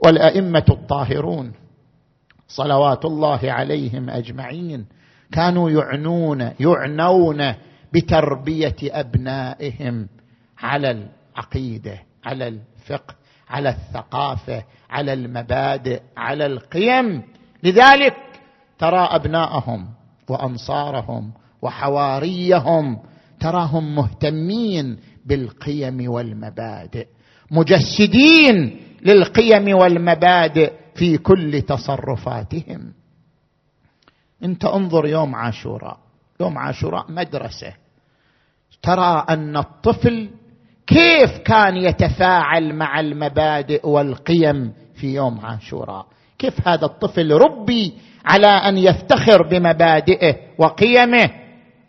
والأئمة 0.04 0.64
الطاهرون 0.70 1.52
صلوات 2.48 3.04
الله 3.04 3.40
عليهم 3.42 4.10
أجمعين. 4.10 4.86
كانوا 5.32 5.70
يعنون 5.70 6.50
يعنون 6.60 7.54
بتربية 7.94 8.76
أبنائهم 8.82 10.08
على 10.58 10.90
العقيدة 10.90 11.98
على 12.24 12.48
الفقه 12.48 13.14
على 13.48 13.68
الثقافة 13.68 14.64
على 14.90 15.12
المبادئ 15.12 16.00
على 16.16 16.46
القيم. 16.46 17.22
لذلك 17.62 18.16
ترى 18.78 19.08
ابناءهم 19.10 19.88
وأنصارهم 20.28 21.32
وحواريهم 21.62 22.98
تراهم 23.40 23.94
مهتمين 23.94 24.98
بالقيم 25.26 26.10
والمبادئ 26.10 27.06
مجسدين 27.50 28.80
للقيم 29.02 29.76
والمبادئ 29.76 30.72
في 30.94 31.18
كل 31.18 31.62
تصرفاتهم. 31.62 32.92
انت 34.44 34.64
انظر 34.64 35.06
يوم 35.06 35.34
عاشوراء. 35.34 35.98
يوم 36.40 36.58
عاشوراء 36.58 37.12
مدرسة. 37.12 37.72
ترى 38.82 39.24
أن 39.28 39.56
الطفل 39.56 40.30
كيف 40.86 41.38
كان 41.38 41.76
يتفاعل 41.76 42.74
مع 42.74 43.00
المبادئ 43.00 43.88
والقيم 43.88 44.72
في 44.94 45.14
يوم 45.14 45.46
عاشوراء؟ 45.46 46.06
كيف 46.38 46.68
هذا 46.68 46.84
الطفل 46.84 47.32
ربي 47.32 47.94
على 48.24 48.46
أن 48.46 48.78
يفتخر 48.78 49.42
بمبادئه 49.48 50.36
وقيمه؟ 50.58 51.30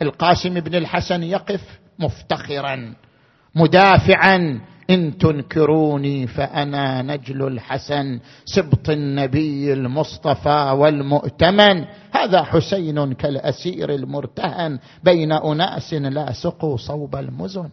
القاسم 0.01 0.53
بن 0.60 0.76
الحسن 0.76 1.24
يقف 1.24 1.80
مفتخرا 1.99 2.93
مدافعا 3.56 4.62
إن 4.90 5.18
تنكروني 5.18 6.28
فأنا 6.28 7.02
نجل 7.02 7.48
الحسن 7.48 8.20
سبط 8.46 8.90
النبي 8.90 9.74
المصطفى 9.74 10.76
والمؤتمن. 10.78 11.86
هذا 12.12 12.44
حسين 12.44 13.14
كالأسير 13.14 13.94
المرتهن 13.94 14.80
بين 15.04 15.32
أناس 15.32 15.94
لا 15.94 16.32
سقوا 16.32 16.78
صوب 16.78 17.16
المزن. 17.16 17.70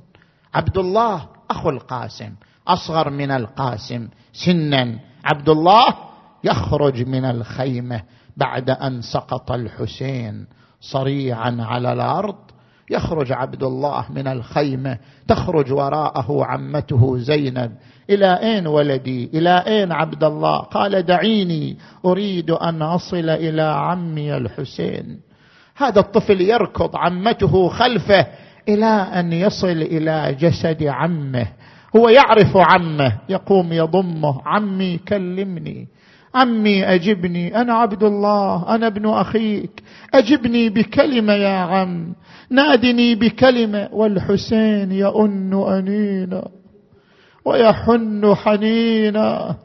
عبد 0.55 0.79
الله 0.79 1.29
أخو 1.51 1.71
القاسم 1.71 2.33
أصغر 2.69 3.11
من 3.11 3.31
القاسم 3.31 4.09
سنا. 4.33 4.99
عبد 5.25 5.49
الله 5.49 5.95
يخرج 6.45 7.07
من 7.07 7.25
الخيمة 7.25 8.03
بعد 8.37 8.71
أن 8.71 9.03
سقط 9.03 9.53
الحسين 9.53 10.47
صريعا 10.81 11.57
على 11.61 11.93
الأرض. 11.93 12.52
يخرج 12.91 13.33
عبد 13.33 13.62
الله 13.62 14.05
من 14.11 14.26
الخيمة 14.26 14.99
تخرج 15.28 15.72
وراءه 15.72 16.45
عمته 16.45 17.18
زينب. 17.18 17.72
إلى 18.11 18.39
أين 18.43 18.66
ولدي؟ 18.66 19.30
إلى 19.35 19.64
أين 19.66 19.93
عبد 19.93 20.24
الله؟ 20.24 20.59
قال 20.59 21.03
دعيني 21.03 21.76
أريد 22.05 22.51
أن 22.51 22.83
أصل 22.83 23.30
إلى 23.30 23.62
عمي 23.62 24.37
الحسين. 24.37 25.20
هذا 25.76 26.01
الطفل 26.01 26.41
يركض 26.41 26.97
عمته 26.97 27.68
خلفه 27.68 28.26
إلى 28.68 28.87
أن 28.87 29.33
يصل 29.33 29.66
إلى 29.66 30.37
جسد 30.41 30.83
عمه. 30.83 31.47
هو 31.97 32.09
يعرف 32.09 32.57
عمه 32.57 33.18
يقوم 33.28 33.72
يضمه 33.72 34.43
عمي 34.47 34.99
كلمني. 34.99 35.89
عمي 36.35 36.85
أجبني 36.95 37.61
أنا 37.61 37.74
عبد 37.74 38.03
الله 38.03 38.74
أنا 38.74 38.87
ابن 38.87 39.09
أخيك. 39.09 39.83
أجبني 40.14 40.68
بكلمة 40.68 41.33
يا 41.33 41.59
عم 41.59 42.14
نادني 42.51 43.14
بكلمة. 43.14 43.89
والحسين 43.93 44.93
يؤن 44.93 45.53
أنينا 45.68 46.49
ويحن 47.45 48.35
حنينا 48.35 49.57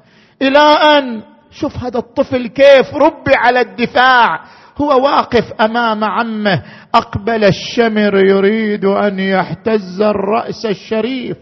إلى 0.41 0.59
أن 0.97 1.21
شوف 1.51 1.77
هذا 1.77 1.99
الطفل 1.99 2.47
كيف 2.47 2.95
ربي 2.95 3.33
على 3.35 3.61
الدفاع. 3.61 4.39
هو 4.77 5.03
واقف 5.03 5.53
أمام 5.61 6.03
عمه 6.03 6.63
أقبل 6.95 7.43
الشمر 7.43 8.15
يريد 8.15 8.85
أن 8.85 9.19
يحتز 9.19 10.01
الرأس 10.01 10.65
الشريف. 10.65 11.37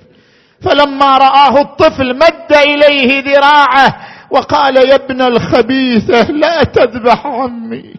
فلما 0.61 1.17
رآه 1.17 1.61
الطفل 1.61 2.15
مد 2.15 2.53
إليه 2.53 3.23
ذراعه 3.23 3.97
وقال 4.35 4.75
يا 4.89 4.95
ابن 4.95 5.21
الخبيثه 5.21 6.31
لا 6.31 6.63
تذبح 6.63 7.25
عمي. 7.25 7.93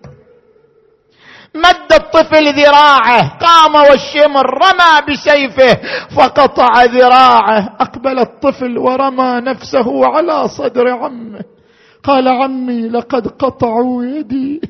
مد 1.55 1.93
الطفل 1.93 2.53
ذراعه 2.53 3.39
قام 3.39 3.75
والشمر 3.75 4.47
رمى 4.47 4.93
بسيفه 5.09 5.81
فقطع 6.17 6.85
ذراعه. 6.85 7.77
أقبل 7.81 8.19
الطفل 8.19 8.79
ورمى 8.79 9.41
نفسه 9.41 10.07
على 10.07 10.49
صدر 10.49 10.89
عمه. 10.89 11.41
قال 12.03 12.29
عمي 12.29 12.89
لقد 12.89 13.27
قطعوا 13.29 14.05
يدي. 14.05 14.61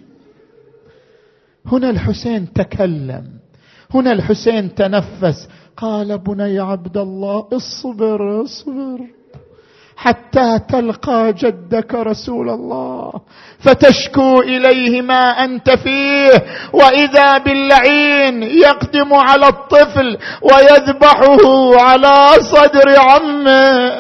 هنا 1.67 1.91
الحسين 1.91 2.53
تكلم 2.53 3.25
هنا 3.95 4.13
الحسين 4.13 4.75
تنفس. 4.75 5.49
قال 5.77 6.19
بني 6.19 6.59
عبد 6.59 6.97
الله 6.97 7.49
اصبر 7.53 8.43
اصبر. 8.43 9.16
حتى 9.97 10.59
تلقى 10.69 11.33
جدك 11.33 11.95
رسول 11.95 12.51
الله. 12.51 13.13
فتشكو 13.59 14.41
إليه 14.41 15.03
ما 15.03 15.45
أنت 15.45 15.71
فيه. 15.71 16.31
وإذا 16.73 17.39
باللعين 17.39 18.43
يقدم 18.43 19.15
على 19.15 19.49
الطفل 19.49 20.19
ويذبحه 20.43 21.45
على 21.81 22.33
صدر 22.41 22.95
عمه. 22.99 23.97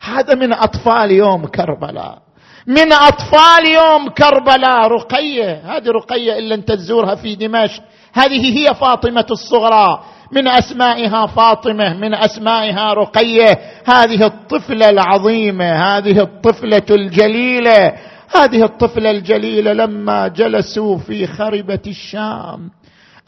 هذا 0.00 0.34
من 0.34 0.52
أطفال 0.52 1.10
يوم 1.10 1.46
كربلاء. 1.46 2.18
من 2.66 2.92
أطفال 2.92 3.68
يوم 3.68 4.08
كربلاء. 4.08 4.88
رقية. 4.88 5.62
هذه 5.64 5.88
رقية 5.88 6.38
إلا 6.38 6.54
انت 6.54 6.72
تزورها 6.72 7.14
في 7.14 7.34
دمشق. 7.34 7.82
هذه 8.16 8.58
هي 8.58 8.74
فاطمة 8.74 9.26
الصغرى. 9.30 10.00
من 10.32 10.48
أسمائها 10.48 11.26
فاطمة 11.26 11.94
من 11.94 12.14
أسمائها 12.14 12.92
رقية. 12.92 13.58
هذه 13.84 14.26
الطفلة 14.26 14.88
العظيمة 14.88 15.72
هذه 15.72 16.20
الطفلة 16.20 16.86
الجليلة. 16.90 17.92
هذه 18.36 18.64
الطفلة 18.64 19.10
الجليلة 19.10 19.72
لما 19.72 20.28
جلسوا 20.28 20.98
في 20.98 21.26
خربة 21.26 21.84
الشام 21.86 22.70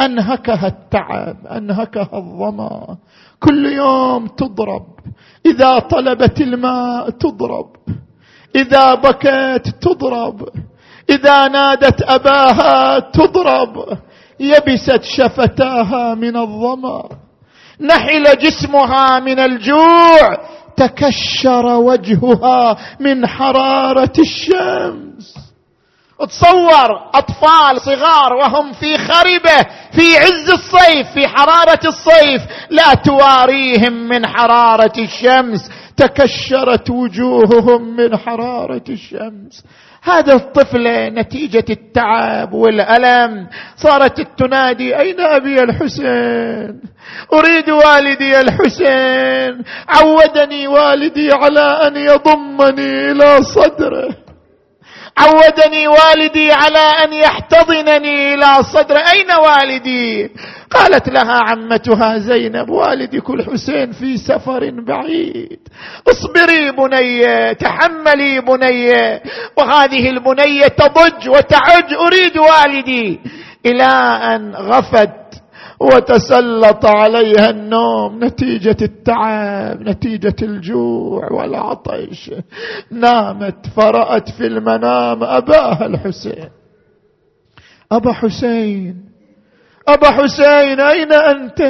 أنهكها 0.00 0.66
التعب 0.66 1.46
أنهكها 1.46 2.10
الظمأ. 2.14 2.96
كل 3.40 3.66
يوم 3.66 4.26
تضرب. 4.26 4.86
إذا 5.46 5.78
طلبت 5.78 6.40
الماء 6.40 7.10
تضرب. 7.10 7.70
إذا 8.56 8.94
بكت 8.94 9.74
تضرب. 9.80 10.48
إذا 11.10 11.48
نادت 11.48 12.02
أباها 12.02 12.98
تضرب. 12.98 13.98
يبست 14.40 15.02
شفتاها 15.02 16.14
من 16.14 16.36
الظمأ. 16.36 17.08
نحل 17.80 18.38
جسمها 18.38 19.20
من 19.20 19.38
الجوع. 19.38 20.38
تكشر 20.76 21.66
وجهها 21.66 22.76
من 23.00 23.26
حرارة 23.26 24.12
الشمس. 24.18 25.34
تصور 26.28 27.10
أطفال 27.14 27.80
صغار 27.80 28.32
وهم 28.32 28.72
في 28.72 28.98
خربة 28.98 29.66
في 29.92 30.16
عز 30.18 30.50
الصيف 30.50 31.12
في 31.14 31.28
حرارة 31.28 31.80
الصيف 31.84 32.42
لا 32.70 32.94
تواريهم 32.94 33.92
من 33.92 34.26
حرارة 34.26 34.92
الشمس. 34.98 35.70
تكشرت 35.96 36.90
وجوههم 36.90 37.96
من 37.96 38.16
حرارة 38.16 38.84
الشمس. 38.88 39.64
هذا 40.02 40.34
الطفلة 40.34 41.08
نتيجة 41.08 41.64
التعب 41.70 42.52
والألم. 42.52 43.48
صارت 43.76 44.20
تنادي 44.38 44.98
أين 44.98 45.20
أبي 45.20 45.62
الحسين؟ 45.62 46.80
أريد 47.32 47.70
والدي 47.70 48.40
الحسين. 48.40 49.64
عودني 49.88 50.68
والدي 50.68 51.32
على 51.32 51.60
أن 51.60 51.96
يضمني 51.96 53.10
إلى 53.10 53.42
صدره. 53.42 54.27
عودني 55.18 55.88
والدي 55.88 56.52
على 56.52 56.78
أن 56.78 57.12
يحتضنني 57.12 58.34
إلى 58.34 58.62
صدر. 58.62 58.96
أين 58.96 59.30
والدي؟ 59.32 60.30
قالت 60.70 61.08
لها 61.08 61.38
عمتها 61.48 62.18
زينب 62.18 62.68
والدك 62.70 63.30
الحسين 63.30 63.92
في 63.92 64.16
سفر 64.16 64.70
بعيد. 64.70 65.58
اصبري 66.08 66.70
بنيه 66.70 67.52
تحملي 67.52 68.40
بنيه 68.40 69.22
وهذه 69.56 70.10
البنيه 70.10 70.66
تضج 70.66 71.28
وتعج. 71.28 71.94
أريد 71.94 72.36
والدي 72.38 73.20
إلى 73.66 73.84
أن 74.34 74.54
غفت 74.54 75.27
وتسلط 75.80 76.86
عليها 76.86 77.50
النوم 77.50 78.24
نتيجة 78.24 78.76
التعب 78.82 79.80
نتيجة 79.80 80.36
الجوع 80.42 81.32
والعطش. 81.32 82.30
نامت 82.90 83.66
فرأت 83.76 84.28
في 84.30 84.46
المنام 84.46 85.24
أباها 85.24 85.86
الحسين. 85.86 86.48
أبا 87.92 88.12
حسين 88.12 89.08
أبا 89.88 90.10
حسين 90.10 90.80
أين 90.80 91.12
أنت؟ 91.12 91.60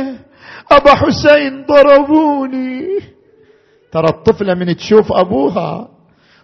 أبا 0.73 0.95
حسين 0.95 1.67
ضربوني. 1.67 2.99
ترى 3.93 4.09
الطفلة 4.09 4.55
من 4.55 4.77
تشوف 4.77 5.13
أبوها 5.13 5.89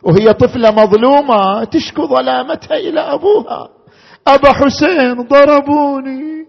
وهي 0.02 0.32
طفلة 0.32 0.70
مظلومة 0.70 1.64
تشكو 1.64 2.06
ظلامتها 2.06 2.76
إلى 2.76 3.00
أبوها. 3.00 3.68
أبا 4.28 4.52
حسين 4.52 5.14
ضربوني. 5.14 6.46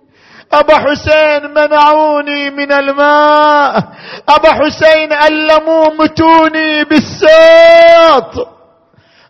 أبا 0.53 0.77
حسين 0.77 1.53
منعوني 1.53 2.49
من 2.49 2.71
الماء. 2.71 3.83
أبا 4.29 4.53
حسين 4.53 5.13
ألموا 5.13 5.89
متوني 5.99 6.83
بالساط 6.83 8.54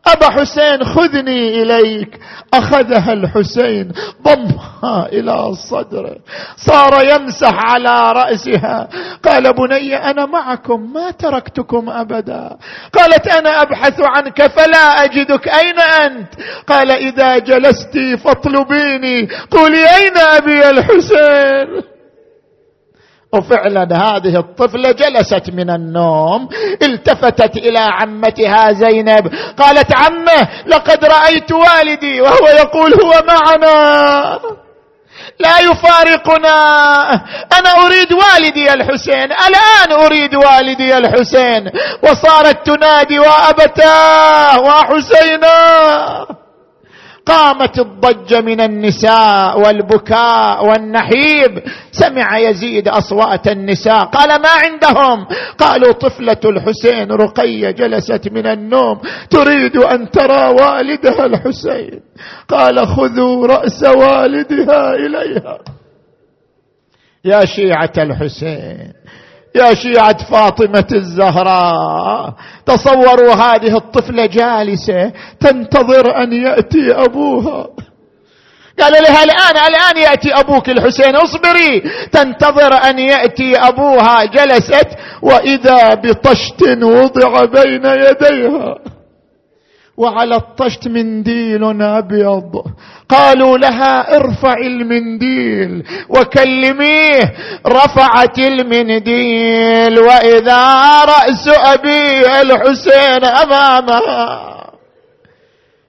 أبا 0.07 0.29
حسين 0.29 0.83
خذني 0.83 1.61
إليك. 1.61 2.19
أخذها 2.53 3.13
الحسين 3.13 3.91
ضمها 4.23 5.07
إلى 5.11 5.53
صدره. 5.69 6.15
صار 6.55 7.05
يمسح 7.05 7.53
على 7.53 8.11
رأسها. 8.11 8.87
قال 9.23 9.53
بني 9.53 9.95
أنا 9.95 10.25
معكم 10.25 10.93
ما 10.93 11.11
تركتكم 11.11 11.89
أبدا. 11.89 12.57
قالت 12.93 13.27
أنا 13.27 13.61
أبحث 13.61 14.01
عنك 14.01 14.47
فلا 14.47 15.03
أجدك. 15.03 15.47
أين 15.47 15.79
أنت؟ 15.79 16.29
قال 16.67 16.91
إذا 16.91 17.37
جلست 17.37 17.97
فاطلبيني. 18.23 19.29
قولي 19.51 19.85
أين 19.95 20.17
أبي 20.17 20.69
الحسين؟ 20.69 21.94
وفعلا 23.37 23.83
هذه 23.83 24.39
الطفلة 24.39 24.91
جلست 24.91 25.49
من 25.53 25.69
النوم 25.69 26.49
التفتت 26.83 27.57
إلى 27.57 27.79
عمتها 27.79 28.71
زينب 28.71 29.31
قالت 29.57 29.93
عمة 29.95 30.47
لقد 30.65 31.05
رأيت 31.05 31.51
والدي 31.51 32.21
وهو 32.21 32.47
يقول 32.47 32.93
هو 33.03 33.23
معنا. 33.27 34.39
لا 35.39 35.59
يفارقنا. 35.59 36.55
أنا 37.59 37.69
أريد 37.85 38.13
والدي 38.13 38.73
الحسين 38.73 39.31
الآن 39.31 39.91
أريد 40.05 40.35
والدي 40.35 40.97
الحسين. 40.97 41.71
وصارت 42.03 42.65
تنادي 42.65 43.19
وأبتاه 43.19 44.59
وحسينا 44.59 45.55
قامت 47.25 47.79
الضجه 47.79 48.41
من 48.41 48.61
النساء 48.61 49.59
والبكاء 49.59 50.65
والنحيب. 50.65 51.63
سمع 51.91 52.37
يزيد 52.37 52.87
أصوات 52.87 53.47
النساء. 53.47 54.05
قال 54.05 54.41
ما 54.41 54.49
عندهم؟ 54.49 55.27
قالوا 55.57 55.91
طفلة 55.91 56.39
الحسين 56.45 57.11
رقية 57.11 57.71
جلست 57.71 58.29
من 58.31 58.47
النوم. 58.47 59.01
تريد 59.29 59.77
أن 59.77 60.11
ترى 60.11 60.47
والدها 60.47 61.25
الحسين. 61.25 61.99
قال 62.49 62.87
خذوا 62.87 63.47
رأس 63.47 63.83
والدها 63.83 64.93
إليها. 64.95 65.57
يا 67.25 67.45
شيعة 67.45 67.93
الحسين. 67.97 68.93
يا 69.55 69.73
شيعة 69.73 70.17
فاطمة 70.31 70.87
الزهراء 70.91 72.33
تصوروا 72.65 73.33
هذه 73.33 73.77
الطفلة 73.77 74.25
جالسة 74.25 75.11
تنتظر 75.39 76.23
أن 76.23 76.33
يأتي 76.33 76.91
أبوها. 76.91 77.67
قال 78.79 78.93
لها 78.93 79.23
الآن 79.23 79.57
الآن 79.67 79.97
يأتي 79.97 80.33
أبوك 80.33 80.69
الحسين 80.69 81.15
اصبري. 81.15 81.83
تنتظر 82.11 82.73
أن 82.73 82.99
يأتي 82.99 83.57
أبوها 83.57 84.25
جلست 84.25 84.87
وإذا 85.21 85.93
بطشت 85.93 86.61
وضع 86.83 87.45
بين 87.45 87.85
يديها. 87.85 88.94
وعلى 89.97 90.35
الطشت 90.35 90.87
منديل 90.87 91.81
أبيض. 91.81 92.51
قالوا 93.09 93.57
لها 93.57 94.15
ارفع 94.17 94.57
المنديل 94.57 95.83
وكلميه 96.09 97.33
رفعت 97.67 98.39
المنديل 98.39 99.99
وإذا 99.99 100.61
رأس 101.05 101.47
أبي 101.47 102.41
الحسين 102.41 103.25
امامها 103.25 104.55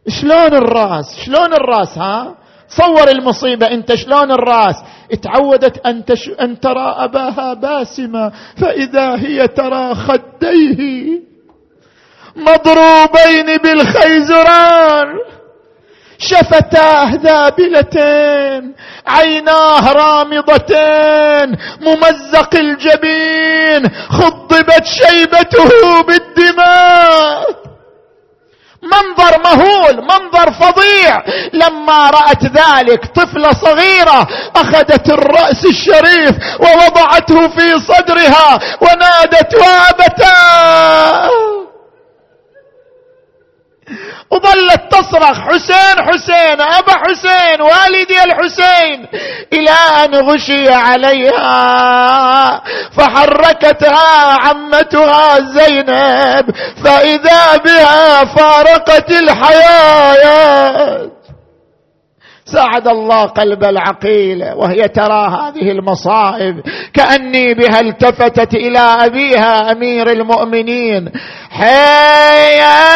شلون 0.09 0.55
الرأس؟ 0.55 1.17
شلون 1.25 1.53
الرأس 1.53 1.99
ها؟ 1.99 2.35
صور 2.69 3.09
المصيبة 3.09 3.67
أنت 3.67 3.95
شلون 3.95 4.31
الرأس؟ 4.33 4.77
اتعودت 5.13 5.87
أن, 5.87 6.05
تش... 6.05 6.31
أن 6.41 6.61
ترى 6.61 6.95
اباها 6.99 7.55
باسمة. 7.55 8.33
فإذا 8.57 9.17
هي 9.17 9.49
ترى 9.49 9.95
خديه 9.95 11.26
مضروبين 12.37 13.57
بالخيزران. 13.57 15.09
شفتاه 16.19 17.11
ذابلتين 17.15 18.75
عيناه 19.07 19.93
رامضتين 19.93 21.59
ممزق 21.81 22.55
الجبين 22.55 23.91
خضبت 24.11 24.85
شيبته 24.85 26.03
بالدماء. 26.03 27.67
منظر 28.83 29.41
مهول 29.45 29.97
منظر 29.97 30.53
فظيع. 30.53 31.23
لما 31.53 32.11
رأت 32.11 32.43
ذلك 32.45 33.07
طفلة 33.15 33.53
صغيرة 33.53 34.29
أخذت 34.57 35.11
الرأس 35.11 35.65
الشريف 35.65 36.35
ووضعته 36.61 37.49
في 37.49 37.79
صدرها 37.79 38.59
ونادت 38.81 39.55
وابتاه 39.55 41.31
وظلت 44.31 44.83
تصرخ 44.91 45.41
حسين 45.41 46.03
حسين 46.03 46.61
أبا 46.61 46.93
حسين 46.93 47.61
والدي 47.61 48.23
الحسين 48.25 49.07
إلى 49.53 50.05
أن 50.05 50.15
غشي 50.15 50.69
عليها 50.69 52.63
فحركتها 52.97 54.39
عمتها 54.41 55.41
زينب 55.41 56.51
فإذا 56.85 57.57
بها 57.57 58.25
فارقت 58.25 59.11
الحياة. 59.11 61.11
ساعد 62.45 62.89
الله 62.89 63.25
قلب 63.25 63.65
العقيل 63.65 64.45
وهي 64.57 64.89
ترى 64.89 65.29
هذه 65.29 65.71
المصائب 65.71 66.61
كأني 66.95 67.55
بها 67.55 67.81
التفتت 67.81 68.55
إلى 68.55 68.79
أبيها 68.79 69.73
أمير 69.73 70.11
المؤمنين. 70.11 71.13
حيدر 71.59 72.93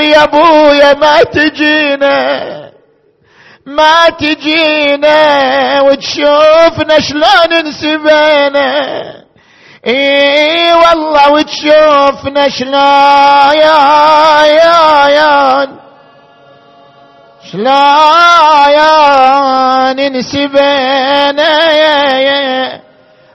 يا 0.00 0.24
أبويا 0.24 0.94
ما 0.94 1.22
تجينا 1.22 2.54
ما 3.66 4.08
تجينا 4.08 5.80
وتشوفنا 5.80 7.00
شلون 7.00 7.52
انسبينا. 7.52 9.24
إي 9.86 10.74
والله 10.74 11.30
وتشوفنا 11.30 12.48
شلون 12.48 12.74
يا 13.54 13.86
يا 22.18 22.83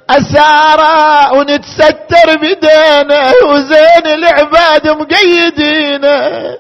أسارة 0.10 1.34
ونتستر 1.38 2.28
بدينا 2.42 3.32
وزين 3.50 4.06
العباد 4.14 4.88
مقيدينا 4.88 6.58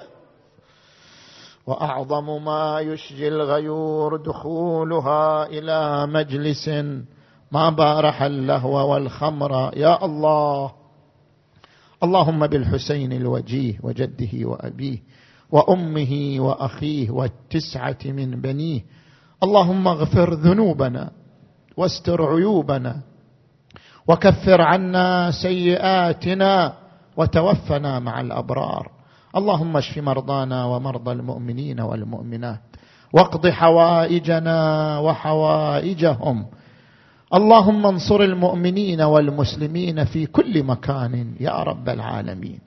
وأعظم 1.67 2.45
ما 2.45 2.79
يشجي 2.79 3.27
الغيور 3.27 4.17
دخولها 4.17 5.45
إلى 5.45 6.07
مجلس 6.07 6.69
ما 7.51 7.69
بارح 7.69 8.21
اللهو 8.21 8.93
والخمر. 8.93 9.71
يا 9.77 10.05
الله. 10.05 10.71
اللهم 12.03 12.47
بالحسين 12.47 13.13
الوجيه 13.13 13.79
وجده 13.83 14.33
وأبيه 14.43 14.97
وأمه 15.51 16.35
وأخيه 16.39 17.11
والتسعة 17.11 17.97
من 18.05 18.41
بنيه. 18.41 18.81
اللهم 19.43 19.87
اغفر 19.87 20.33
ذنوبنا 20.33 21.11
واستر 21.77 22.25
عيوبنا 22.25 23.01
وكفر 24.09 24.61
عنا 24.61 25.31
سيئاتنا 25.31 26.73
وتوفنا 27.17 27.99
مع 27.99 28.21
الأبرار. 28.21 28.91
اللهم 29.37 29.77
اشف 29.77 29.97
مرضانا 29.97 30.65
ومرضى 30.65 31.11
المؤمنين 31.11 31.79
والمؤمنات 31.81 32.59
واقض 33.13 33.47
حوائجنا 33.47 34.59
وحوائجهم. 34.99 36.45
اللهم 37.33 37.85
انصر 37.85 38.21
المؤمنين 38.21 39.01
والمسلمين 39.01 40.05
في 40.05 40.25
كل 40.25 40.63
مكان 40.63 41.33
يا 41.39 41.63
رب 41.63 41.89
العالمين. 41.89 42.59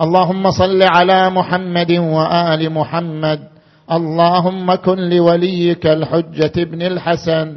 اللهم 0.00 0.50
صل 0.50 0.82
على 0.82 1.30
محمد 1.30 1.92
وآل 1.92 2.72
محمد. 2.72 3.40
اللهم 3.92 4.74
كن 4.74 4.98
لوليك 4.98 5.86
الحجة 5.86 6.52
ابن 6.56 6.82
الحسن. 6.82 7.56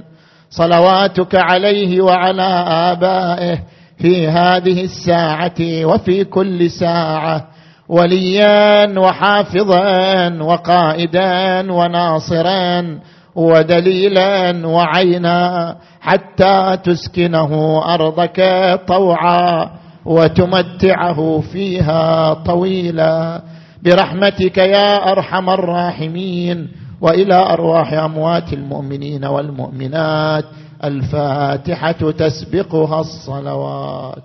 صلواتك 0.58 1.36
عليه 1.36 2.02
وعلى 2.02 2.66
آبائه 2.92 3.60
في 3.98 4.28
هذه 4.28 4.84
الساعة 4.84 5.86
وفي 5.86 6.24
كل 6.24 6.70
ساعة 6.72 7.48
وليا 7.90 9.00
وحافظا 9.00 10.30
وقائدا 10.42 11.72
وناصرا 11.72 13.00
ودليلا 13.36 14.68
وعينا 14.68 15.76
حتى 16.02 16.78
تسكنه 16.84 17.82
أرضك 17.94 18.40
طوعا 18.88 19.70
وتمتعه 20.06 21.40
فيها 21.52 22.34
طويلا. 22.34 23.42
برحمتك 23.84 24.58
يا 24.58 25.12
أرحم 25.12 25.50
الراحمين. 25.50 26.68
وإلى 27.06 27.36
أرواح 27.36 27.94
أموات 27.94 28.54
المؤمنين 28.54 29.26
والمؤمنات 29.26 30.46
الفاتحة 30.84 32.12
تسبقها 32.12 33.02
الصلوات. 33.02 34.24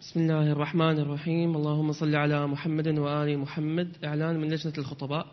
بسم 0.00 0.20
الله 0.20 0.52
الرحمن 0.52 0.98
الرحيم. 0.98 1.56
اللهم 1.56 1.92
صل 1.92 2.16
على 2.16 2.46
محمد 2.46 2.88
وآل 2.98 3.38
محمد. 3.38 3.88
إعلان 4.04 4.40
من 4.40 4.48
لجنة 4.50 4.72
الخطباء. 4.78 5.26